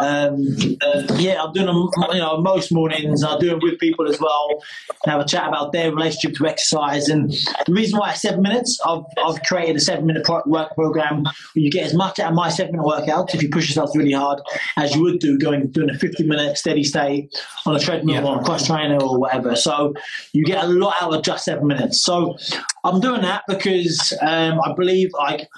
um, 0.00 0.46
uh, 0.82 1.14
yeah, 1.18 1.42
I'm 1.42 1.52
doing 1.52 1.66
them. 1.66 1.88
You 2.12 2.18
know, 2.18 2.40
most 2.40 2.72
mornings 2.72 3.22
I 3.22 3.38
do 3.38 3.50
them 3.50 3.60
with 3.62 3.78
people 3.78 4.08
as 4.08 4.18
well. 4.20 4.62
And 5.04 5.12
have 5.12 5.20
a 5.20 5.24
chat 5.24 5.48
about 5.48 5.72
their 5.72 5.90
relationship 5.94 6.36
to 6.38 6.46
exercise. 6.46 7.08
And 7.08 7.30
the 7.66 7.72
reason 7.72 7.98
why 7.98 8.12
seven 8.14 8.42
minutes, 8.42 8.78
I've, 8.84 9.02
I've 9.24 9.42
created 9.42 9.76
a 9.76 9.80
seven 9.80 10.06
minute 10.06 10.24
pro- 10.24 10.42
work 10.46 10.74
program 10.74 11.22
where 11.24 11.32
you 11.54 11.70
get 11.70 11.84
as 11.86 11.94
much 11.94 12.18
out 12.18 12.30
of 12.30 12.34
my 12.34 12.48
seven 12.48 12.72
minute 12.72 12.86
workouts 12.86 13.34
if 13.34 13.42
you 13.42 13.48
push 13.50 13.68
yourself 13.68 13.90
really 13.94 14.12
hard 14.12 14.40
as 14.76 14.94
you 14.94 15.02
would 15.02 15.18
do 15.20 15.38
going 15.38 15.68
doing 15.70 15.90
a 15.90 15.98
50 15.98 16.24
minute 16.24 16.56
steady 16.58 16.84
state 16.84 17.34
on 17.66 17.76
a 17.76 17.78
treadmill 17.78 18.16
Yeah. 18.22 18.28
or 18.28 18.40
a 18.40 18.44
cross 18.44 18.66
trainer 18.66 19.00
or 19.02 19.18
whatever. 19.18 19.54
So 19.56 19.94
you 20.32 20.44
get 20.44 20.64
a 20.64 20.66
lot 20.66 20.94
out 21.00 21.14
of 21.14 21.22
just 21.22 21.44
seven 21.44 21.66
minutes. 21.66 22.02
So 22.02 22.36
I'm 22.84 23.00
doing 23.00 23.22
that 23.22 23.42
because 23.48 24.12
um, 24.22 24.60
I 24.64 24.69
believe 24.74 25.10
like 25.12 25.48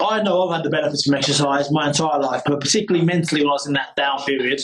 I 0.00 0.22
know 0.22 0.48
I've 0.48 0.56
had 0.56 0.64
the 0.64 0.70
benefits 0.70 1.04
from 1.04 1.14
exercise 1.14 1.70
my 1.70 1.88
entire 1.88 2.18
life, 2.18 2.42
but 2.46 2.60
particularly 2.60 3.04
mentally 3.04 3.42
when 3.42 3.50
I 3.50 3.52
was 3.52 3.66
in 3.66 3.74
that 3.74 3.94
down 3.96 4.22
period. 4.22 4.60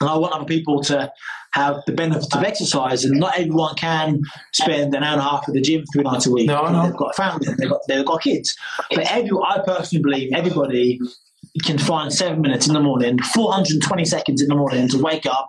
And 0.00 0.10
I 0.10 0.16
want 0.16 0.34
other 0.34 0.44
people 0.44 0.82
to 0.84 1.10
have 1.52 1.82
the 1.86 1.92
benefits 1.92 2.34
of 2.34 2.42
exercise, 2.42 3.04
and 3.04 3.18
not 3.18 3.38
everyone 3.38 3.74
can 3.76 4.20
spend 4.52 4.94
an 4.94 5.04
hour 5.04 5.12
and 5.12 5.20
a 5.20 5.24
half 5.24 5.44
at 5.48 5.54
the 5.54 5.60
gym 5.60 5.84
three 5.92 6.02
nights 6.02 6.26
a 6.26 6.32
week. 6.32 6.48
No, 6.48 6.66
no. 6.66 6.82
They've 6.82 6.96
got 6.96 7.10
a 7.10 7.14
family, 7.14 7.46
they've 7.58 7.70
got 7.70 7.80
they've 7.88 8.04
got 8.04 8.22
kids. 8.22 8.56
But 8.90 9.10
every, 9.10 9.30
I 9.46 9.60
personally 9.64 10.02
believe 10.02 10.32
everybody 10.34 11.00
can 11.62 11.78
find 11.78 12.12
seven 12.12 12.40
minutes 12.40 12.66
in 12.66 12.74
the 12.74 12.80
morning, 12.80 13.18
420 13.22 14.04
seconds 14.04 14.42
in 14.42 14.48
the 14.48 14.56
morning 14.56 14.88
to 14.88 14.98
wake 14.98 15.26
up 15.26 15.46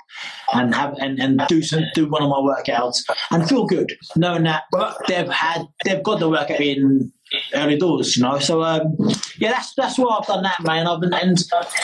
and 0.54 0.76
have 0.76 0.94
and, 1.00 1.20
and 1.20 1.42
do 1.48 1.62
some 1.62 1.84
do 1.96 2.08
one 2.08 2.22
of 2.22 2.30
my 2.30 2.38
workouts 2.38 3.04
and 3.32 3.48
feel 3.50 3.66
good, 3.66 3.92
knowing 4.16 4.44
that 4.44 4.64
they've 5.08 5.30
had 5.30 5.64
they've 5.84 6.04
got 6.04 6.20
the 6.20 6.30
workout 6.30 6.60
in 6.60 7.12
early 7.54 7.78
doors, 7.78 8.16
you 8.16 8.24
know. 8.24 8.40
So 8.40 8.64
um, 8.64 8.96
yeah, 9.38 9.52
that's 9.52 9.74
that's 9.76 9.98
why 9.98 10.18
I've 10.18 10.28
done 10.28 10.44
that, 10.44 10.62
man. 10.64 10.88
I've 10.88 11.00
been 11.00 11.14
and 11.14 11.38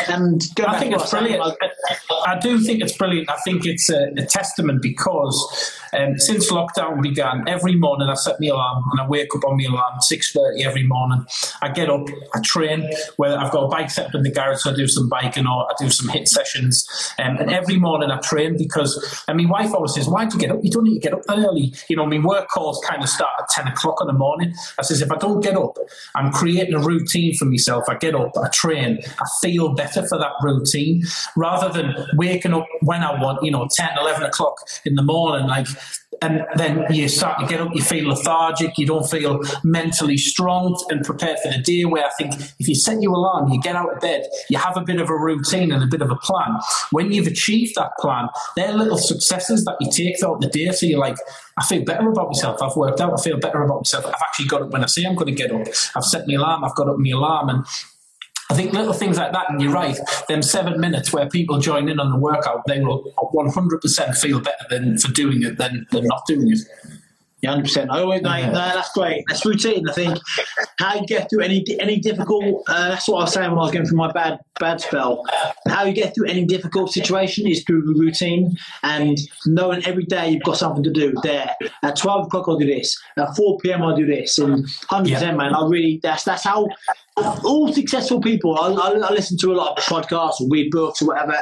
and 0.08 0.52
I 0.66 0.80
think 0.80 0.94
it's 0.94 1.10
brilliant. 1.10 1.42
I 2.26 2.40
do 2.40 2.60
think 2.60 2.82
it's 2.82 2.96
brilliant. 2.98 3.30
I 3.30 3.38
think 3.44 3.66
it's 3.66 3.90
a, 3.90 4.12
a 4.18 4.26
testament 4.26 4.82
because 4.82 5.80
um, 5.94 6.18
since 6.18 6.52
lockdown 6.52 7.02
began, 7.02 7.48
every 7.48 7.76
morning 7.76 8.10
I 8.10 8.14
set 8.16 8.40
my 8.40 8.48
alarm 8.48 8.84
and 8.92 9.02
I 9.02 9.08
wake 9.08 9.36
up 9.36 9.44
on 9.46 9.58
my 9.58 9.64
alarm 9.64 9.96
six 10.02 10.32
thirty 10.32 10.64
every 10.64 10.84
morning. 10.84 11.26
I 11.62 11.70
get 11.70 11.90
up, 11.90 12.08
I 12.34 12.40
train. 12.44 12.90
Whether 13.18 13.38
I've 13.38 13.52
got 13.52 13.64
a 13.66 13.68
bike 13.68 13.90
set 13.90 14.08
up 14.08 14.16
in 14.16 14.24
the 14.24 14.32
garage, 14.32 14.62
so 14.62 14.72
I 14.72 14.76
do 14.76 14.88
some 14.88 15.10
biking 15.10 15.48
or 15.48 15.66
I 15.66 15.74
do 15.80 15.90
some 15.90 16.10
hit 16.10 16.28
sessions. 16.28 16.88
Um, 17.20 17.38
and 17.38 17.52
every 17.52 17.78
morning 17.78 18.12
I 18.12 18.20
train 18.20 18.58
because, 18.58 19.24
and 19.28 19.38
my 19.38 19.50
wife 19.50 19.74
always 19.74 19.94
says, 19.94 20.08
"Why 20.08 20.26
do 20.26 20.36
you 20.36 20.42
get 20.42 20.52
up? 20.52 20.60
You 20.64 20.72
don't 20.72 20.84
need 20.84 21.00
to 21.02 21.10
get 21.10 21.14
up 21.14 21.24
early." 21.30 21.74
You 21.90 21.96
know, 21.96 22.06
my 22.06 22.20
work 22.20 22.48
calls 22.50 22.82
kind 22.88 23.02
of 23.02 23.10
start 23.10 23.32
at 23.40 23.50
ten 23.50 23.68
o'clock 23.68 23.98
in 24.02 24.08
the 24.08 24.14
morning. 24.14 24.54
I 24.78 24.84
says, 24.84 25.02
if 25.02 25.12
I 25.12 25.18
don't 25.18 25.41
get 25.42 25.58
up, 25.58 25.78
I'm 26.16 26.32
creating 26.32 26.74
a 26.74 26.80
routine 26.80 27.36
for 27.36 27.46
myself. 27.46 27.84
I 27.90 27.96
get 27.96 28.16
up, 28.16 28.38
I 28.38 28.50
train, 28.50 29.00
I 29.20 29.26
feel 29.42 29.74
better 29.74 30.08
for 30.08 30.18
that 30.18 30.32
routine 30.42 31.04
rather 31.36 31.70
than 31.70 31.94
waking 32.16 32.54
up 32.54 32.68
when 32.82 33.02
I 33.02 33.22
want, 33.22 33.44
you 33.44 33.52
know, 33.52 33.68
10, 33.70 33.90
11 34.00 34.24
o'clock 34.24 34.58
in 34.86 34.96
the 34.96 35.04
morning, 35.04 35.48
like, 35.48 35.68
and 36.22 36.46
then 36.56 36.86
you 36.92 37.10
start 37.10 37.40
to 37.40 37.48
get 37.48 37.60
up, 37.60 37.70
you 37.74 37.82
feel 37.82 38.08
lethargic, 38.08 38.78
you 38.78 38.86
don't 38.86 39.10
feel 39.10 39.42
mentally 39.64 40.18
strong 40.18 40.80
and 40.90 41.04
prepared 41.04 41.40
for 41.40 41.52
the 41.52 41.58
day. 41.58 41.84
Where 41.84 42.06
I 42.06 42.12
think 42.18 42.36
if 42.60 42.68
you 42.68 42.76
set 42.76 43.02
your 43.02 43.14
alarm, 43.14 43.52
you 43.52 43.60
get 43.60 43.76
out 43.76 43.92
of 43.92 44.00
bed, 44.00 44.28
you 44.50 44.58
have 44.58 44.78
a 44.78 44.82
bit 44.82 45.02
of 45.02 45.10
a 45.10 45.18
routine 45.18 45.72
and 45.72 45.84
a 45.84 45.88
bit 45.88 46.02
of 46.02 46.12
a 46.12 46.16
plan. 46.16 46.60
When 46.92 47.12
you've 47.12 47.28
achieved 47.28 47.76
that 47.76 47.92
plan, 48.00 48.30
they're 48.56 48.72
little 48.72 48.98
successes 48.98 49.66
that 49.66 49.78
you 49.80 49.92
take 49.92 50.20
throughout 50.20 50.42
the 50.42 50.48
day. 50.48 50.70
So 50.72 50.86
you're 50.86 51.00
like, 51.00 51.18
I 51.58 51.66
feel 51.66 51.84
better 51.84 52.10
about 52.10 52.28
myself. 52.28 52.62
I've 52.62 52.76
worked 52.76 53.02
out. 53.02 53.20
I 53.20 53.22
feel 53.22 53.40
better 53.40 53.64
about 53.64 53.80
myself. 53.80 54.06
I've 54.06 54.14
actually 54.22 54.48
got 54.48 54.62
up 54.62 54.70
when 54.70 54.84
I 54.84 54.88
say 54.88 55.04
I'm 55.06 55.16
going 55.16 55.28
to 55.28 55.34
get 55.34 55.52
up. 55.52 55.68
I've 55.96 56.06
set 56.06 56.28
my 56.28 56.36
alarm. 56.36 56.64
I've 56.64 56.76
got 56.76 56.88
up 56.88 56.98
my 56.98 57.10
alarm, 57.10 57.50
and 57.50 57.66
I 58.52 58.54
think 58.54 58.74
little 58.74 58.92
things 58.92 59.18
like 59.18 59.32
that. 59.32 59.50
And 59.50 59.62
you're 59.62 59.72
right. 59.72 59.98
Them 60.28 60.42
seven 60.42 60.80
minutes 60.82 61.14
where 61.14 61.30
people 61.30 61.60
join 61.60 61.88
in 61.88 62.02
on 62.02 62.12
the 62.12 62.18
workout, 62.18 62.64
they 62.68 62.82
will 62.82 63.14
100% 63.18 64.18
feel 64.18 64.42
better 64.42 64.66
than 64.70 64.98
for 64.98 65.10
doing 65.14 65.44
it 65.44 65.58
than, 65.58 65.88
than 65.92 66.06
not 66.06 66.24
doing 66.28 66.52
it. 66.52 66.60
Yeah, 67.42 67.52
hundred 67.52 67.64
percent. 67.64 67.90
I 67.90 68.02
always, 68.02 68.22
no, 68.22 68.30
no, 68.30 68.52
that's 68.52 68.92
great. 68.94 69.24
That's 69.28 69.44
routine. 69.44 69.90
I 69.90 69.94
think 69.94 70.20
how 70.78 70.94
you 70.94 71.08
get 71.08 71.28
through 71.28 71.42
any 71.42 71.66
any 71.80 72.00
difficult. 72.00 72.64
Uh, 72.68 72.90
that's 72.90 73.08
what 73.08 73.18
I 73.18 73.22
was 73.22 73.34
saying 73.34 73.50
when 73.50 73.58
I 73.58 73.64
was 73.64 73.72
going 73.72 73.86
through 73.86 73.98
my 73.98 74.12
bad 74.12 74.38
bad 74.60 74.80
spell. 74.80 75.26
How 75.68 75.86
you 75.86 75.94
get 75.94 76.14
through 76.14 76.28
any 76.28 76.46
difficult 76.46 76.92
situation 76.92 77.48
is 77.48 77.64
through 77.64 77.82
routine 77.98 78.56
and 78.84 79.18
knowing 79.48 79.84
every 79.88 80.06
day 80.06 80.30
you've 80.30 80.44
got 80.44 80.58
something 80.58 80.84
to 80.84 80.92
do. 80.92 81.16
There 81.24 81.50
at 81.82 81.96
twelve 81.96 82.28
o'clock 82.28 82.46
I'll 82.48 82.58
do 82.58 82.68
this. 82.68 82.96
At 83.18 83.36
four 83.36 83.58
pm 83.58 83.82
I'll 83.82 83.96
do 83.96 84.06
this. 84.06 84.38
And 84.38 84.68
hundred 84.88 85.14
percent, 85.14 85.36
man. 85.36 85.56
I 85.56 85.66
really 85.68 86.00
that's 86.04 86.24
that's 86.24 86.44
how 86.44 86.68
all 87.44 87.72
successful 87.74 88.22
people. 88.22 88.58
I, 88.58 88.68
I, 88.72 88.90
I 88.92 89.12
listen 89.12 89.38
to 89.40 89.52
a 89.52 89.56
lot 89.56 89.78
of 89.78 89.84
podcasts 89.86 90.40
or 90.42 90.48
read 90.50 90.72
books 90.72 91.02
or 91.02 91.08
whatever. 91.08 91.38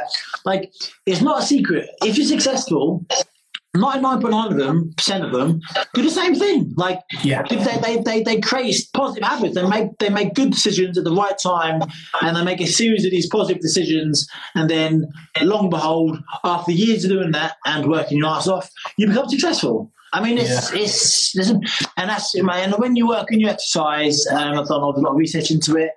Like 0.46 0.72
it's 1.06 1.22
not 1.22 1.40
a 1.44 1.46
secret. 1.46 1.90
If 2.04 2.18
you're 2.18 2.28
successful, 2.28 3.06
99.9 3.76 4.50
of 4.52 4.58
them, 4.58 4.94
percent 4.98 5.24
of 5.24 5.32
them, 5.32 5.62
do 5.94 6.02
the 6.02 6.10
same 6.10 6.34
thing. 6.34 6.74
Like, 6.76 7.00
Yeah. 7.24 7.44
if 7.52 7.64
they, 7.64 7.78
they, 7.98 8.02
they, 8.02 8.24
they 8.24 8.42
create 8.42 8.76
positive 8.96 9.24
habits. 9.28 9.54
They 9.54 9.68
make 9.68 9.96
they 10.00 10.10
make 10.10 10.34
good 10.34 10.52
decisions 10.52 10.98
at 10.98 11.04
the 11.04 11.14
right 11.14 11.38
time, 11.38 11.84
and 12.22 12.36
they 12.36 12.44
make 12.44 12.62
a 12.62 12.66
series 12.68 13.06
of 13.06 13.12
these 13.12 13.30
positive 13.30 13.62
decisions. 13.62 14.28
And 14.56 14.70
then, 14.70 15.06
long 15.42 15.66
and 15.66 15.70
behold, 15.70 16.18
after 16.44 16.72
years 16.72 17.04
of 17.04 17.12
doing 17.12 17.32
that 17.34 17.58
and 17.66 17.88
working 17.88 18.18
your 18.18 18.28
ass 18.28 18.48
off, 18.48 18.70
you 18.98 19.08
become 19.08 19.30
successful. 19.30 19.92
I 20.12 20.22
mean, 20.24 20.38
it's 20.38 20.72
it's 20.74 21.36
listen, 21.36 21.62
and 21.98 22.10
that's 22.10 22.34
and 22.36 22.74
when 22.78 22.96
you 22.96 23.08
work 23.08 23.28
and 23.32 23.40
you 23.40 23.48
exercise, 23.48 24.26
um, 24.32 24.58
I've 24.60 24.68
done 24.68 24.82
a 24.82 24.86
lot 24.86 25.12
of 25.12 25.16
research 25.16 25.52
into 25.52 25.76
it. 25.78 25.92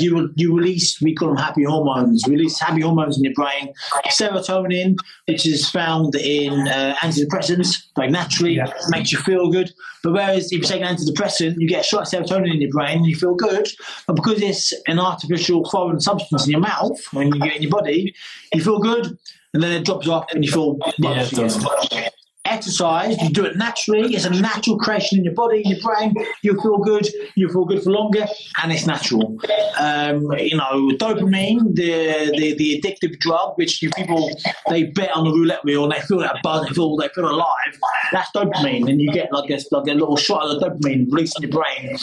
You 0.00 0.32
you 0.36 0.56
release 0.56 1.00
we 1.00 1.14
call 1.14 1.28
them 1.28 1.36
happy 1.36 1.64
hormones. 1.64 2.22
Release 2.28 2.60
happy 2.60 2.82
hormones 2.82 3.18
in 3.18 3.24
your 3.24 3.34
brain, 3.34 3.72
serotonin, 4.08 4.96
which 5.26 5.46
is 5.46 5.68
found 5.68 6.14
in 6.14 6.68
uh, 6.68 6.94
antidepressants, 7.02 7.76
like 7.96 8.10
naturally 8.10 8.54
Yeah. 8.54 8.72
makes 8.90 9.12
you 9.12 9.18
feel 9.18 9.50
good. 9.50 9.72
But 10.02 10.12
whereas 10.12 10.46
if 10.52 10.52
you 10.52 10.60
take 10.62 10.82
an 10.82 10.96
antidepressant, 10.96 11.56
you 11.58 11.68
get 11.68 11.80
a 11.80 11.88
shot 11.88 12.02
of 12.02 12.08
serotonin 12.08 12.54
in 12.54 12.60
your 12.60 12.70
brain 12.70 12.98
and 12.98 13.06
you 13.06 13.16
feel 13.16 13.34
good. 13.34 13.68
But 14.06 14.14
because 14.14 14.40
it's 14.42 14.72
an 14.86 14.98
artificial 15.00 15.68
foreign 15.70 16.00
substance 16.00 16.44
in 16.46 16.52
your 16.52 16.60
mouth 16.60 16.98
when 17.12 17.28
you 17.34 17.40
get 17.40 17.56
in 17.56 17.62
your 17.62 17.72
body, 17.72 18.14
you 18.54 18.62
feel 18.62 18.78
good, 18.78 19.18
and 19.54 19.62
then 19.62 19.72
it 19.72 19.84
drops 19.84 20.06
off 20.06 20.26
and 20.32 20.44
you 20.44 20.52
feel 20.52 20.78
Yeah, 20.98 21.28
exercise, 22.46 23.20
you 23.22 23.30
do 23.30 23.44
it 23.44 23.56
naturally, 23.56 24.14
it's 24.14 24.24
a 24.24 24.30
natural 24.30 24.78
creation 24.78 25.18
in 25.18 25.24
your 25.24 25.34
body, 25.34 25.62
in 25.64 25.70
your 25.72 25.80
brain, 25.80 26.14
you 26.42 26.60
feel 26.60 26.78
good, 26.78 27.06
you 27.34 27.48
feel 27.48 27.64
good 27.64 27.82
for 27.82 27.90
longer, 27.90 28.26
and 28.62 28.72
it's 28.72 28.86
natural. 28.86 29.38
Um, 29.78 30.32
you 30.38 30.56
know, 30.56 30.90
dopamine, 30.96 31.74
the, 31.74 32.32
the 32.36 32.54
the 32.56 32.80
addictive 32.80 33.18
drug, 33.18 33.56
which 33.56 33.82
you 33.82 33.90
people 33.90 34.30
they 34.68 34.84
bet 34.84 35.10
on 35.14 35.24
the 35.24 35.30
roulette 35.30 35.64
wheel 35.64 35.84
and 35.84 35.92
they 35.92 36.00
feel 36.00 36.18
that 36.18 36.36
buzz, 36.42 36.66
they 36.66 36.74
feel 36.74 36.96
they 36.96 37.08
feel 37.14 37.28
alive. 37.28 37.78
That's 38.12 38.30
dopamine, 38.30 38.88
and 38.90 39.00
you 39.00 39.12
get 39.12 39.32
like 39.32 39.50
a 39.50 39.58
like 39.70 39.88
a 39.88 39.94
little 39.94 40.16
shot 40.16 40.44
of 40.44 40.60
the 40.60 40.68
dopamine 40.68 41.10
released 41.10 41.36
in 41.42 41.50
your 41.50 41.60
brain 41.60 41.96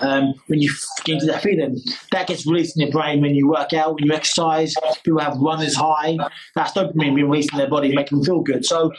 um, 0.00 0.34
when 0.46 0.60
you 0.60 0.72
get 1.04 1.14
into 1.14 1.26
that 1.26 1.42
feeling. 1.42 1.80
That 2.12 2.26
gets 2.26 2.46
released 2.46 2.76
in 2.76 2.82
your 2.82 2.92
brain 2.92 3.20
when 3.20 3.34
you 3.34 3.48
work 3.48 3.72
out, 3.72 3.94
when 3.94 4.04
you 4.04 4.12
exercise. 4.12 4.74
People 5.04 5.20
have 5.20 5.36
runners 5.38 5.74
high. 5.74 6.16
That's 6.54 6.72
dopamine 6.72 7.14
being 7.14 7.30
released 7.30 7.52
in 7.52 7.58
their 7.58 7.68
body, 7.68 7.94
making 7.94 8.18
them 8.18 8.24
feel 8.24 8.40
good. 8.40 8.64
So 8.64 8.92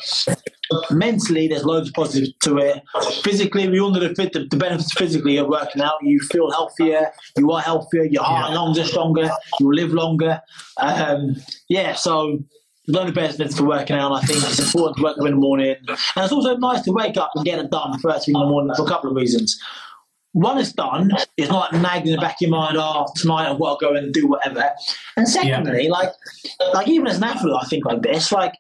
mentally 0.92 1.48
there's 1.48 1.64
loads 1.64 1.90
of 1.90 1.94
positives 1.94 2.34
to 2.44 2.58
it. 2.58 2.82
Physically 3.24 3.68
we 3.70 3.80
all 3.80 3.92
know 3.92 4.00
the, 4.00 4.16
fit- 4.16 4.34
the, 4.34 4.46
the 4.50 4.58
benefits 4.58 4.94
physically 4.94 5.38
of 5.38 5.48
working 5.48 5.82
out. 5.82 5.94
You 6.02 6.20
feel 6.20 6.52
healthier. 6.52 7.12
You 7.38 7.52
are 7.52 7.62
healthier. 7.62 8.04
Your 8.04 8.24
heart 8.24 8.48
and 8.48 8.56
lungs 8.56 8.80
are 8.80 8.86
stronger. 8.86 9.30
You 9.60 9.74
live 9.74 9.92
longer. 9.92 10.42
Um, 10.78 11.36
yeah 11.70 11.94
so 11.94 12.40
loads 12.88 13.10
of 13.10 13.16
benefits 13.16 13.58
for 13.58 13.66
working 13.66 13.96
out 13.96 14.12
I 14.14 14.22
think 14.22 14.44
it's 14.44 14.60
important 14.60 14.98
to 14.98 15.04
work 15.04 15.18
in 15.18 15.26
the 15.26 15.32
morning. 15.32 15.76
And 15.88 15.98
it's 16.18 16.32
also 16.32 16.58
nice 16.58 16.82
to 16.84 16.92
wake 16.92 17.18
up 17.18 17.32
and 17.36 17.46
get 17.46 17.60
it 17.60 17.70
done 17.70 18.00
first 18.00 18.26
thing 18.26 18.36
in 18.36 18.42
the 18.42 18.48
morning 18.48 18.74
for 18.76 18.84
a 18.84 18.88
couple 18.88 19.10
of 19.10 19.16
reasons 19.16 19.60
one 20.34 20.58
it's 20.58 20.72
done, 20.72 21.12
it's 21.38 21.50
not 21.50 21.74
nagging 21.74 22.08
in 22.08 22.16
the 22.16 22.22
back 22.22 22.36
of 22.36 22.42
your 22.42 22.52
mind, 22.52 22.78
oh, 22.80 23.06
tonight 23.16 23.50
I've 23.50 23.60
got 23.60 23.80
to 23.80 23.86
go 23.86 23.96
and 23.96 24.14
do 24.14 24.28
whatever. 24.28 24.70
And 25.18 25.28
secondly, 25.28 25.90
like, 25.90 26.10
like 26.74 26.88
even 26.88 27.08
as 27.08 27.18
an 27.18 27.26
athlete, 27.26 27.56
I 27.60 27.66
think 27.66 27.86
like 27.86 28.02
this, 28.02 28.32
like, 28.32 28.54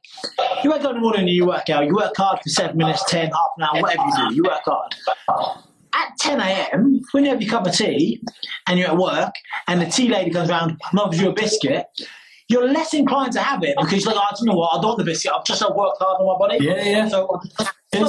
you 0.64 0.72
wake 0.72 0.82
up 0.82 0.90
in 0.92 0.96
the 0.96 1.02
morning 1.02 1.22
and 1.22 1.30
you 1.30 1.46
work 1.46 1.70
out, 1.70 1.86
you 1.86 1.96
work 1.96 2.14
hard 2.18 2.40
for 2.44 2.50
seven 2.50 2.78
minutes, 2.78 3.04
ten, 3.08 3.32
half 3.32 3.52
an 3.58 3.64
hour, 3.64 3.82
whatever 3.82 4.04
you 4.04 4.30
do, 4.30 4.36
you 4.36 4.44
work 4.44 4.62
hard. 4.66 4.96
at 5.94 6.18
10 6.20 6.40
a.m., 6.40 7.02
when 7.12 7.24
you 7.24 7.30
have 7.30 7.42
your 7.42 7.50
cup 7.50 7.68
of 7.68 7.74
tea 7.74 8.22
and 8.68 8.80
you're 8.80 8.90
at 8.90 8.98
work 8.98 9.34
and 9.68 9.82
the 9.82 9.86
tea 9.86 10.10
lady 10.10 10.32
comes 10.32 10.50
around 10.50 10.72
and 10.92 11.00
offers 11.00 11.22
you 11.22 11.30
a 11.30 11.34
biscuit, 11.34 11.86
you're 12.52 12.68
less 12.68 12.94
inclined 12.94 13.32
to 13.34 13.40
have 13.42 13.64
it 13.64 13.76
because 13.80 14.04
you're 14.06 14.14
like, 14.14 14.24
oh, 14.32 14.38
you 14.42 14.46
know 14.48 14.56
what? 14.56 14.70
I 14.78 14.82
don't 14.82 14.86
want 14.86 14.98
the 15.00 15.04
biscuit. 15.06 15.32
I've 15.36 15.46
just 15.46 15.62
worked 15.62 15.98
hard 16.00 16.20
on 16.22 16.28
my 16.28 16.38
body. 16.38 16.64
Yeah, 16.64 16.84
yeah. 16.84 17.08
So 17.08 17.42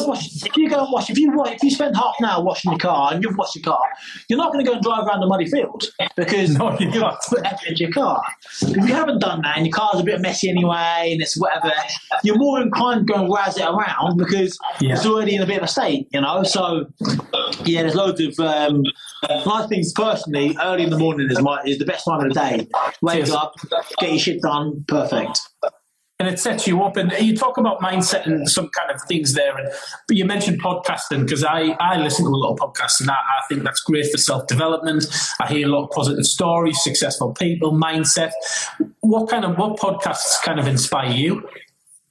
wash- 0.06 0.44
if 0.44 0.56
you 0.56 0.70
go 0.70 0.84
and 0.84 0.92
wash, 0.92 1.10
if 1.10 1.18
you 1.18 1.32
if 1.46 1.62
you 1.62 1.70
spend 1.70 1.96
half 1.96 2.14
an 2.20 2.26
hour 2.26 2.42
washing 2.42 2.70
your 2.70 2.78
car 2.78 3.12
and 3.12 3.22
you've 3.22 3.36
washed 3.36 3.56
your 3.56 3.64
car, 3.64 3.80
you're 4.28 4.38
not 4.38 4.52
going 4.52 4.64
to 4.64 4.68
go 4.68 4.74
and 4.74 4.82
drive 4.82 5.06
around 5.06 5.20
the 5.20 5.26
muddy 5.26 5.46
field 5.46 5.84
because 6.16 6.50
No, 6.58 6.78
you're 6.78 6.90
not. 7.00 7.18
put 7.28 7.44
effort 7.44 7.66
into 7.66 7.82
your 7.84 7.92
car. 7.92 8.22
If 8.62 8.76
you 8.76 8.94
haven't 8.94 9.18
done 9.20 9.42
that 9.42 9.56
and 9.56 9.66
your 9.66 9.72
car's 9.74 10.00
a 10.00 10.04
bit 10.04 10.20
messy 10.20 10.48
anyway 10.50 11.10
and 11.12 11.20
it's 11.22 11.36
whatever, 11.36 11.72
you're 12.22 12.38
more 12.38 12.60
inclined 12.62 13.06
to 13.06 13.12
go 13.12 13.20
and 13.24 13.32
razz 13.32 13.56
it 13.58 13.64
around 13.68 14.16
because 14.18 14.56
Yeah. 14.80 14.94
it's 14.94 15.04
already 15.06 15.34
in 15.34 15.42
a 15.42 15.46
bit 15.46 15.56
of 15.58 15.64
a 15.64 15.68
state, 15.68 16.06
you 16.12 16.20
know. 16.20 16.42
So 16.44 16.86
yeah, 17.64 17.82
there's 17.82 17.94
loads 17.96 18.20
of 18.20 18.38
um, 18.38 18.84
nice 19.28 19.68
things. 19.68 19.92
Personally, 19.92 20.56
early 20.60 20.84
in 20.84 20.90
the 20.90 20.98
morning 20.98 21.30
is 21.30 21.40
my 21.40 21.62
is 21.64 21.78
the 21.78 21.84
best 21.84 22.04
time 22.04 22.20
of 22.20 22.28
the 22.32 22.34
day. 22.34 22.68
Wake 23.02 23.28
up, 23.30 23.54
get 24.00 24.10
your 24.10 24.18
shit 24.18 24.42
done, 24.42 24.84
perfect. 24.88 25.40
and 26.18 26.28
it 26.28 26.38
sets 26.38 26.66
you 26.66 26.82
up. 26.82 26.96
And 26.96 27.12
you 27.20 27.36
talk 27.36 27.58
about 27.58 27.80
mindset 27.80 28.26
and 28.26 28.48
some 28.48 28.68
kind 28.70 28.90
of 28.90 29.00
things 29.08 29.34
there. 29.34 29.56
And 29.56 29.68
but 30.06 30.16
you 30.16 30.24
mentioned 30.24 30.62
podcasting 30.62 31.24
because 31.24 31.42
I, 31.44 31.76
I 31.80 31.96
listen 31.98 32.24
to 32.24 32.30
a 32.30 32.34
lot 32.36 32.52
of 32.52 32.58
podcasts 32.58 33.00
and 33.00 33.10
I, 33.10 33.14
I 33.14 33.42
think 33.48 33.64
that's 33.64 33.80
great 33.80 34.10
for 34.10 34.18
self 34.18 34.46
development. 34.46 35.04
I 35.40 35.48
hear 35.48 35.66
a 35.66 35.70
lot 35.70 35.84
of 35.84 35.90
positive 35.90 36.24
stories, 36.24 36.82
successful 36.82 37.32
people, 37.34 37.72
mindset. 37.72 38.32
What 39.00 39.28
kind 39.28 39.44
of 39.44 39.56
what 39.58 39.78
podcasts 39.78 40.40
kind 40.42 40.58
of 40.60 40.66
inspire 40.66 41.10
you? 41.10 41.48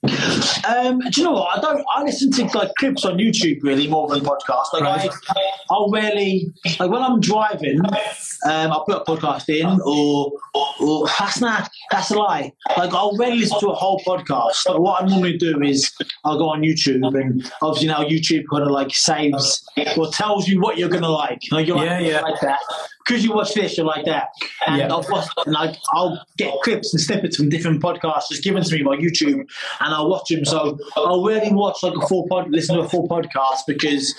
Um, 0.04 0.99
do 0.99 1.22
you 1.22 1.24
know 1.24 1.34
what? 1.34 1.58
I 1.58 1.62
don't. 1.62 1.86
I 1.95 2.04
listen 2.04 2.32
to 2.32 2.43
like 2.58 2.72
clips 2.80 3.06
on 3.06 3.18
YouTube 3.18 3.60
really 3.62 3.88
more 3.88 4.08
than 4.10 4.22
podcasts. 4.22 4.74
Like 4.74 4.82
Right. 4.84 5.10
I, 5.30 5.36
I'll 5.70 5.91
rarely 5.91 6.52
like 6.80 6.89
when 6.89 7.04
I'm 7.04 7.20
driving, 7.20 7.80
um, 7.86 8.72
I'll 8.72 8.84
put 8.84 8.97
a 8.97 9.04
podcast 9.06 9.47
in, 9.49 9.68
or, 9.86 10.32
or, 10.56 10.68
or 10.80 11.08
that's 11.20 11.39
not 11.39 11.70
that's 11.91 12.10
a 12.10 12.16
lie. 12.18 12.52
Like 12.78 12.93
I'll 12.93 13.16
rarely 13.18 13.39
listen 13.41 13.60
to 13.60 13.70
a 13.70 13.76
whole 13.76 14.02
podcast. 14.06 14.68
Like, 14.68 14.80
what 14.80 15.04
I 15.04 15.06
normally 15.06 15.38
do 15.38 15.62
is 15.62 15.91
I'll 16.26 16.38
go 16.39 16.49
on 16.49 16.62
YouTube, 16.62 17.06
and 17.20 17.52
obviously 17.62 17.88
now 17.88 18.04
YouTube 18.04 18.43
kind 18.52 18.64
of 18.64 18.72
like 18.72 18.93
saves 18.95 19.64
or 19.97 20.08
tells 20.12 20.47
you 20.47 20.60
what 20.62 20.78
you're 20.80 20.89
gonna 20.89 21.10
like. 21.10 21.41
Like 21.52 21.68
you're 21.68 21.84
Yeah, 21.84 21.97
like, 21.99 22.08
yeah. 22.08 22.22
like 22.22 22.39
that. 22.41 22.60
Because 23.08 23.24
you 23.24 23.34
watch 23.34 23.54
this, 23.54 23.78
you're 23.78 23.86
like 23.86 24.06
that, 24.06 24.30
and 24.68 24.78
Yeah. 24.78 25.02
And 25.45 25.54
like 25.54 25.76
I'll 25.93 26.24
get 26.38 26.54
clips 26.64 26.93
and 26.93 27.02
snippets 27.02 27.36
from 27.38 27.49
different 27.49 27.82
podcasts 27.82 28.30
just 28.30 28.43
given 28.43 28.64
to 28.64 28.76
me 28.76 28.84
by 28.84 28.95
YouTube, 28.97 29.34
and 29.39 29.47
I'll 29.93 30.10
watch 30.10 30.30
them. 30.30 30.45
So 30.45 30.78
I'll 30.95 31.24
really 31.24 31.52
watch 31.54 31.82
like 31.84 31.95
a 31.95 32.08
full 32.08 32.28
pod, 32.28 32.49
listen 32.49 32.76
to 32.76 32.82
a 32.84 32.89
full 32.89 33.08
podcast 33.08 33.62
because 33.68 34.14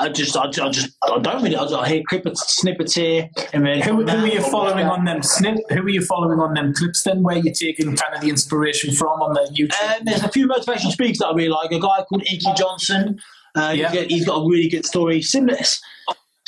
I 0.00 0.08
just, 0.10 0.36
I, 0.36 0.46
just- 0.50 0.60
I 0.60 0.70
just, 0.70 0.90
I 1.02 1.18
don't 1.18 1.42
really. 1.42 1.56
I, 1.56 1.64
I 1.64 1.88
hear 1.88 2.02
clips, 2.08 2.52
snippets 2.54 2.94
here, 2.94 3.28
and 3.52 3.64
then 3.64 3.80
Who, 3.82 4.04
who 4.04 4.18
are 4.18 4.26
you 4.26 4.40
following 4.42 4.86
on 4.86 5.04
them 5.04 5.22
snip? 5.22 5.58
Who 5.70 5.80
are 5.82 5.88
you 5.88 6.02
following 6.04 6.38
on 6.40 6.54
them 6.54 6.74
clips? 6.74 7.02
Then 7.04 7.22
where 7.22 7.36
you're 7.38 7.54
taking 7.54 7.96
kind 7.96 8.14
of 8.14 8.20
the 8.20 8.28
inspiration 8.28 8.94
from 8.94 9.20
on 9.22 9.32
the 9.34 9.48
YouTube? 9.56 9.72
Um, 9.96 10.04
there's 10.04 10.22
a 10.22 10.28
few 10.28 10.46
motivational 10.48 10.92
speakers 10.92 11.18
that 11.18 11.28
I 11.28 11.34
really 11.34 11.48
like. 11.48 11.70
A 11.72 11.78
guy 11.80 12.04
called 12.08 12.22
Inky 12.30 12.52
Johnson. 12.56 13.18
Uh, 13.56 13.72
Yeah. 13.74 13.90
he's, 13.90 14.00
got, 14.00 14.10
he's 14.10 14.26
got 14.26 14.36
a 14.44 14.48
really 14.48 14.68
good 14.68 14.84
story. 14.86 15.22
Similar, 15.22 15.58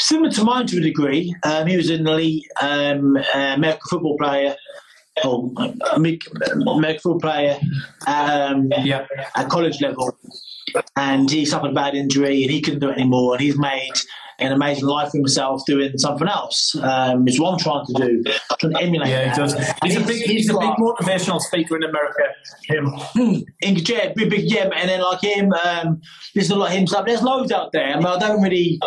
similar 0.00 0.30
to 0.32 0.44
mine 0.44 0.66
to 0.68 0.78
a 0.78 0.80
degree. 0.80 1.34
Um, 1.44 1.66
he 1.66 1.76
was 1.76 1.90
an 1.90 2.06
elite 2.06 2.46
um, 2.60 3.16
uh, 3.16 3.54
American 3.56 3.82
football 3.88 4.16
player. 4.18 4.56
Oh, 5.22 5.52
American 5.92 6.32
football 6.66 7.20
player 7.20 7.58
um, 8.06 8.72
yeah, 8.82 9.06
at 9.36 9.50
college 9.50 9.80
level, 9.82 10.16
and 10.96 11.30
he 11.30 11.44
suffered 11.44 11.72
a 11.72 11.74
bad 11.74 11.94
injury 11.94 12.42
and 12.42 12.50
he 12.50 12.62
couldn't 12.62 12.80
do 12.80 12.88
it 12.88 12.96
anymore. 12.96 13.34
And 13.34 13.42
he's 13.42 13.58
made 13.58 13.92
an 14.40 14.52
amazing 14.52 14.86
life 14.86 15.10
for 15.10 15.18
himself 15.18 15.62
doing 15.66 15.96
something 15.98 16.28
else. 16.28 16.74
Um, 16.76 17.28
is 17.28 17.38
what 17.38 17.52
I'm 17.52 17.58
trying 17.58 17.86
to 17.86 17.92
do, 17.92 18.22
trying 18.58 18.72
to 18.72 18.80
emulate. 18.80 19.10
yeah, 19.10 19.30
he 19.30 19.36
does. 19.36 19.54
He's 19.82 19.96
a 19.96 20.00
big, 20.00 20.22
he's 20.22 20.48
a 20.48 20.58
big 20.58 20.70
motivational 20.70 21.40
speaker 21.40 21.76
in 21.76 21.84
America. 21.84 22.22
Him. 22.66 23.44
Ink 23.62 23.88
yeah, 23.88 24.12
big, 24.14 24.30
big 24.30 24.50
yeah, 24.50 24.70
and 24.74 24.88
then 24.88 25.02
like 25.02 25.22
him, 25.22 25.52
um, 25.52 26.00
there's 26.34 26.50
a 26.50 26.56
lot 26.56 26.70
of 26.70 26.78
him 26.78 26.86
stuff. 26.86 27.06
There's 27.06 27.22
loads 27.22 27.52
out 27.52 27.72
there. 27.72 27.92
I, 27.92 27.96
mean, 27.96 28.06
I 28.06 28.18
don't 28.18 28.42
really, 28.42 28.80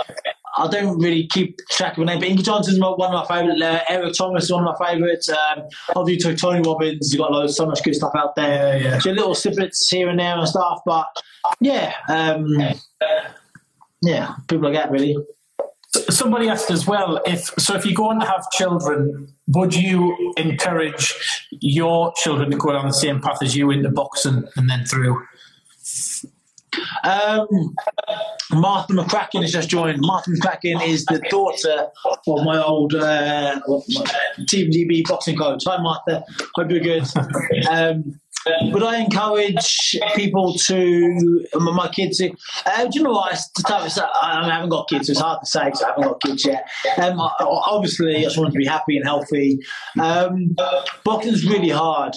I 0.58 0.68
don't 0.68 1.00
really 1.00 1.28
keep 1.28 1.58
track 1.72 1.98
of 1.98 2.04
a 2.04 2.06
name. 2.06 2.20
But 2.20 2.28
Inky 2.28 2.44
Johnson's 2.44 2.80
my- 2.80 2.90
one 2.90 3.14
of 3.14 3.28
my 3.28 3.36
favourite. 3.36 3.62
Uh, 3.62 3.80
Eric 3.90 4.14
Thomas 4.14 4.46
is 4.46 4.52
one 4.52 4.66
of 4.68 4.76
my 4.78 4.88
favourites. 4.88 5.30
Um, 5.30 5.64
obviously, 5.96 6.36
Tony 6.36 6.62
Robbins. 6.62 7.12
you've 7.12 7.20
got 7.20 7.32
loads, 7.32 7.56
so 7.56 7.66
much 7.66 7.84
good 7.84 7.96
stuff 7.96 8.12
out 8.16 8.36
there. 8.36 8.78
Yeah, 8.78 8.84
yeah. 8.84 9.00
So 9.00 9.12
little 9.12 9.36
snippets 9.36 9.90
here 9.90 10.10
and 10.10 10.20
there 10.20 10.38
and 10.38 10.48
stuff. 10.48 10.82
But 10.86 11.08
yeah, 11.60 11.94
um, 12.08 12.48
yeah, 14.02 14.36
people 14.48 14.66
like 14.70 14.74
that 14.76 14.92
really. 14.92 15.18
Somebody 16.10 16.50
asked 16.50 16.72
as 16.72 16.88
well 16.88 17.22
if 17.26 17.42
so. 17.60 17.76
If 17.76 17.86
you 17.86 17.94
go 17.94 18.06
going 18.06 18.20
to 18.20 18.26
have 18.26 18.50
children, 18.52 19.28
would 19.48 19.76
you 19.76 20.34
encourage 20.38 21.14
your 21.52 22.12
children 22.16 22.50
to 22.50 22.58
go 22.58 22.72
down 22.74 22.88
the 22.88 22.94
same 22.94 23.22
path 23.22 23.38
as 23.44 23.56
you 23.56 23.70
into 23.70 23.90
boxing 23.90 24.44
and 24.56 24.70
then 24.70 24.86
through? 24.86 25.24
Um, 27.04 27.76
Martha 28.52 28.94
McCracken 28.94 29.42
has 29.42 29.52
just 29.52 29.70
joined. 29.70 30.00
Martha 30.02 30.30
McCracken 30.32 30.86
is 30.88 31.06
the 31.06 31.20
daughter 31.30 31.88
of 32.06 32.44
my 32.44 32.62
old 32.62 32.94
uh, 32.94 33.60
Team 34.48 34.72
GB 34.72 35.08
boxing 35.08 35.38
coach. 35.38 35.64
Hi, 35.66 35.82
Martha. 35.82 36.24
Hope 36.56 36.72
you're 36.72 36.80
good. 36.80 37.04
Um, 37.70 38.20
would 38.72 38.84
I 38.84 39.00
encourage 39.02 39.96
people 40.16 40.54
to 40.56 41.46
my 41.56 41.72
my 41.74 41.88
kids 41.90 42.18
to? 42.20 42.32
Uh, 42.66 42.84
do 42.86 42.90
you 43.00 43.04
know 43.04 43.12
what? 43.12 43.34
It's 43.34 43.48
the 43.50 43.64
type 43.64 43.86
of, 43.86 43.98
I, 44.22 44.50
haven't 44.52 44.70
got 44.70 44.88
kids, 44.90 45.08
so 45.08 45.12
it's 45.12 45.20
hard 45.22 45.40
to 45.42 45.46
say. 45.50 45.70
'cause 45.72 45.82
I 45.82 45.88
haven't 45.90 46.04
got 46.04 46.22
kids 46.22 46.46
yet. 46.46 46.68
Um, 46.98 47.20
obviously, 47.42 48.18
I 48.18 48.22
just 48.24 48.38
want 48.38 48.52
to 48.54 48.58
be 48.58 48.66
happy 48.66 48.98
and 48.98 49.06
healthy. 49.06 49.60
Um, 50.00 50.56
boxing's 51.04 51.46
really 51.46 51.70
hard. 51.70 52.16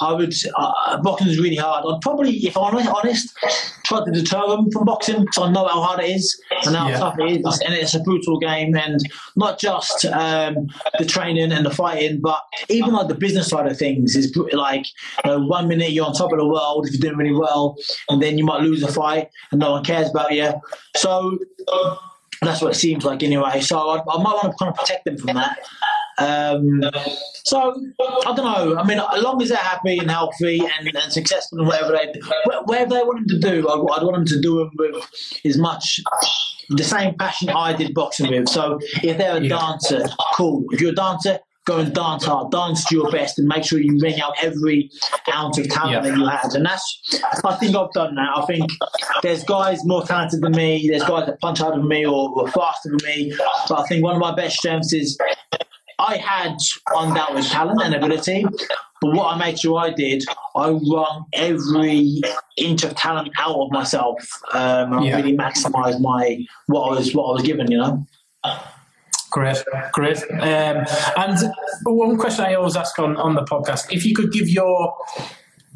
I 0.00 0.12
would. 0.12 0.34
Uh, 0.56 0.98
boxing's 1.02 1.38
really 1.38 1.56
hard. 1.56 1.84
I'd 1.86 2.00
probably, 2.00 2.32
if 2.46 2.56
I'm 2.56 2.74
honest, 2.76 3.36
try 3.84 4.04
to 4.04 4.10
deter 4.10 4.46
them 4.48 4.70
from 4.72 4.84
boxing 4.84 5.20
because 5.20 5.38
I 5.38 5.50
know 5.50 5.66
how 5.66 5.82
hard 5.82 6.00
it 6.00 6.10
is 6.10 6.40
and 6.64 6.74
how 6.76 6.88
Yeah. 6.88 6.98
tough 6.98 7.18
it 7.18 7.40
is, 7.40 7.60
and 7.60 7.74
it's 7.74 7.94
a 7.94 8.00
brutal 8.00 8.38
game. 8.38 8.74
And 8.76 9.00
not 9.36 9.58
just 9.58 10.04
um, 10.06 10.68
the 10.98 11.04
training 11.04 11.52
and 11.52 11.64
the 11.66 11.70
fighting, 11.70 12.20
but 12.20 12.40
even 12.68 12.92
like 12.92 13.08
the 13.08 13.14
business 13.14 13.48
side 13.48 13.66
of 13.70 13.76
things 13.78 14.16
is 14.16 14.34
like 14.52 14.86
you 15.24 15.30
know, 15.30 15.40
one 15.46 15.63
minute 15.64 15.90
you're 15.92 16.06
on 16.06 16.12
top 16.14 16.32
of 16.32 16.38
the 16.38 16.46
world 16.46 16.86
if 16.86 16.92
you're 16.94 17.00
doing 17.00 17.16
really 17.16 17.34
well, 17.38 17.76
and 18.08 18.22
then 18.22 18.38
you 18.38 18.44
might 18.44 18.60
lose 18.62 18.82
a 18.82 18.92
fight 18.92 19.28
and 19.50 19.60
no 19.60 19.72
one 19.72 19.84
cares 19.84 20.10
about 20.10 20.32
you. 20.32 20.52
So 20.96 21.38
that's 22.42 22.60
what 22.60 22.72
it 22.72 22.76
seems 22.76 23.04
like 23.04 23.22
anyway. 23.22 23.60
So 23.60 23.78
I, 23.78 23.96
I 23.98 24.22
might 24.22 24.34
want 24.34 24.52
to 24.52 24.56
kind 24.58 24.70
of 24.70 24.76
protect 24.76 25.04
them 25.04 25.16
from 25.18 25.34
that. 25.36 25.58
Um, 26.16 26.80
so 27.44 27.74
I 28.00 28.34
don't 28.36 28.36
know. 28.36 28.76
I 28.76 28.84
mean, 28.86 28.98
as 29.00 29.22
long 29.22 29.42
as 29.42 29.48
they're 29.48 29.58
happy 29.58 29.98
and 29.98 30.08
healthy 30.10 30.60
and, 30.60 30.94
and 30.94 31.12
successful 31.12 31.58
in 31.60 31.66
whatever 31.66 31.90
they 31.92 32.12
wh- 32.20 32.66
whatever 32.68 32.94
they 32.94 33.02
want 33.02 33.26
them 33.26 33.40
to 33.40 33.50
do, 33.50 33.68
I'd, 33.68 33.98
I'd 33.98 34.04
want 34.04 34.14
them 34.16 34.26
to 34.26 34.40
do 34.40 34.58
them 34.58 34.70
with 34.76 35.04
as 35.44 35.58
much 35.58 36.00
the 36.70 36.84
same 36.84 37.14
passion 37.16 37.48
I 37.50 37.72
did 37.72 37.94
boxing 37.94 38.30
with. 38.30 38.48
So 38.48 38.78
if 39.02 39.18
they're 39.18 39.38
a 39.38 39.40
Yeah. 39.40 39.58
dancer, 39.58 40.04
cool. 40.36 40.64
If 40.70 40.80
you're 40.80 40.92
a 40.92 40.94
dancer. 40.94 41.40
Go 41.66 41.78
and 41.78 41.94
dance 41.94 42.24
hard, 42.24 42.50
dance 42.50 42.84
to 42.86 42.94
your 42.94 43.10
best, 43.10 43.38
and 43.38 43.48
make 43.48 43.64
sure 43.64 43.80
you 43.80 43.98
wring 44.00 44.20
out 44.20 44.34
every 44.42 44.90
ounce 45.32 45.56
of 45.58 45.68
talent 45.70 45.92
Yeah. 46.04 46.10
that 46.10 46.18
you 46.18 46.26
had. 46.26 46.52
And 46.54 46.66
that's, 46.66 47.20
I 47.42 47.54
think 47.54 47.74
I've 47.74 47.90
done 47.92 48.14
that. 48.16 48.30
I 48.36 48.44
think 48.44 48.70
there's 49.22 49.44
guys 49.44 49.84
more 49.84 50.04
talented 50.04 50.42
than 50.42 50.52
me. 50.52 50.88
There's 50.90 51.02
guys 51.04 51.24
that 51.26 51.40
punch 51.40 51.60
harder 51.60 51.78
than 51.78 51.88
me 51.88 52.04
or, 52.04 52.30
or 52.38 52.48
faster 52.48 52.90
than 52.90 52.98
me. 53.06 53.32
But 53.68 53.80
I 53.80 53.86
think 53.86 54.04
one 54.04 54.14
of 54.14 54.20
my 54.20 54.34
best 54.34 54.56
strengths 54.56 54.92
is 54.92 55.16
I 55.98 56.16
had 56.18 56.56
undoubted 56.94 57.44
talent 57.44 57.80
and 57.82 57.94
ability, 57.94 58.44
but 59.00 59.12
what 59.14 59.34
I 59.34 59.38
made 59.38 59.58
sure 59.58 59.78
I 59.78 59.90
did, 59.90 60.22
I 60.56 60.68
wrung 60.68 61.24
every 61.32 62.20
inch 62.58 62.84
of 62.84 62.94
talent 62.94 63.30
out 63.38 63.56
of 63.56 63.70
myself. 63.70 64.16
Um, 64.52 64.92
and 64.94 65.04
Yeah. 65.06 65.16
I 65.16 65.20
really 65.20 65.36
maximised 65.36 66.00
my 66.00 66.44
what 66.66 66.88
I 66.90 66.94
was 66.98 67.14
what 67.14 67.24
I 67.30 67.32
was 67.32 67.42
given. 67.42 67.70
You 67.70 67.78
know. 67.78 68.06
Great, 69.34 69.64
great. 69.90 70.22
Um, 70.30 70.84
and 71.16 71.52
one 71.82 72.16
question 72.16 72.44
I 72.44 72.54
always 72.54 72.76
ask 72.76 72.96
on, 73.00 73.16
on 73.16 73.34
the 73.34 73.42
podcast 73.42 73.90
if 73.90 74.06
you 74.06 74.14
could 74.14 74.30
give 74.30 74.48
your 74.48 74.94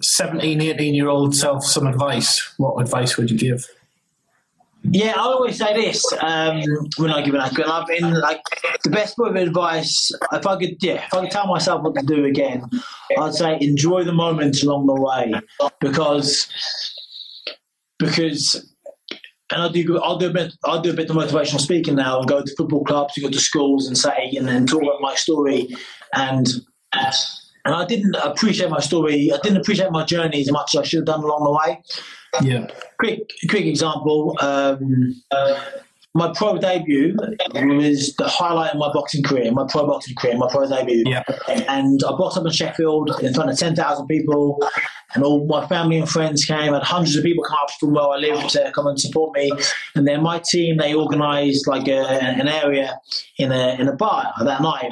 17, 0.00 0.60
18 0.60 0.94
year 0.94 1.08
old 1.08 1.34
self 1.34 1.64
some 1.64 1.88
advice, 1.88 2.54
what 2.58 2.80
advice 2.80 3.16
would 3.16 3.32
you 3.32 3.36
give? 3.36 3.66
Yeah, 4.84 5.14
I 5.16 5.22
always 5.22 5.58
say 5.58 5.74
this 5.74 6.04
um, 6.20 6.62
when 6.98 7.10
I 7.10 7.20
give 7.22 7.34
an 7.34 7.40
accurate. 7.40 7.68
I've 7.68 7.88
been 7.88 8.20
like 8.20 8.40
the 8.84 8.90
best 8.90 9.16
bit 9.16 9.26
of 9.26 9.34
advice. 9.34 10.12
If 10.32 10.46
I 10.46 10.56
could, 10.56 10.76
yeah, 10.80 11.04
if 11.04 11.12
I 11.12 11.22
could 11.22 11.32
tell 11.32 11.48
myself 11.48 11.82
what 11.82 11.96
to 11.96 12.06
do 12.06 12.26
again, 12.26 12.62
I'd 13.18 13.34
say 13.34 13.58
enjoy 13.60 14.04
the 14.04 14.12
moments 14.12 14.62
along 14.62 14.86
the 14.86 14.94
way 14.94 15.34
because 15.80 16.48
because. 17.98 18.72
And 19.50 19.62
I 19.62 19.68
do. 19.68 19.98
I'll 20.00 20.18
do 20.18 20.28
a 20.28 20.32
bit. 20.32 20.52
I'll 20.64 20.82
do 20.82 20.90
a 20.90 20.94
bit 20.94 21.08
of 21.08 21.16
motivational 21.16 21.60
speaking 21.60 21.94
now, 21.94 22.18
and 22.18 22.28
go 22.28 22.42
to 22.42 22.54
football 22.56 22.84
clubs, 22.84 23.16
and 23.16 23.24
go 23.24 23.30
to 23.30 23.38
schools, 23.38 23.86
and 23.86 23.96
say, 23.96 24.32
and 24.36 24.46
then 24.46 24.66
talk 24.66 24.82
about 24.82 25.00
my 25.00 25.14
story, 25.14 25.68
and 26.14 26.46
and 26.92 27.74
I 27.74 27.84
didn't 27.86 28.14
appreciate 28.16 28.70
my 28.70 28.80
story. 28.80 29.30
I 29.32 29.38
didn't 29.42 29.58
appreciate 29.58 29.90
my 29.90 30.04
journey 30.04 30.40
as 30.40 30.50
much 30.50 30.74
as 30.74 30.80
I 30.80 30.84
should 30.84 30.98
have 30.98 31.06
done 31.06 31.22
along 31.22 31.44
the 31.44 31.50
way 31.50 31.82
Yeah. 32.42 32.66
quick 32.98 33.20
quick 33.48 33.64
example. 33.66 34.36
Um, 34.40 35.14
uh, 35.30 35.58
my 36.18 36.32
pro 36.34 36.58
debut 36.58 37.16
um, 37.54 37.76
was 37.78 38.14
the 38.16 38.28
highlight 38.28 38.72
of 38.72 38.78
my 38.78 38.90
boxing 38.92 39.22
career, 39.22 39.50
my 39.52 39.66
pro 39.68 39.86
boxing 39.86 40.16
career, 40.16 40.36
my 40.36 40.48
pro 40.50 40.68
debut. 40.68 41.04
Yeah. 41.06 41.22
And 41.68 42.02
I 42.04 42.10
boxed 42.10 42.36
up 42.36 42.44
in 42.44 42.52
Sheffield 42.52 43.10
in 43.22 43.32
front 43.32 43.50
of 43.50 43.58
10,000 43.58 44.06
people, 44.08 44.60
and 45.14 45.24
all 45.24 45.46
my 45.46 45.66
family 45.68 45.98
and 45.98 46.08
friends 46.08 46.44
came, 46.44 46.74
and 46.74 46.82
hundreds 46.82 47.16
of 47.16 47.22
people 47.22 47.44
come 47.44 47.56
up 47.62 47.70
from 47.78 47.92
where 47.94 48.04
I 48.04 48.16
lived 48.16 48.50
to 48.50 48.72
come 48.74 48.88
and 48.88 49.00
support 49.00 49.34
me. 49.34 49.50
And 49.94 50.06
then 50.06 50.22
my 50.22 50.40
team, 50.40 50.76
they 50.76 50.94
organised 50.94 51.66
like 51.68 51.86
a, 51.88 52.00
an 52.00 52.48
area 52.48 53.00
in 53.38 53.52
a, 53.52 53.76
in 53.78 53.88
a 53.88 53.94
bar 53.94 54.32
that 54.40 54.60
night. 54.60 54.90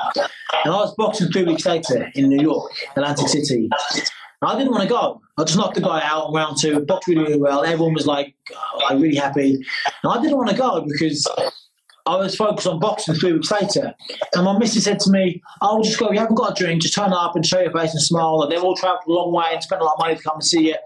And 0.65 0.73
I 0.73 0.77
was 0.77 0.95
boxing 0.97 1.31
three 1.33 1.45
weeks 1.45 1.67
later 1.67 2.11
in 2.15 2.29
New 2.29 2.41
York, 2.41 2.73
Atlantic 2.97 3.29
City. 3.29 3.69
I 4.43 4.57
didn't 4.57 4.73
want 4.73 4.83
to 4.83 4.89
go. 4.89 5.21
I 5.39 5.45
just 5.45 5.57
knocked 5.57 5.75
the 5.75 5.81
guy 5.81 6.01
out 6.05 6.29
in 6.29 6.35
round 6.35 6.59
two, 6.61 6.81
boxed 6.81 7.09
really, 7.09 7.23
really 7.23 7.41
well. 7.41 7.65
Everyone 7.65 7.95
was 7.95 8.07
like, 8.07 8.35
oh, 8.55 8.79
like 8.85 9.01
really 9.01 9.17
happy. 9.17 9.55
And 9.55 10.13
I 10.13 10.21
didn't 10.21 10.37
want 10.37 10.51
to 10.51 10.57
go 10.57 10.85
because 10.87 11.27
I 12.07 12.17
was 12.17 12.37
focused 12.37 12.67
on 12.67 12.79
boxing 12.79 13.15
three 13.15 13.33
weeks 13.33 13.51
later. 13.51 13.95
And 14.35 14.45
my 14.45 14.57
missus 14.59 14.85
said 14.85 15.01
to 15.01 15.11
me, 15.11 15.43
oh, 15.61 15.77
I'll 15.77 15.83
just 15.83 15.99
go, 15.99 16.11
you 16.13 16.19
haven't 16.19 16.37
got 16.37 16.59
a 16.59 16.65
drink, 16.65 16.83
just 16.83 16.95
turn 16.95 17.13
up 17.13 17.35
and 17.35 17.45
show 17.45 17.61
your 17.61 17.73
face 17.73 17.93
and 17.93 18.03
smile. 18.03 18.43
And 18.43 18.53
they've 18.53 18.63
all 18.63 18.77
travelled 18.77 19.07
a 19.09 19.13
long 19.13 19.33
way 19.33 19.51
and 19.53 19.63
spent 19.63 19.83
a 19.83 19.85
lot 19.85 19.95
of 19.95 19.99
money 19.99 20.17
to 20.17 20.23
come 20.23 20.37
and 20.37 20.45
see 20.45 20.69
you. 20.69 20.77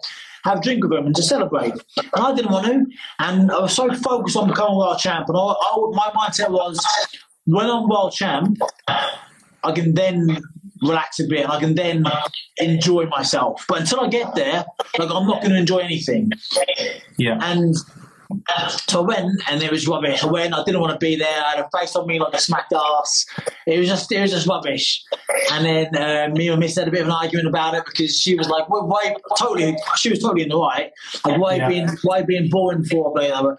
Have 0.44 0.58
a 0.58 0.62
drink 0.62 0.82
with 0.82 0.92
them 0.92 1.04
and 1.04 1.14
to 1.16 1.22
celebrate. 1.22 1.74
And 1.98 2.24
I 2.24 2.34
didn't 2.34 2.50
want 2.50 2.66
to. 2.66 2.86
And 3.18 3.52
I 3.52 3.58
was 3.58 3.74
so 3.74 3.92
focused 3.92 4.36
on 4.38 4.48
becoming 4.48 4.78
world 4.78 4.98
champ. 4.98 5.28
And 5.28 5.36
I, 5.36 5.40
I, 5.40 5.76
my 5.90 6.10
mindset 6.14 6.50
was, 6.50 6.82
when 7.44 7.66
I'm 7.66 7.86
world 7.86 8.12
champ, 8.12 8.56
I 8.88 9.72
can 9.74 9.92
then 9.92 10.40
relax 10.82 11.20
a 11.20 11.24
bit 11.26 11.44
and 11.44 11.52
I 11.52 11.60
can 11.60 11.74
then 11.74 12.04
enjoy 12.58 13.06
myself. 13.06 13.64
But 13.68 13.80
until 13.80 14.00
I 14.00 14.08
get 14.08 14.34
there, 14.34 14.64
like 14.98 15.10
I'm 15.10 15.26
not 15.26 15.40
going 15.42 15.52
to 15.52 15.58
enjoy 15.58 15.78
anything. 15.78 16.30
Yeah. 17.18 17.38
And 17.40 17.74
so 18.86 19.02
I 19.02 19.06
went, 19.06 19.42
and 19.50 19.62
it 19.62 19.72
was 19.72 19.88
rubbish. 19.88 20.22
I 20.22 20.26
went, 20.28 20.54
I 20.54 20.62
didn't 20.64 20.80
want 20.80 20.92
to 20.92 20.98
be 21.04 21.16
there. 21.16 21.42
I 21.44 21.56
had 21.56 21.60
a 21.64 21.68
face 21.76 21.96
on 21.96 22.06
me 22.06 22.20
like 22.20 22.32
a 22.32 22.38
smacked 22.38 22.72
ass. 22.72 23.26
It 23.66 23.78
was 23.78 23.88
just, 23.88 24.10
it 24.12 24.20
was 24.20 24.30
just 24.30 24.46
rubbish. 24.46 25.02
And 25.52 25.64
then 25.64 25.96
uh, 25.96 26.28
me 26.34 26.48
and 26.48 26.60
Miss 26.60 26.76
had 26.76 26.86
a 26.86 26.90
bit 26.92 27.00
of 27.02 27.08
an 27.08 27.12
argument 27.12 27.48
about 27.48 27.74
it 27.74 27.84
because 27.86 28.16
she 28.18 28.36
was 28.36 28.48
like, 28.48 28.68
well, 28.70 28.86
"Why?" 28.86 29.16
Totally, 29.36 29.76
she 29.96 30.10
was 30.10 30.20
totally 30.20 30.42
in 30.42 30.48
the 30.48 30.56
right. 30.56 30.92
Like, 31.24 31.40
why 31.40 31.56
Yeah. 31.56 31.68
being, 31.68 31.88
why 32.02 32.22
being 32.22 32.48
born 32.48 32.84
for? 32.84 33.12
Blah, 33.12 33.28
blah, 33.28 33.42
blah. 33.42 33.54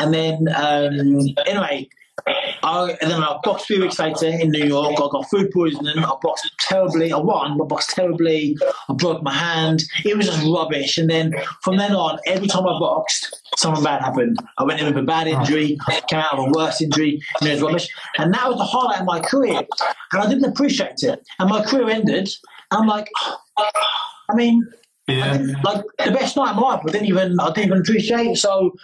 And 0.00 0.12
then, 0.12 0.48
um, 0.56 1.28
anyway, 1.46 1.88
I, 2.26 2.96
and 3.00 3.10
then 3.10 3.22
I 3.22 3.38
boxed 3.42 3.66
three 3.66 3.80
weeks 3.80 3.98
later 3.98 4.26
in 4.26 4.50
New 4.50 4.64
York. 4.64 4.92
I 4.92 5.08
got 5.10 5.28
food 5.28 5.50
poisoning. 5.50 5.98
I 5.98 6.14
boxed 6.22 6.50
terribly. 6.60 7.12
I 7.12 7.18
won, 7.18 7.58
but 7.58 7.68
boxed 7.68 7.90
terribly. 7.90 8.56
I 8.88 8.94
broke 8.94 9.22
my 9.22 9.32
hand. 9.32 9.82
It 10.04 10.16
was 10.16 10.26
just 10.26 10.46
rubbish. 10.46 10.98
And 10.98 11.10
then 11.10 11.34
from 11.62 11.76
then 11.78 11.92
on, 11.92 12.18
every 12.26 12.46
time 12.46 12.66
I 12.66 12.78
boxed, 12.78 13.40
something 13.56 13.82
bad 13.82 14.02
happened. 14.02 14.38
I 14.58 14.64
went 14.64 14.80
in 14.80 14.86
with 14.86 14.96
a 14.96 15.02
bad 15.02 15.26
injury, 15.26 15.78
came 16.08 16.20
out 16.20 16.38
with 16.38 16.48
a 16.48 16.58
worse 16.58 16.80
injury, 16.80 17.20
and 17.40 17.48
it 17.48 17.54
was 17.54 17.62
rubbish. 17.62 17.88
And 18.18 18.32
that 18.34 18.48
was 18.48 18.58
the 18.58 18.64
highlight 18.64 19.00
of 19.00 19.06
my 19.06 19.20
career. 19.20 19.62
And 20.12 20.22
I 20.22 20.28
didn't 20.28 20.44
appreciate 20.44 21.02
it. 21.02 21.26
And 21.38 21.50
my 21.50 21.64
career 21.64 21.88
ended. 21.88 22.28
And 22.70 22.82
I'm 22.82 22.86
like, 22.86 23.08
I 23.58 24.34
mean, 24.34 24.66
Yeah. 25.18 25.38
like 25.64 25.84
the 26.04 26.10
best 26.12 26.36
night 26.36 26.50
of 26.50 26.56
my 26.56 26.62
life. 26.62 26.80
I 26.86 26.90
didn't 26.92 27.06
even 27.08 27.38
I 27.40 27.46
didn't 27.52 27.66
even 27.66 27.78
appreciate. 27.78 28.36
So 28.36 28.74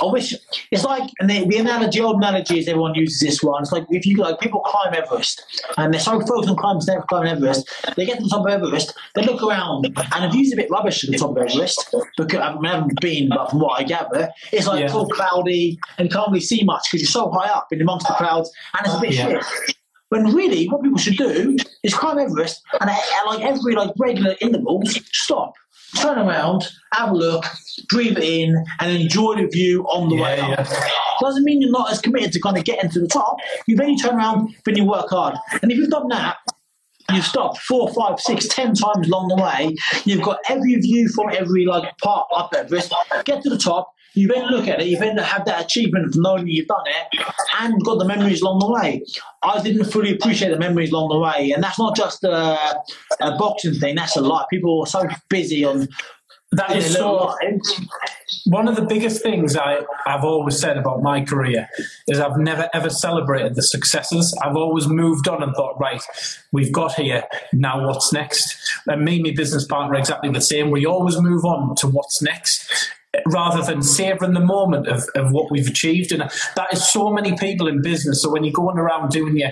I 0.00 0.04
wish 0.06 0.34
it's 0.70 0.84
like 0.84 1.10
and 1.20 1.28
the, 1.30 1.46
the 1.46 1.58
analogy, 1.58 2.00
old 2.00 2.16
analogy 2.16 2.58
is 2.58 2.68
everyone 2.68 2.94
uses 2.94 3.20
this 3.20 3.42
one. 3.42 3.62
It's 3.62 3.72
like 3.72 3.86
if 3.90 4.06
you 4.06 4.16
like 4.16 4.38
people 4.40 4.60
climb 4.60 4.94
Everest 4.94 5.42
and 5.76 5.92
they're 5.92 6.00
so 6.00 6.20
focused 6.20 6.48
on 6.50 6.56
climbing, 6.56 6.82
climbing 7.08 7.32
Everest, 7.32 7.68
they 7.96 8.06
get 8.06 8.18
to 8.18 8.24
the 8.24 8.28
top 8.30 8.46
of 8.46 8.52
Everest, 8.52 8.94
they 9.14 9.22
look 9.24 9.42
around 9.42 9.86
and 9.86 10.24
the 10.24 10.28
view's 10.30 10.52
a 10.52 10.56
bit 10.56 10.70
rubbish 10.70 11.04
at 11.04 11.10
the 11.10 11.18
top 11.18 11.30
of 11.30 11.38
Everest 11.38 11.94
because 12.16 12.40
I 12.40 12.52
haven't 12.68 13.00
been, 13.00 13.28
but 13.28 13.50
from 13.50 13.60
what 13.60 13.80
I 13.80 13.84
gather, 13.84 14.30
it's 14.52 14.66
like 14.66 14.80
Yeah. 14.80 14.86
it's 14.86 14.94
all 14.94 15.08
cloudy 15.08 15.78
and 15.98 16.08
you 16.08 16.14
can't 16.14 16.28
really 16.28 16.40
see 16.40 16.62
much 16.64 16.88
because 16.90 17.02
you're 17.02 17.08
so 17.10 17.30
high 17.30 17.50
up 17.50 17.68
in 17.72 17.80
amongst 17.80 18.06
the 18.06 18.14
clouds 18.14 18.50
and 18.78 18.86
it's 18.86 18.94
a 18.96 19.00
bit 19.00 19.14
Yeah. 19.14 19.40
shit. 19.40 19.76
When 20.10 20.34
really, 20.34 20.66
what 20.66 20.82
people 20.82 20.98
should 20.98 21.16
do 21.16 21.56
is 21.84 21.94
climb 21.94 22.18
Everest 22.18 22.60
and, 22.80 22.90
and 22.90 23.00
like 23.26 23.42
every 23.42 23.76
like 23.76 23.92
regular 23.96 24.34
intervals, 24.40 24.98
stop, 25.12 25.52
turn 25.96 26.18
around, 26.18 26.68
have 26.92 27.10
a 27.10 27.14
look, 27.14 27.44
breathe 27.88 28.18
it 28.18 28.24
in, 28.24 28.64
and 28.80 28.92
enjoy 28.92 29.36
the 29.36 29.46
view 29.46 29.84
on 29.84 30.08
the 30.08 30.16
way 30.16 30.36
Yeah, 30.36 30.60
up. 30.60 30.68
Doesn't 31.20 31.44
mean 31.44 31.60
you're 31.60 31.70
not 31.70 31.90
as 31.92 32.00
committed 32.00 32.32
to 32.32 32.40
kind 32.40 32.56
of 32.56 32.64
getting 32.64 32.90
to 32.90 33.00
the 33.00 33.08
top. 33.08 33.36
You 33.66 33.76
then 33.76 33.90
you 33.90 33.98
turn 33.98 34.16
around, 34.16 34.54
then 34.64 34.76
you 34.76 34.84
work 34.84 35.10
hard, 35.10 35.36
and 35.62 35.70
if 35.70 35.78
you've 35.78 35.90
done 35.90 36.08
that. 36.08 36.36
You've 37.12 37.24
stopped 37.24 37.58
four, 37.58 37.92
five, 37.92 38.20
six, 38.20 38.46
ten 38.46 38.72
times 38.72 39.08
along 39.08 39.28
the 39.28 39.34
way. 39.34 39.74
You've 40.04 40.22
got 40.22 40.38
every 40.48 40.76
view 40.76 41.08
from 41.08 41.30
every 41.30 41.66
like 41.66 41.98
part 41.98 42.28
up 42.32 42.54
Everest. 42.54 42.94
Get 43.24 43.42
to 43.42 43.50
the 43.50 43.58
top. 43.58 43.92
You 44.14 44.28
then 44.28 44.48
look 44.48 44.66
at 44.68 44.80
it. 44.80 44.86
You 44.86 44.98
then 44.98 45.16
have 45.18 45.44
that 45.44 45.64
achievement 45.64 46.06
of 46.06 46.14
knowing 46.16 46.48
you've 46.48 46.66
done 46.66 46.84
it, 46.86 47.20
and 47.60 47.82
got 47.84 47.98
the 47.98 48.04
memories 48.04 48.42
along 48.42 48.58
the 48.58 48.70
way. 48.70 49.04
I 49.42 49.62
didn't 49.62 49.84
fully 49.84 50.12
appreciate 50.12 50.50
the 50.50 50.58
memories 50.58 50.90
along 50.90 51.10
the 51.10 51.18
way, 51.18 51.52
and 51.52 51.62
that's 51.62 51.78
not 51.78 51.96
just 51.96 52.24
a, 52.24 52.58
a 53.20 53.36
boxing 53.38 53.74
thing. 53.74 53.94
That's 53.94 54.16
a 54.16 54.20
lot. 54.20 54.48
People 54.50 54.80
are 54.80 54.86
so 54.86 55.06
busy 55.28 55.64
on 55.64 55.88
That 56.52 56.76
is 56.76 56.94
so. 56.94 57.36
One 58.46 58.68
of 58.68 58.76
the 58.76 58.82
biggest 58.82 59.22
things 59.22 59.56
I, 59.56 59.80
I've 60.06 60.24
always 60.24 60.58
said 60.58 60.76
about 60.76 61.02
my 61.02 61.24
career 61.24 61.68
is 62.08 62.18
I've 62.18 62.38
never 62.38 62.68
ever 62.74 62.90
celebrated 62.90 63.54
the 63.54 63.62
successes. 63.62 64.36
I've 64.42 64.56
always 64.56 64.88
moved 64.88 65.28
on 65.28 65.42
and 65.42 65.54
thought, 65.54 65.78
right, 65.78 66.02
we've 66.52 66.72
got 66.72 66.94
here, 66.94 67.24
now 67.52 67.86
what's 67.86 68.12
next? 68.12 68.56
And 68.86 69.04
me 69.04 69.16
and 69.16 69.24
my 69.24 69.32
business 69.36 69.64
partner 69.64 69.94
are 69.94 69.98
exactly 69.98 70.30
the 70.30 70.40
same. 70.40 70.70
We 70.70 70.86
always 70.86 71.20
move 71.20 71.44
on 71.44 71.76
to 71.76 71.86
what's 71.86 72.20
next 72.22 72.68
rather 73.26 73.62
than 73.62 73.82
savouring 73.82 74.34
the 74.34 74.40
moment 74.40 74.86
of, 74.86 75.02
of 75.16 75.32
what 75.32 75.50
we've 75.50 75.66
achieved. 75.66 76.12
And 76.12 76.22
that 76.54 76.72
is 76.72 76.88
so 76.92 77.10
many 77.10 77.36
people 77.36 77.66
in 77.66 77.82
business. 77.82 78.22
So 78.22 78.30
when 78.30 78.44
you're 78.44 78.52
going 78.52 78.78
around 78.78 79.10
doing 79.10 79.36
your, 79.36 79.50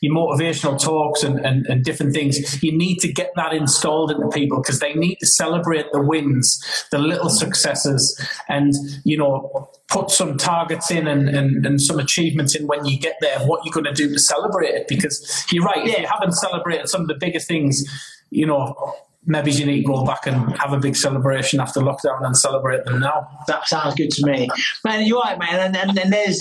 your 0.00 0.14
motivational 0.14 0.80
talks 0.80 1.22
and, 1.22 1.38
and, 1.38 1.66
and 1.66 1.84
different 1.84 2.14
things, 2.14 2.62
you 2.62 2.76
need 2.76 2.96
to 2.98 3.12
get 3.12 3.30
that 3.36 3.52
installed 3.52 4.10
into 4.10 4.28
people 4.28 4.60
because 4.60 4.80
they 4.80 4.94
need 4.94 5.16
to 5.16 5.26
celebrate 5.26 5.86
the 5.92 6.02
wins, 6.02 6.60
the 6.90 6.98
little 6.98 7.30
successes, 7.30 8.20
and, 8.48 8.72
you 9.04 9.16
know, 9.16 9.70
put 9.88 10.10
some 10.10 10.36
targets 10.36 10.90
in 10.90 11.06
and, 11.06 11.28
and, 11.28 11.64
and 11.64 11.80
some 11.80 12.00
achievements 12.00 12.56
in 12.56 12.66
when 12.66 12.84
you 12.86 12.98
get 12.98 13.14
there 13.20 13.38
what 13.40 13.64
you're 13.64 13.72
going 13.72 13.84
to 13.84 13.92
do 13.92 14.12
to 14.12 14.18
celebrate 14.18 14.74
it. 14.74 14.88
Because 14.88 15.46
you're 15.52 15.64
right, 15.64 15.86
if 15.86 15.96
you 15.96 16.06
haven't 16.06 16.32
celebrated 16.32 16.88
some 16.88 17.02
of 17.02 17.06
the 17.06 17.14
biggest 17.14 17.46
things, 17.46 17.84
you 18.30 18.46
know, 18.46 18.96
maybe 19.26 19.50
you 19.52 19.66
need 19.66 19.82
to 19.82 19.86
go 19.86 20.04
back 20.04 20.26
and 20.26 20.56
have 20.58 20.72
a 20.72 20.78
big 20.78 20.96
celebration 20.96 21.60
after 21.60 21.80
lockdown 21.80 22.24
and 22.24 22.36
celebrate 22.36 22.84
them 22.84 23.00
now. 23.00 23.28
That 23.46 23.66
sounds 23.68 23.94
good 23.94 24.10
to 24.12 24.26
me, 24.26 24.48
man. 24.84 25.04
You're 25.04 25.20
right, 25.20 25.38
man. 25.38 25.60
And 25.60 25.76
and, 25.76 25.98
and 25.98 26.12
there's 26.12 26.40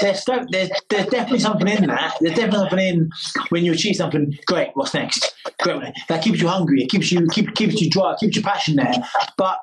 there's, 0.00 0.24
there's 0.50 0.70
there's 0.88 1.06
definitely 1.06 1.40
something 1.40 1.68
in 1.68 1.86
that. 1.86 2.16
There's 2.20 2.34
definitely 2.34 2.68
something 2.70 2.78
in 2.78 3.10
when 3.50 3.64
you 3.64 3.72
achieve 3.72 3.96
something 3.96 4.36
great. 4.46 4.70
What's 4.74 4.94
next? 4.94 5.34
Great. 5.60 5.92
That 6.08 6.22
keeps 6.22 6.40
you 6.40 6.48
hungry. 6.48 6.82
It 6.82 6.90
keeps 6.90 7.12
you 7.12 7.26
keep, 7.28 7.54
keeps 7.54 7.80
you 7.80 7.90
dry. 7.90 8.16
Keeps 8.18 8.36
your 8.36 8.44
passion 8.44 8.76
there. 8.76 8.94
But 9.36 9.58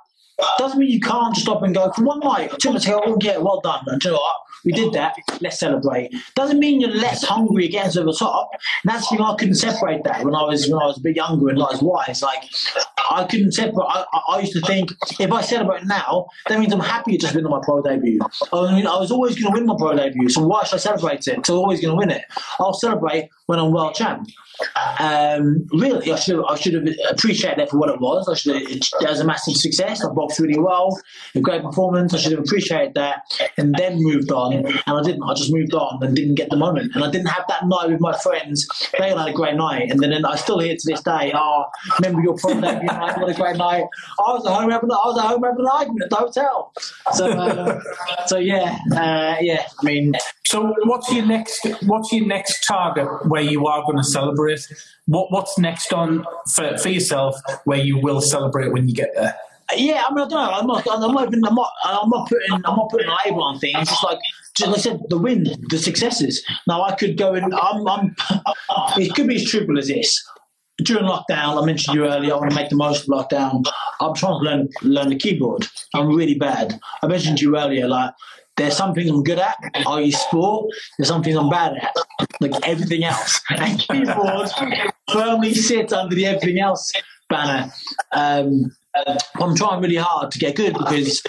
doesn't 0.57 0.79
mean 0.79 0.89
you 0.89 0.99
can't 0.99 1.35
stop 1.35 1.63
and 1.63 1.73
go 1.73 1.91
for 1.91 2.03
one 2.03 2.19
night. 2.19 2.51
Two 2.59 2.69
minutes. 2.69 2.87
Oh 2.89 3.17
yeah, 3.21 3.37
well 3.37 3.61
done. 3.61 3.83
And 3.87 4.01
do 4.01 4.09
you 4.09 4.13
know 4.13 4.19
what? 4.19 4.37
We 4.63 4.71
did 4.71 4.93
that. 4.93 5.15
Let's 5.39 5.59
celebrate. 5.59 6.13
Doesn't 6.35 6.59
mean 6.59 6.81
you're 6.81 6.91
less 6.91 7.23
hungry 7.23 7.65
against 7.65 7.95
the 7.95 8.15
top. 8.17 8.51
And 8.83 8.93
that's 8.93 9.09
the 9.09 9.17
thing 9.17 9.25
I 9.25 9.35
couldn't 9.35 9.55
separate 9.55 10.03
that 10.03 10.23
when 10.23 10.35
I 10.35 10.43
was 10.43 10.69
when 10.69 10.81
I 10.81 10.85
was 10.85 10.97
a 10.97 11.01
bit 11.01 11.15
younger 11.15 11.49
and 11.49 11.57
not 11.57 11.81
wise. 11.81 12.21
Like 12.21 12.43
I 13.09 13.25
couldn't 13.25 13.53
separate. 13.53 13.85
I, 13.87 14.05
I, 14.29 14.39
used 14.39 14.53
to 14.53 14.61
think 14.61 14.91
if 15.19 15.31
I 15.31 15.41
celebrate 15.41 15.85
now, 15.85 16.27
that 16.47 16.59
means 16.59 16.73
I'm 16.73 16.79
happy 16.79 17.17
just 17.17 17.33
winning 17.33 17.49
my 17.49 17.59
pro 17.63 17.81
debut. 17.81 18.19
I 18.53 18.75
mean, 18.75 18.87
I 18.87 18.97
was 18.97 19.11
always 19.11 19.35
going 19.35 19.53
to 19.53 19.59
win 19.59 19.67
my 19.67 19.75
pro 19.77 19.95
debut, 19.95 20.29
so 20.29 20.45
why 20.45 20.63
should 20.63 20.75
I 20.75 20.77
celebrate 20.77 21.27
it? 21.27 21.37
Because 21.37 21.49
I'm 21.49 21.57
always 21.57 21.81
going 21.81 21.93
to 21.93 21.97
win 21.97 22.11
it. 22.11 22.23
I'll 22.59 22.73
celebrate 22.73 23.29
when 23.47 23.59
I'm 23.59 23.71
world 23.71 23.95
champ. 23.95 24.27
Um, 24.99 25.67
really, 25.71 26.11
I 26.11 26.15
should 26.15 26.43
I 26.47 26.55
should 26.55 26.73
have 26.73 26.87
appreciated 27.09 27.59
that 27.59 27.69
for 27.69 27.77
what 27.77 27.89
it 27.89 27.99
was. 27.99 28.27
I 28.27 28.35
should 28.35 28.55
have, 28.55 28.71
it, 28.71 28.85
that 28.99 29.09
was 29.09 29.19
a 29.19 29.25
massive 29.25 29.55
success. 29.55 30.03
I 30.03 30.09
boxed 30.13 30.39
really 30.39 30.59
well, 30.59 30.99
a 31.35 31.41
great 31.41 31.63
performance. 31.63 32.13
I 32.13 32.17
should 32.17 32.31
have 32.33 32.41
appreciated 32.41 32.93
that 32.95 33.23
and 33.57 33.73
then 33.75 33.97
moved 33.97 34.31
on. 34.31 34.53
And 34.53 34.67
I 34.87 35.01
didn't. 35.03 35.23
I 35.23 35.33
just 35.33 35.51
moved 35.53 35.73
on 35.73 36.03
and 36.03 36.15
didn't 36.15 36.35
get 36.35 36.49
the 36.49 36.57
moment. 36.57 36.95
And 36.95 37.03
I 37.03 37.09
didn't 37.09 37.27
have 37.27 37.45
that 37.47 37.65
night 37.65 37.89
with 37.89 37.99
my 37.99 38.17
friends. 38.17 38.67
They 38.97 39.09
had 39.09 39.17
a 39.17 39.33
great 39.33 39.55
night. 39.55 39.91
And 39.91 39.99
then 39.99 40.25
I 40.25 40.35
still 40.35 40.59
hear 40.59 40.75
to 40.75 40.85
this 40.85 41.01
day, 41.01 41.31
oh, 41.35 41.65
remember 41.99 42.21
your 42.21 42.35
prom 42.37 42.61
debut 42.61 42.87
night? 42.87 43.17
What 43.17 43.29
a 43.29 43.33
great 43.33 43.57
night. 43.57 43.85
I 44.19 44.33
was 44.33 44.45
at 44.45 44.53
home 44.53 44.69
having, 44.69 44.91
I 44.91 45.01
was 45.05 45.17
at 45.17 45.25
home 45.25 45.43
having 45.43 45.59
an 45.59 45.67
argument 45.71 46.03
at 46.03 46.09
the 46.09 46.15
hotel. 46.15 46.73
So, 47.13 47.29
uh, 47.29 47.79
so 48.27 48.37
yeah, 48.37 48.77
uh, 48.93 49.37
yeah. 49.41 49.65
I 49.79 49.83
mean, 49.83 50.13
So 50.45 50.73
what's 50.85 51.11
your 51.11 51.25
next 51.25 51.65
what's 51.83 52.11
your 52.11 52.25
next 52.25 52.65
target 52.65 53.07
where 53.27 53.41
you 53.41 53.67
are 53.67 53.83
going 53.83 53.97
to 53.97 54.03
celebrate? 54.03 54.59
What 55.05 55.31
what's 55.31 55.57
next 55.57 55.93
on 55.93 56.25
for, 56.53 56.77
for 56.77 56.89
yourself 56.89 57.35
where 57.65 57.79
you 57.79 57.97
will 57.99 58.21
celebrate 58.21 58.71
when 58.73 58.87
you 58.87 58.95
get 58.95 59.11
there? 59.15 59.35
Yeah, 59.77 60.03
I 60.05 60.13
mean, 60.13 60.25
I 60.25 60.27
don't 60.27 60.31
know. 60.31 60.51
I'm 60.51 60.67
not. 60.67 60.85
I'm 60.91 61.13
not. 61.13 61.27
Even, 61.27 61.45
I'm 61.45 61.55
not. 61.55 61.71
I'm 61.85 62.09
not 62.09 62.27
putting. 62.27 62.53
I'm 62.53 62.75
not 62.75 62.89
putting 62.89 63.07
a 63.07 63.15
label 63.25 63.43
on 63.43 63.57
things. 63.59 63.77
It's 63.79 64.03
like, 64.03 64.19
just 64.57 64.67
like 64.67 64.79
I 64.79 64.81
said, 64.81 64.99
the 65.07 65.17
win, 65.17 65.47
the 65.69 65.77
successes. 65.77 66.43
Now 66.67 66.81
I 66.81 66.95
could 66.95 67.17
go 67.17 67.35
and 67.35 67.53
I'm. 67.53 67.87
I'm 67.87 68.15
it 68.97 69.15
could 69.15 69.27
be 69.27 69.37
as 69.37 69.45
trivial 69.45 69.79
as 69.79 69.87
this. 69.87 70.21
during 70.83 71.05
lockdown, 71.05 71.61
I 71.61 71.65
mentioned 71.65 71.95
you 71.95 72.05
earlier, 72.05 72.33
I 72.33 72.37
want 72.37 72.49
to 72.49 72.55
make 72.55 72.69
the 72.69 72.75
most 72.75 73.03
of 73.03 73.07
lockdown. 73.09 73.65
I'm 73.99 74.13
trying 74.15 74.39
to 74.39 74.45
learn 74.45 74.69
learn 74.81 75.09
the 75.09 75.15
keyboard. 75.15 75.67
I'm 75.93 76.07
really 76.07 76.35
bad. 76.35 76.79
I 77.01 77.07
mentioned 77.07 77.41
you 77.41 77.57
earlier, 77.57 77.87
like 77.87 78.13
there's 78.57 78.75
some 78.75 78.93
things 78.93 79.09
I'm 79.09 79.23
good 79.23 79.39
at, 79.39 79.55
i.e. 79.87 80.11
sport. 80.11 80.71
There's 80.97 81.07
some 81.07 81.23
things 81.23 81.35
I'm 81.35 81.49
bad 81.49 81.73
at, 81.81 81.95
like 82.39 82.53
everything 82.63 83.03
else. 83.03 83.41
And 83.49 83.79
keyboard 83.79 84.49
firmly 85.11 85.53
sit 85.53 85.93
under 85.93 86.15
the 86.15 86.25
everything 86.25 86.59
else 86.59 86.91
banner. 87.29 87.71
Um, 88.11 88.75
I'm 89.39 89.55
trying 89.55 89.81
really 89.81 89.95
hard 89.95 90.31
to 90.31 90.39
get 90.39 90.55
good 90.55 90.73
because 90.73 91.23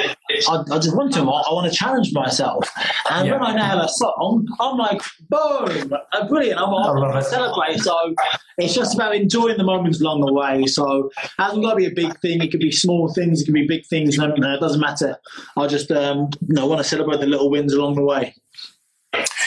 I, 0.49 0.63
I 0.71 0.79
just 0.79 0.97
want 0.97 1.13
to. 1.15 1.21
I, 1.21 1.23
I 1.23 1.53
want 1.53 1.71
to 1.71 1.77
challenge 1.77 2.13
myself. 2.13 2.69
And 3.11 3.31
when 3.31 3.43
I 3.43 3.55
nail 3.55 3.81
a 3.81 3.89
song, 3.89 4.47
I'm 4.61 4.77
like, 4.77 5.03
boom, 5.29 5.93
uh, 6.13 6.29
brilliant. 6.29 6.61
I'm 6.61 6.71
on 6.71 7.15
to 7.15 7.23
celebrate. 7.23 7.79
So 7.81 8.15
it's 8.59 8.75
just 8.75 8.95
about 8.95 9.15
enjoying 9.15 9.59
the 9.59 9.65
moments 9.65 10.01
along 10.01 10.21
the 10.21 10.33
way. 10.33 10.67
So 10.67 11.11
it 11.23 11.31
hasn't 11.39 11.63
got 11.63 11.71
to 11.71 11.77
be 11.77 11.87
a 11.87 11.91
big 11.91 12.19
thing. 12.21 12.43
It 12.43 12.51
could 12.51 12.61
be 12.61 12.73
small 12.73 13.13
things. 13.13 13.43
It 13.43 13.47
could 13.47 13.55
be 13.55 13.67
big 13.67 13.87
things. 13.87 14.19
No, 14.19 14.33
it 14.33 14.61
doesn't 14.61 14.81
matter. 14.81 15.17
I 15.57 15.67
just 15.67 15.91
um, 15.91 16.31
you 16.47 16.55
know, 16.55 16.67
want 16.67 16.81
to 16.81 16.85
celebrate 16.85 17.21
the 17.21 17.27
little 17.27 17.51
wins 17.51 17.73
along 17.73 17.95
the 17.95 18.05
way. 18.05 18.35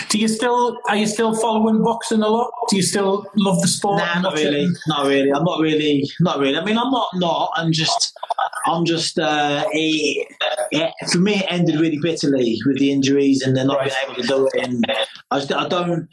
Do 0.10 0.20
you 0.20 0.28
still 0.28 0.78
are 0.88 0.96
you 0.96 1.08
still 1.08 1.36
following 1.36 1.84
boxing 1.84 2.22
a 2.22 2.28
lot? 2.28 2.52
Do 2.70 2.76
you 2.76 2.84
still 2.84 3.26
love 3.36 3.62
the 3.62 3.68
sport? 3.68 4.00
Nah, 4.00 4.22
not 4.22 4.38
it? 4.40 4.46
really. 4.46 4.68
Not 4.88 5.08
really. 5.08 5.32
I'm 5.32 5.44
not 5.44 5.60
really. 5.60 6.08
Not 6.20 6.40
really. 6.40 6.58
I 6.58 6.64
mean, 6.64 6.78
I'm 6.78 6.92
not. 6.92 7.10
Not. 7.16 7.52
I'm 7.56 7.72
just. 7.72 8.18
I'm 8.66 8.86
just. 8.86 9.18
Uh, 9.18 9.66
it, 9.72 10.28
it, 10.72 10.94
for 11.12 11.18
me, 11.20 11.36
it 11.36 11.46
ended 11.50 11.80
really 11.80 12.00
bitterly 12.02 12.60
with 12.66 12.78
the 12.78 12.92
injuries 12.92 13.42
and 13.42 13.58
then 13.58 13.68
not 13.68 13.84
being 13.84 13.96
able 14.04 14.16
to 14.16 14.28
do 14.28 14.50
it. 14.54 14.68
And 14.68 14.86
I, 15.32 15.40
just, 15.40 15.52
I 15.52 15.68
don't. 15.68 16.08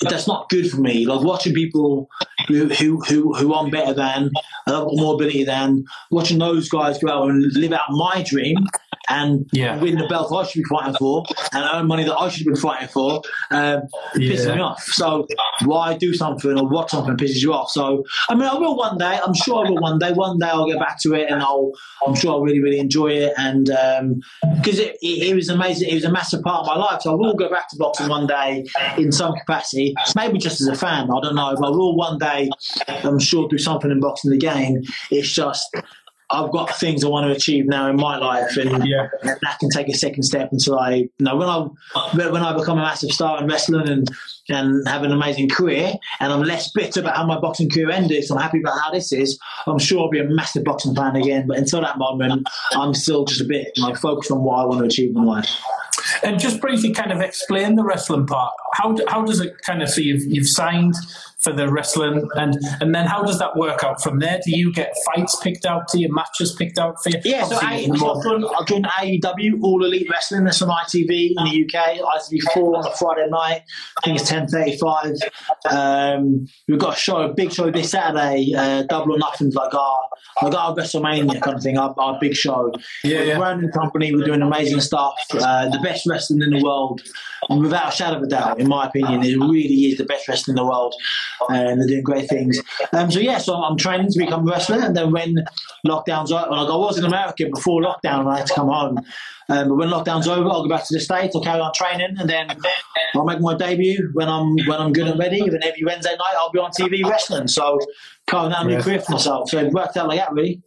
That's 0.00 0.26
not 0.26 0.48
good 0.48 0.70
for 0.70 0.78
me. 0.78 1.06
Like 1.06 1.20
watching 1.20 1.54
people 1.54 2.08
who 2.48 2.68
who 2.68 3.00
who, 3.02 3.34
who 3.34 3.54
I'm 3.54 3.70
better 3.70 3.92
than, 3.92 4.30
and 4.66 4.76
I've 4.76 4.84
got 4.84 4.96
more 4.96 5.14
ability 5.14 5.44
than, 5.44 5.84
watching 6.10 6.38
those 6.38 6.68
guys 6.68 6.98
go 6.98 7.10
out 7.10 7.30
and 7.30 7.52
live 7.54 7.72
out 7.72 7.90
my 7.90 8.24
dream 8.26 8.56
and 9.08 9.46
Yeah. 9.52 9.78
win 9.78 9.98
the 9.98 10.06
belt 10.06 10.32
I 10.32 10.44
should 10.44 10.62
be 10.62 10.68
fighting 10.68 10.94
for 10.94 11.24
and 11.52 11.64
earn 11.72 11.86
money 11.86 12.04
that 12.04 12.16
I 12.16 12.28
should 12.28 12.46
have 12.46 12.54
been 12.54 12.60
fighting 12.62 12.88
for, 12.88 13.22
um, 13.50 13.82
pisses 14.16 14.54
me 14.54 14.60
off. 14.60 14.82
So 14.82 15.26
why 15.64 15.96
do 15.96 16.12
something 16.14 16.58
or 16.58 16.68
watch 16.68 16.90
something 16.90 17.16
pisses 17.16 17.42
you 17.42 17.52
off? 17.52 17.70
So 17.70 18.04
I 18.28 18.34
mean, 18.34 18.48
I 18.48 18.54
will 18.54 18.76
one 18.76 18.98
day. 18.98 19.18
I'm 19.24 19.34
sure 19.34 19.66
I 19.66 19.70
will 19.70 19.80
one 19.80 19.98
day. 19.98 20.12
One 20.12 20.38
day 20.38 20.46
I'll 20.46 20.66
get 20.66 20.78
back 20.78 21.00
to 21.02 21.14
it, 21.14 21.30
and 21.30 21.42
I'll. 21.42 21.72
I'm 22.06 22.14
sure 22.14 22.32
I'll 22.32 22.42
really, 22.42 22.60
really 22.60 22.78
enjoy 22.78 23.08
it, 23.08 23.32
and 23.38 23.66
because 24.56 24.78
it, 24.78 24.96
it, 25.02 25.30
it 25.30 25.34
was 25.34 25.48
amazing. 25.48 25.88
It 25.88 25.94
was 25.94 26.04
a 26.04 26.12
massive 26.12 26.42
part 26.42 26.60
of 26.60 26.66
my 26.66 26.76
life. 26.76 27.02
So 27.02 27.12
I 27.12 27.14
will 27.14 27.34
go 27.34 27.48
back 27.48 27.68
to 27.70 27.76
boxing 27.76 28.08
one 28.08 28.26
day 28.26 28.64
in 28.98 29.10
some 29.12 29.34
capacity, 29.34 29.94
maybe 30.14 30.38
just 30.38 30.60
as 30.60 30.66
a 30.66 30.74
fan. 30.74 31.08
I 31.10 31.20
don't 31.20 31.34
know, 31.34 31.54
but 31.58 31.66
I 31.66 31.70
will 31.70 31.96
one 31.96 32.18
day. 32.18 32.50
I'm 32.88 33.18
sure 33.18 33.48
do 33.48 33.58
something 33.58 33.90
in 33.90 34.00
boxing 34.00 34.32
again. 34.32 34.82
It's 35.10 35.30
just. 35.32 35.74
I've 36.34 36.50
got 36.52 36.74
things 36.76 37.04
I 37.04 37.08
want 37.08 37.26
to 37.26 37.32
achieve 37.32 37.66
now 37.66 37.88
in 37.88 37.96
my 37.96 38.18
life, 38.18 38.56
and 38.56 38.86
Yeah. 38.86 39.08
that 39.22 39.58
can 39.60 39.70
take 39.70 39.88
a 39.88 39.94
second 39.94 40.22
step 40.24 40.48
until 40.52 40.78
I, 40.78 40.94
you 40.94 41.10
know, 41.20 41.36
when 41.36 41.48
I 41.48 41.60
when 42.16 42.42
I 42.42 42.56
become 42.56 42.78
a 42.78 42.82
massive 42.82 43.10
star 43.10 43.40
in 43.40 43.46
wrestling 43.48 43.88
and 43.88 44.08
and 44.50 44.86
have 44.86 45.02
an 45.04 45.10
amazing 45.12 45.48
career, 45.48 45.94
and 46.20 46.32
I'm 46.32 46.42
less 46.42 46.70
bitter 46.72 47.00
about 47.00 47.16
how 47.16 47.24
my 47.26 47.40
boxing 47.40 47.70
career 47.70 47.90
ended. 47.90 48.24
So 48.24 48.34
I'm 48.36 48.42
happy 48.42 48.60
about 48.60 48.78
how 48.78 48.90
this 48.90 49.10
is. 49.12 49.38
I'm 49.66 49.78
sure 49.78 50.00
I'll 50.02 50.10
be 50.10 50.18
a 50.20 50.24
massive 50.28 50.64
boxing 50.64 50.94
fan 50.94 51.16
again. 51.16 51.46
But 51.46 51.56
until 51.58 51.80
that 51.80 51.96
moment, 51.96 52.46
I'm 52.72 52.92
still 52.92 53.24
just 53.24 53.40
a 53.40 53.44
bit 53.44 53.68
like 53.78 53.96
focused 53.96 54.30
on 54.30 54.42
what 54.42 54.56
I 54.58 54.66
want 54.66 54.80
to 54.80 54.86
achieve 54.86 55.16
in 55.16 55.24
life. 55.24 55.48
And 56.22 56.38
just 56.38 56.60
briefly, 56.60 56.92
kind 56.92 57.12
of 57.12 57.20
explain 57.20 57.76
the 57.76 57.84
wrestling 57.84 58.26
part. 58.26 58.52
How 58.74 58.94
how 59.08 59.24
does 59.24 59.40
it 59.40 59.54
kind 59.64 59.82
of 59.82 59.88
so 59.88 60.00
you've 60.02 60.22
you've 60.26 60.48
signed 60.48 60.94
for 61.44 61.52
the 61.52 61.70
wrestling, 61.70 62.26
and 62.34 62.56
and 62.80 62.94
then 62.94 63.06
how 63.06 63.22
does 63.22 63.38
that 63.38 63.54
work 63.56 63.84
out 63.84 64.02
from 64.02 64.18
there? 64.18 64.40
Do 64.44 64.56
you 64.56 64.72
get 64.72 64.92
fights 65.06 65.36
picked 65.42 65.66
out 65.66 65.86
to 65.88 65.98
you, 65.98 66.12
matches 66.12 66.54
picked 66.58 66.78
out 66.78 66.96
for 67.02 67.10
you? 67.10 67.20
Yeah, 67.24 67.44
so 67.44 67.58
I, 67.60 67.86
the 67.86 67.96
so 67.98 68.04
more- 68.06 68.16
I've 68.16 68.24
done, 68.24 68.44
I've 68.58 68.66
done 68.66 68.82
AEW, 68.84 69.62
All 69.62 69.84
Elite 69.84 70.08
Wrestling. 70.10 70.44
That's 70.44 70.62
on 70.62 70.70
ITV 70.70 71.34
in 71.36 71.44
the 71.44 71.64
UK. 71.64 71.98
ITV 71.98 72.52
four 72.54 72.78
on 72.78 72.86
a 72.86 72.90
Friday 72.96 73.28
night. 73.28 73.62
I 73.98 74.00
think 74.04 74.18
it's 74.18 74.28
ten 74.28 74.48
thirty-five. 74.48 75.16
Um, 75.70 76.46
we've 76.68 76.78
got 76.78 76.94
a 76.94 76.98
show, 76.98 77.18
a 77.18 77.32
big 77.32 77.52
show 77.52 77.70
this 77.70 77.90
Saturday. 77.90 78.52
Uh, 78.56 78.82
Double 78.84 79.14
or 79.14 79.18
Nothing's 79.18 79.54
like 79.54 79.74
our 79.74 79.98
like 80.42 80.54
our 80.54 80.74
WrestleMania 80.74 81.40
kind 81.40 81.56
of 81.56 81.62
thing. 81.62 81.78
Our, 81.78 81.94
our 81.98 82.18
big 82.20 82.34
show. 82.34 82.72
Yeah, 83.02 83.18
We're 83.18 83.22
a 83.22 83.26
yeah. 83.26 83.38
brand 83.38 83.60
new 83.62 83.68
company. 83.70 84.14
We're 84.14 84.24
doing 84.24 84.42
amazing 84.42 84.80
stuff. 84.80 85.14
Uh, 85.32 85.68
the 85.68 85.78
best 85.82 86.06
wrestling 86.06 86.42
in 86.42 86.50
the 86.50 86.62
world, 86.62 87.02
and 87.48 87.62
without 87.62 87.92
a 87.92 87.96
shadow 87.96 88.16
of 88.16 88.22
a 88.22 88.26
doubt, 88.26 88.60
in 88.60 88.68
my 88.68 88.86
opinion, 88.86 89.22
it 89.22 89.36
really 89.38 89.86
is 89.86 89.98
the 89.98 90.04
best 90.04 90.28
wrestling 90.28 90.56
in 90.56 90.62
the 90.62 90.68
world, 90.68 90.94
and 91.48 91.80
they're 91.80 91.88
doing 91.88 92.02
great 92.02 92.28
things. 92.28 92.60
Um, 92.92 93.10
so 93.10 93.20
yeah, 93.20 93.38
so 93.38 93.54
I'm 93.54 93.76
training 93.76 94.10
to 94.12 94.18
become 94.18 94.46
a 94.48 94.50
wrestler, 94.50 94.80
and 94.80 94.96
then 94.96 95.12
when 95.12 95.36
lockdown's 95.86 96.32
over, 96.32 96.50
like 96.50 96.70
I 96.70 96.76
was 96.76 96.98
in 96.98 97.04
America 97.04 97.46
before 97.52 97.82
lockdown, 97.82 98.20
and 98.20 98.28
I 98.28 98.38
had 98.38 98.46
to 98.46 98.54
come 98.54 98.68
home. 98.68 98.98
Um, 99.48 99.68
but 99.68 99.74
when 99.76 99.88
lockdown's 99.88 100.26
over, 100.26 100.48
I'll 100.48 100.62
go 100.62 100.68
back 100.68 100.86
to 100.86 100.94
the 100.94 101.00
states. 101.00 101.36
I'll 101.36 101.42
carry 101.42 101.60
on 101.60 101.72
training, 101.74 102.16
and 102.18 102.28
then 102.28 102.56
I'll 103.14 103.24
make 103.24 103.40
my 103.40 103.54
debut 103.54 104.10
when 104.14 104.28
I'm 104.28 104.56
when 104.66 104.80
I'm 104.80 104.92
good 104.92 105.06
and 105.06 105.18
ready. 105.18 105.40
And 105.40 105.52
then 105.52 105.62
every 105.62 105.84
Wednesday 105.84 106.12
night, 106.12 106.34
I'll 106.36 106.50
be 106.50 106.58
on 106.58 106.70
TV 106.70 107.04
wrestling. 107.04 107.48
So 107.48 107.78
carving 108.26 108.54
out 108.54 108.66
a 108.66 108.68
new 108.68 108.82
career 108.82 109.00
for 109.00 109.12
myself. 109.12 109.50
So 109.50 109.58
it 109.58 109.72
worked 109.72 109.96
out 109.96 110.08
like 110.08 110.18
that, 110.18 110.32
really. 110.32 110.62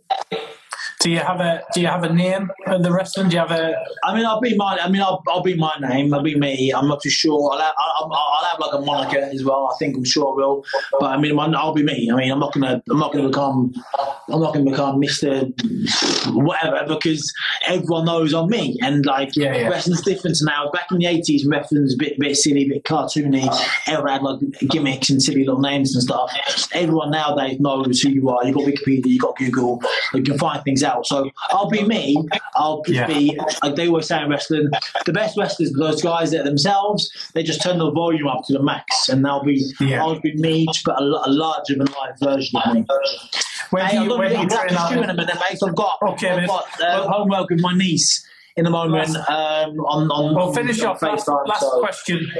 Do 0.99 1.11
you 1.11 1.19
have 1.19 1.39
a 1.39 1.61
do 1.73 1.81
you 1.81 1.87
have 1.87 2.03
a 2.03 2.11
name 2.11 2.49
of 2.65 2.81
the 2.81 2.91
wrestling? 2.91 3.29
Do 3.29 3.35
you 3.35 3.39
have 3.39 3.51
a 3.51 3.75
I 4.03 4.15
mean, 4.15 4.25
I'll 4.25 4.41
be 4.41 4.55
my. 4.55 4.79
I 4.81 4.89
mean, 4.89 5.01
I'll, 5.01 5.21
I'll 5.27 5.43
be 5.43 5.55
my 5.55 5.73
name. 5.79 6.11
I'll 6.13 6.23
be 6.23 6.35
me. 6.35 6.71
I'm 6.71 6.87
not 6.87 7.01
too 7.01 7.09
sure. 7.09 7.53
I'll 7.53 7.59
have, 7.59 7.73
I'll, 7.77 8.11
I'll 8.11 8.45
have 8.45 8.59
like 8.59 8.73
a 8.73 8.83
moniker 8.83 9.19
as 9.19 9.43
well. 9.43 9.69
I 9.71 9.77
think 9.77 9.95
I'm 9.95 10.03
sure 10.03 10.31
I 10.31 10.35
will. 10.35 10.65
But 10.99 11.11
I 11.11 11.17
mean, 11.17 11.37
I'll 11.37 11.73
be 11.73 11.83
me. 11.83 12.09
I 12.11 12.15
mean, 12.15 12.31
I'm 12.31 12.39
not 12.39 12.53
gonna. 12.53 12.81
I'm 12.89 12.97
not 12.97 13.13
gonna 13.13 13.27
become. 13.27 13.73
I'm 14.29 14.41
not 14.41 14.53
gonna 14.55 14.69
become 14.71 14.99
Mister 14.99 15.45
whatever 16.31 16.85
because 16.87 17.31
everyone 17.67 18.05
knows 18.05 18.33
I'm 18.33 18.49
me. 18.49 18.77
And 18.81 19.05
like 19.05 19.35
Yeah, 19.35 19.55
yeah. 19.55 19.67
wrestling's 19.69 20.01
different 20.01 20.37
now. 20.41 20.71
Back 20.71 20.87
in 20.91 20.97
the 20.97 21.05
80s, 21.05 21.41
wrestling's 21.47 21.93
a 21.93 21.97
bit, 21.97 22.19
bit 22.19 22.35
silly, 22.35 22.63
a 22.63 22.69
bit 22.69 22.83
cartoony. 22.83 23.47
Everyone 23.87 24.11
had 24.11 24.23
like 24.23 24.39
gimmicks 24.69 25.09
and 25.09 25.21
silly 25.21 25.45
little 25.45 25.61
names 25.61 25.93
and 25.93 26.03
stuff. 26.03 26.33
Everyone 26.73 27.11
nowadays 27.11 27.59
knows 27.59 28.01
who 28.01 28.09
you 28.09 28.29
are. 28.29 28.43
You've 28.45 28.55
got 28.55 28.65
Wikipedia. 28.65 29.05
You've 29.05 29.21
got 29.21 29.37
Google. 29.37 29.81
You 30.13 30.23
can 30.23 30.37
find 30.37 30.63
things 30.63 30.83
out. 30.83 30.86
So 31.03 31.29
I'll 31.49 31.69
be 31.69 31.83
me. 31.83 32.15
I'll 32.55 32.81
just 32.83 32.95
Yeah. 32.95 33.07
be 33.07 33.39
like 33.63 33.75
they 33.75 33.87
always 33.87 34.07
say 34.07 34.21
in 34.21 34.29
wrestling, 34.29 34.69
the 35.05 35.13
best 35.13 35.37
wrestlers 35.37 35.73
are 35.75 35.77
those 35.79 36.01
guys 36.01 36.31
that 36.31 36.43
themselves 36.45 37.09
they 37.33 37.43
just 37.43 37.61
turn 37.61 37.77
the 37.79 37.91
volume 37.91 38.27
up 38.27 38.41
to 38.47 38.53
the 38.53 38.63
max, 38.63 39.09
and 39.09 39.23
they'll 39.23 39.43
be 39.43 39.63
Yeah. 39.79 40.03
I'll 40.03 40.19
be 40.19 40.33
me, 40.35 40.67
but 40.85 40.99
a, 40.99 41.03
a 41.03 41.29
larger 41.29 41.75
than 41.75 41.87
life 41.87 42.15
version 42.21 42.59
of 42.59 42.73
me. 42.73 42.85
where 43.69 43.85
Hey, 43.85 43.97
do 43.97 44.03
you 44.03 44.09
gonna 44.09 44.19
where 44.19 44.29
be 44.29 44.35
do 44.35 44.41
you 44.41 44.49
train 44.49 44.67
practicing 44.69 45.03
in 45.03 45.09
a 45.09 45.13
minute, 45.13 45.35
mate. 45.35 45.59
I've 45.65 45.75
got 45.75 45.97
Okay, 46.01 46.29
I've 46.31 46.47
got 46.47 46.81
uh, 46.81 47.07
homework 47.09 47.49
with 47.49 47.61
my 47.61 47.73
niece 47.73 48.25
in 48.55 48.63
the 48.63 48.69
moment 48.71 49.15
um, 49.29 49.79
on 49.93 50.09
on. 50.11 50.35
Well, 50.35 50.51
finish 50.53 50.81
on 50.81 50.95
off. 50.95 51.01
Last, 51.01 51.27
last 51.27 51.61
so- 51.61 51.79
question. 51.79 52.31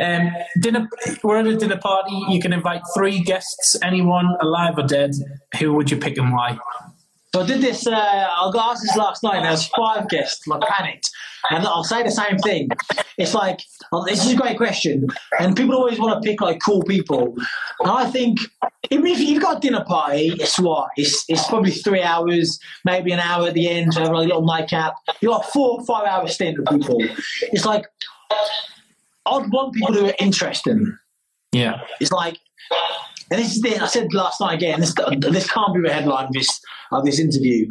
Um, 0.00 0.32
dinner. 0.58 0.88
We're 1.22 1.36
at 1.38 1.46
a 1.46 1.54
dinner 1.56 1.76
party. 1.76 2.20
You 2.28 2.40
can 2.40 2.52
invite 2.52 2.80
three 2.96 3.20
guests, 3.20 3.76
anyone 3.82 4.36
alive 4.40 4.76
or 4.76 4.82
dead. 4.82 5.12
Who 5.60 5.74
would 5.74 5.90
you 5.92 5.96
pick 5.96 6.18
and 6.18 6.32
why? 6.32 6.58
So 7.34 7.40
I 7.40 7.46
did 7.46 7.62
this. 7.62 7.86
Uh, 7.86 7.92
I 7.94 8.50
got 8.52 8.72
asked 8.72 8.82
this 8.82 8.96
last 8.96 9.22
night. 9.22 9.36
and 9.36 9.44
There 9.44 9.52
was 9.52 9.66
five 9.68 10.08
guests. 10.08 10.46
and 10.46 10.62
I 10.62 10.66
panicked, 10.68 11.10
and 11.50 11.66
I'll 11.66 11.84
say 11.84 12.02
the 12.02 12.10
same 12.10 12.36
thing. 12.38 12.68
It's 13.16 13.32
like 13.34 13.60
oh, 13.92 14.04
this 14.04 14.24
is 14.24 14.32
a 14.32 14.36
great 14.36 14.56
question, 14.58 15.06
and 15.40 15.56
people 15.56 15.74
always 15.74 15.98
want 15.98 16.22
to 16.22 16.28
pick 16.28 16.40
like 16.40 16.60
cool 16.64 16.82
people. 16.82 17.34
And 17.80 17.90
I 17.90 18.10
think 18.10 18.38
even 18.90 19.06
if 19.06 19.18
you've 19.20 19.42
got 19.42 19.56
a 19.58 19.60
dinner 19.60 19.84
party, 19.84 20.34
it's 20.38 20.58
what 20.58 20.90
it's 20.96 21.24
it's 21.28 21.46
probably 21.48 21.70
three 21.70 22.02
hours, 22.02 22.58
maybe 22.84 23.12
an 23.12 23.20
hour 23.20 23.48
at 23.48 23.54
the 23.54 23.66
end 23.68 23.94
have 23.94 24.08
like 24.08 24.24
a 24.24 24.28
little 24.28 24.44
nightcap. 24.44 24.94
You 25.20 25.28
got 25.30 25.46
four 25.46 25.78
or 25.80 25.86
five 25.86 26.06
hours 26.06 26.34
staying 26.34 26.56
with 26.58 26.68
people. 26.68 26.98
It's 27.52 27.64
like 27.64 27.86
I'd 29.26 29.50
want 29.50 29.74
people 29.74 29.94
who 29.94 30.06
are 30.06 30.14
interesting. 30.18 30.98
Yeah. 31.52 31.80
It's 32.00 32.10
like, 32.12 32.38
and 33.32 33.40
this 33.40 33.56
is 33.56 33.62
the, 33.62 33.78
I 33.78 33.86
said 33.86 34.12
last 34.12 34.42
night 34.42 34.56
again, 34.56 34.78
this, 34.78 34.94
this 35.20 35.50
can't 35.50 35.74
be 35.74 35.80
the 35.80 35.92
headline 35.92 36.26
of 36.26 36.32
this, 36.34 36.60
of 36.90 37.02
this 37.06 37.18
interview. 37.18 37.66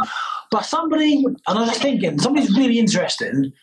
But 0.50 0.66
somebody, 0.66 1.24
and 1.24 1.38
I 1.48 1.62
was 1.62 1.78
thinking, 1.78 2.18
somebody's 2.18 2.50
really 2.58 2.80
interesting, 2.80 3.54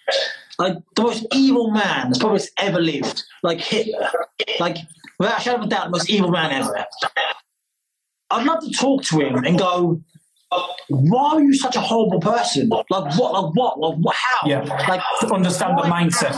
like 0.60 0.76
the 0.94 1.02
most 1.02 1.26
evil 1.32 1.72
man 1.72 2.08
that's 2.08 2.18
probably 2.18 2.40
ever 2.58 2.80
lived, 2.80 3.24
like 3.42 3.60
Hitler, 3.60 4.08
like 4.60 4.76
without 5.18 5.40
a 5.40 5.42
shadow 5.42 5.58
of 5.58 5.64
a 5.64 5.68
doubt, 5.68 5.86
the 5.86 5.90
most 5.90 6.08
evil 6.08 6.30
man 6.30 6.52
ever. 6.52 6.86
I'd 8.30 8.46
love 8.46 8.62
to 8.62 8.70
talk 8.70 9.02
to 9.04 9.18
him 9.18 9.44
and 9.44 9.58
go, 9.58 10.00
why 10.88 11.34
are 11.34 11.40
you 11.42 11.52
such 11.54 11.76
a 11.76 11.80
horrible 11.80 12.20
person? 12.20 12.68
Like 12.68 12.86
what? 12.90 13.32
Like 13.32 13.54
what? 13.54 13.78
Like 13.78 13.98
what? 13.98 14.16
How? 14.16 14.48
Yeah. 14.48 14.60
Like 14.88 15.02
To 15.20 15.34
understand 15.34 15.78
the 15.78 15.82
mindset. 15.82 16.36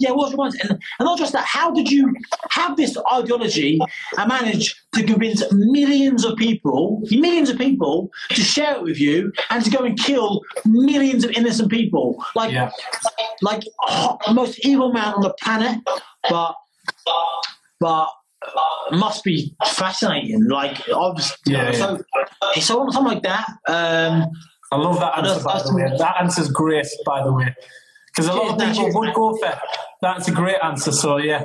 yeah, 0.00 0.10
what's 0.10 0.32
your 0.32 0.38
mindset? 0.44 0.60
And, 0.62 0.70
and 0.70 1.06
not 1.06 1.18
just 1.18 1.32
that, 1.32 1.44
how 1.44 1.70
did 1.70 1.90
you 1.90 2.14
have 2.50 2.76
this 2.76 2.96
ideology 3.12 3.78
and 4.18 4.28
manage 4.28 4.74
to 4.94 5.04
convince 5.04 5.42
millions 5.52 6.24
of 6.24 6.36
people, 6.36 7.00
millions 7.12 7.48
of 7.48 7.58
people, 7.58 8.10
to 8.30 8.40
share 8.40 8.74
it 8.76 8.82
with 8.82 8.98
you 9.00 9.32
and 9.50 9.64
to 9.64 9.70
go 9.70 9.84
and 9.84 9.96
kill 9.98 10.40
millions 10.66 11.24
of 11.24 11.30
innocent 11.32 11.70
people? 11.70 12.22
Like, 12.34 12.52
Yeah. 12.52 12.70
like 13.40 13.62
oh, 13.88 14.18
the 14.26 14.34
most 14.34 14.64
evil 14.66 14.92
man 14.92 15.14
on 15.14 15.20
the 15.22 15.32
planet, 15.40 15.78
but, 16.28 16.54
but 17.78 18.08
must 18.92 19.24
be 19.24 19.54
fascinating. 19.66 20.48
Like, 20.48 20.82
obviously, 20.92 21.52
Yeah, 21.52 21.72
so 21.72 22.02
it's 22.56 22.66
so 22.66 22.88
something 22.90 23.14
like 23.14 23.22
that. 23.22 23.46
Um, 23.68 24.30
I 24.70 24.76
love 24.76 24.98
that 25.00 25.18
answer, 25.18 25.44
by 25.44 25.62
the 25.62 25.74
way. 25.74 25.96
That 25.98 26.16
answer's 26.20 26.48
great, 26.48 26.86
by 27.04 27.22
the 27.22 27.32
way. 27.32 27.54
Because 28.08 28.28
a 28.28 28.34
lot 28.34 28.60
of 28.60 28.74
people 28.74 29.00
would 29.00 29.14
go 29.14 29.36
for 29.36 29.58
that's 30.02 30.28
a 30.28 30.32
great 30.32 30.56
answer. 30.62 30.92
So 30.92 31.16
yeah, 31.16 31.44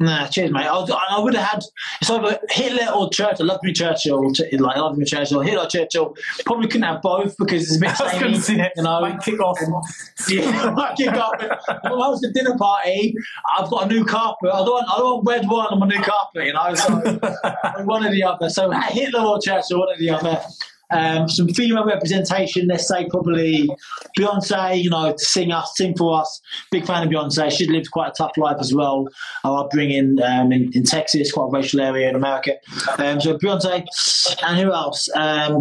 Nah, 0.00 0.26
cheers, 0.26 0.50
mate. 0.50 0.66
I, 0.66 0.84
I 1.10 1.20
would 1.20 1.34
have 1.34 1.46
had 1.46 1.62
it's 2.00 2.10
either 2.10 2.38
Hitler 2.50 2.92
or 2.92 3.08
Churchill. 3.10 3.48
I 3.48 3.54
love 3.54 3.60
me 3.62 3.72
Churchill, 3.72 4.20
like 4.58 4.76
I 4.76 4.80
love 4.80 4.98
me 4.98 5.04
Churchill. 5.04 5.40
Hitler 5.42 5.62
or 5.62 5.68
Churchill. 5.68 6.16
Probably 6.44 6.66
couldn't 6.66 6.82
have 6.82 7.02
both 7.02 7.36
because 7.38 7.62
it's 7.62 7.76
a 7.76 7.80
bit 7.80 8.00
I 8.00 8.04
was 8.28 8.48
going 8.48 8.70
you 8.76 8.82
know. 8.82 9.00
might 9.00 9.22
kick 9.22 9.40
off. 9.40 9.58
Yeah, 10.28 10.70
might 10.70 10.96
kick 10.96 11.12
off. 11.14 11.34
When 11.38 11.92
I 11.92 12.08
was 12.08 12.24
at 12.24 12.34
dinner 12.34 12.56
party, 12.56 13.14
I've 13.56 13.70
got 13.70 13.84
a 13.84 13.94
new 13.94 14.04
carpet. 14.04 14.50
I 14.52 14.58
don't 14.58 14.70
want, 14.70 14.88
I 14.88 14.98
don't 14.98 15.24
want 15.24 15.28
red 15.28 15.48
wine 15.48 15.68
on 15.70 15.78
my 15.78 15.86
new 15.86 16.00
carpet, 16.00 16.46
you 16.46 16.52
know. 16.52 16.74
So 16.74 17.84
one 17.84 18.04
or 18.04 18.10
the 18.10 18.22
other. 18.24 18.48
So 18.50 18.70
Hitler 18.70 19.20
or 19.20 19.40
Churchill, 19.40 19.80
one 19.80 19.88
or 19.88 19.98
the 19.98 20.10
other. 20.10 20.40
Um, 20.92 21.28
some 21.28 21.48
female 21.48 21.84
representation, 21.84 22.66
let's 22.68 22.86
say 22.86 23.06
probably 23.08 23.68
Beyonce, 24.18 24.82
you 24.82 24.90
know, 24.90 25.12
to 25.12 25.24
sing 25.24 25.52
us, 25.52 25.72
sing 25.76 25.96
for 25.96 26.20
us. 26.20 26.40
Big 26.70 26.86
fan 26.86 27.02
of 27.06 27.12
Beyonce. 27.12 27.50
She 27.50 27.66
lived 27.66 27.90
quite 27.90 28.10
a 28.10 28.14
tough 28.16 28.36
life 28.36 28.58
as 28.60 28.74
well. 28.74 29.08
Our 29.44 29.64
upbringing 29.64 30.20
um, 30.22 30.52
in, 30.52 30.70
in 30.74 30.84
Texas, 30.84 31.32
quite 31.32 31.46
a 31.46 31.50
racial 31.50 31.80
area 31.80 32.08
in 32.08 32.14
America. 32.14 32.56
Um, 32.98 33.20
so 33.20 33.38
Beyonce, 33.38 33.84
and 34.42 34.58
who 34.58 34.72
else? 34.72 35.08
Um, 35.14 35.60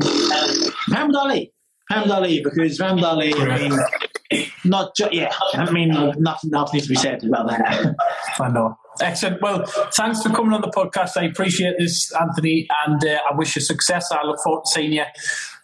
Muhammad 0.88 1.15
Ali. 1.15 1.53
Muhammad 1.89 2.11
Ali, 2.11 2.41
because 2.41 2.79
Muhammad 2.79 3.03
Ali, 3.03 3.34
I 3.34 3.57
mean, 3.57 4.47
not 4.63 4.95
ju- 4.95 5.09
yeah, 5.11 5.34
I 5.53 5.69
mean, 5.71 5.89
nothing, 5.89 6.51
nothing 6.51 6.77
needs 6.77 6.88
to 6.88 6.93
be 6.93 6.95
said 6.95 7.23
about 7.23 7.47
that. 7.49 7.95
I 8.39 8.49
know. 8.49 8.77
Excellent. 9.02 9.41
Well, 9.41 9.66
thanks 9.66 10.22
for 10.22 10.30
coming 10.30 10.54
on 10.54 10.62
the 10.62 10.70
podcast. 10.70 11.18
I 11.18 11.26
appreciate 11.26 11.76
this, 11.78 12.14
Anthony, 12.14 12.68
and 12.86 13.04
uh, 13.04 13.20
I 13.30 13.36
wish 13.36 13.56
you 13.56 13.62
success. 13.62 14.12
I 14.12 14.26
look 14.26 14.39
forward 14.43 14.66
to 14.66 14.72
seeing 14.72 14.93
you 14.93 15.04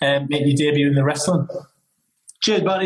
um, 0.01 0.27
make 0.29 0.45
your 0.45 0.55
debut 0.55 0.87
in 0.87 0.95
the 0.95 1.03
wrestling. 1.03 1.47
Cheers, 2.41 2.61
buddy. 2.61 2.85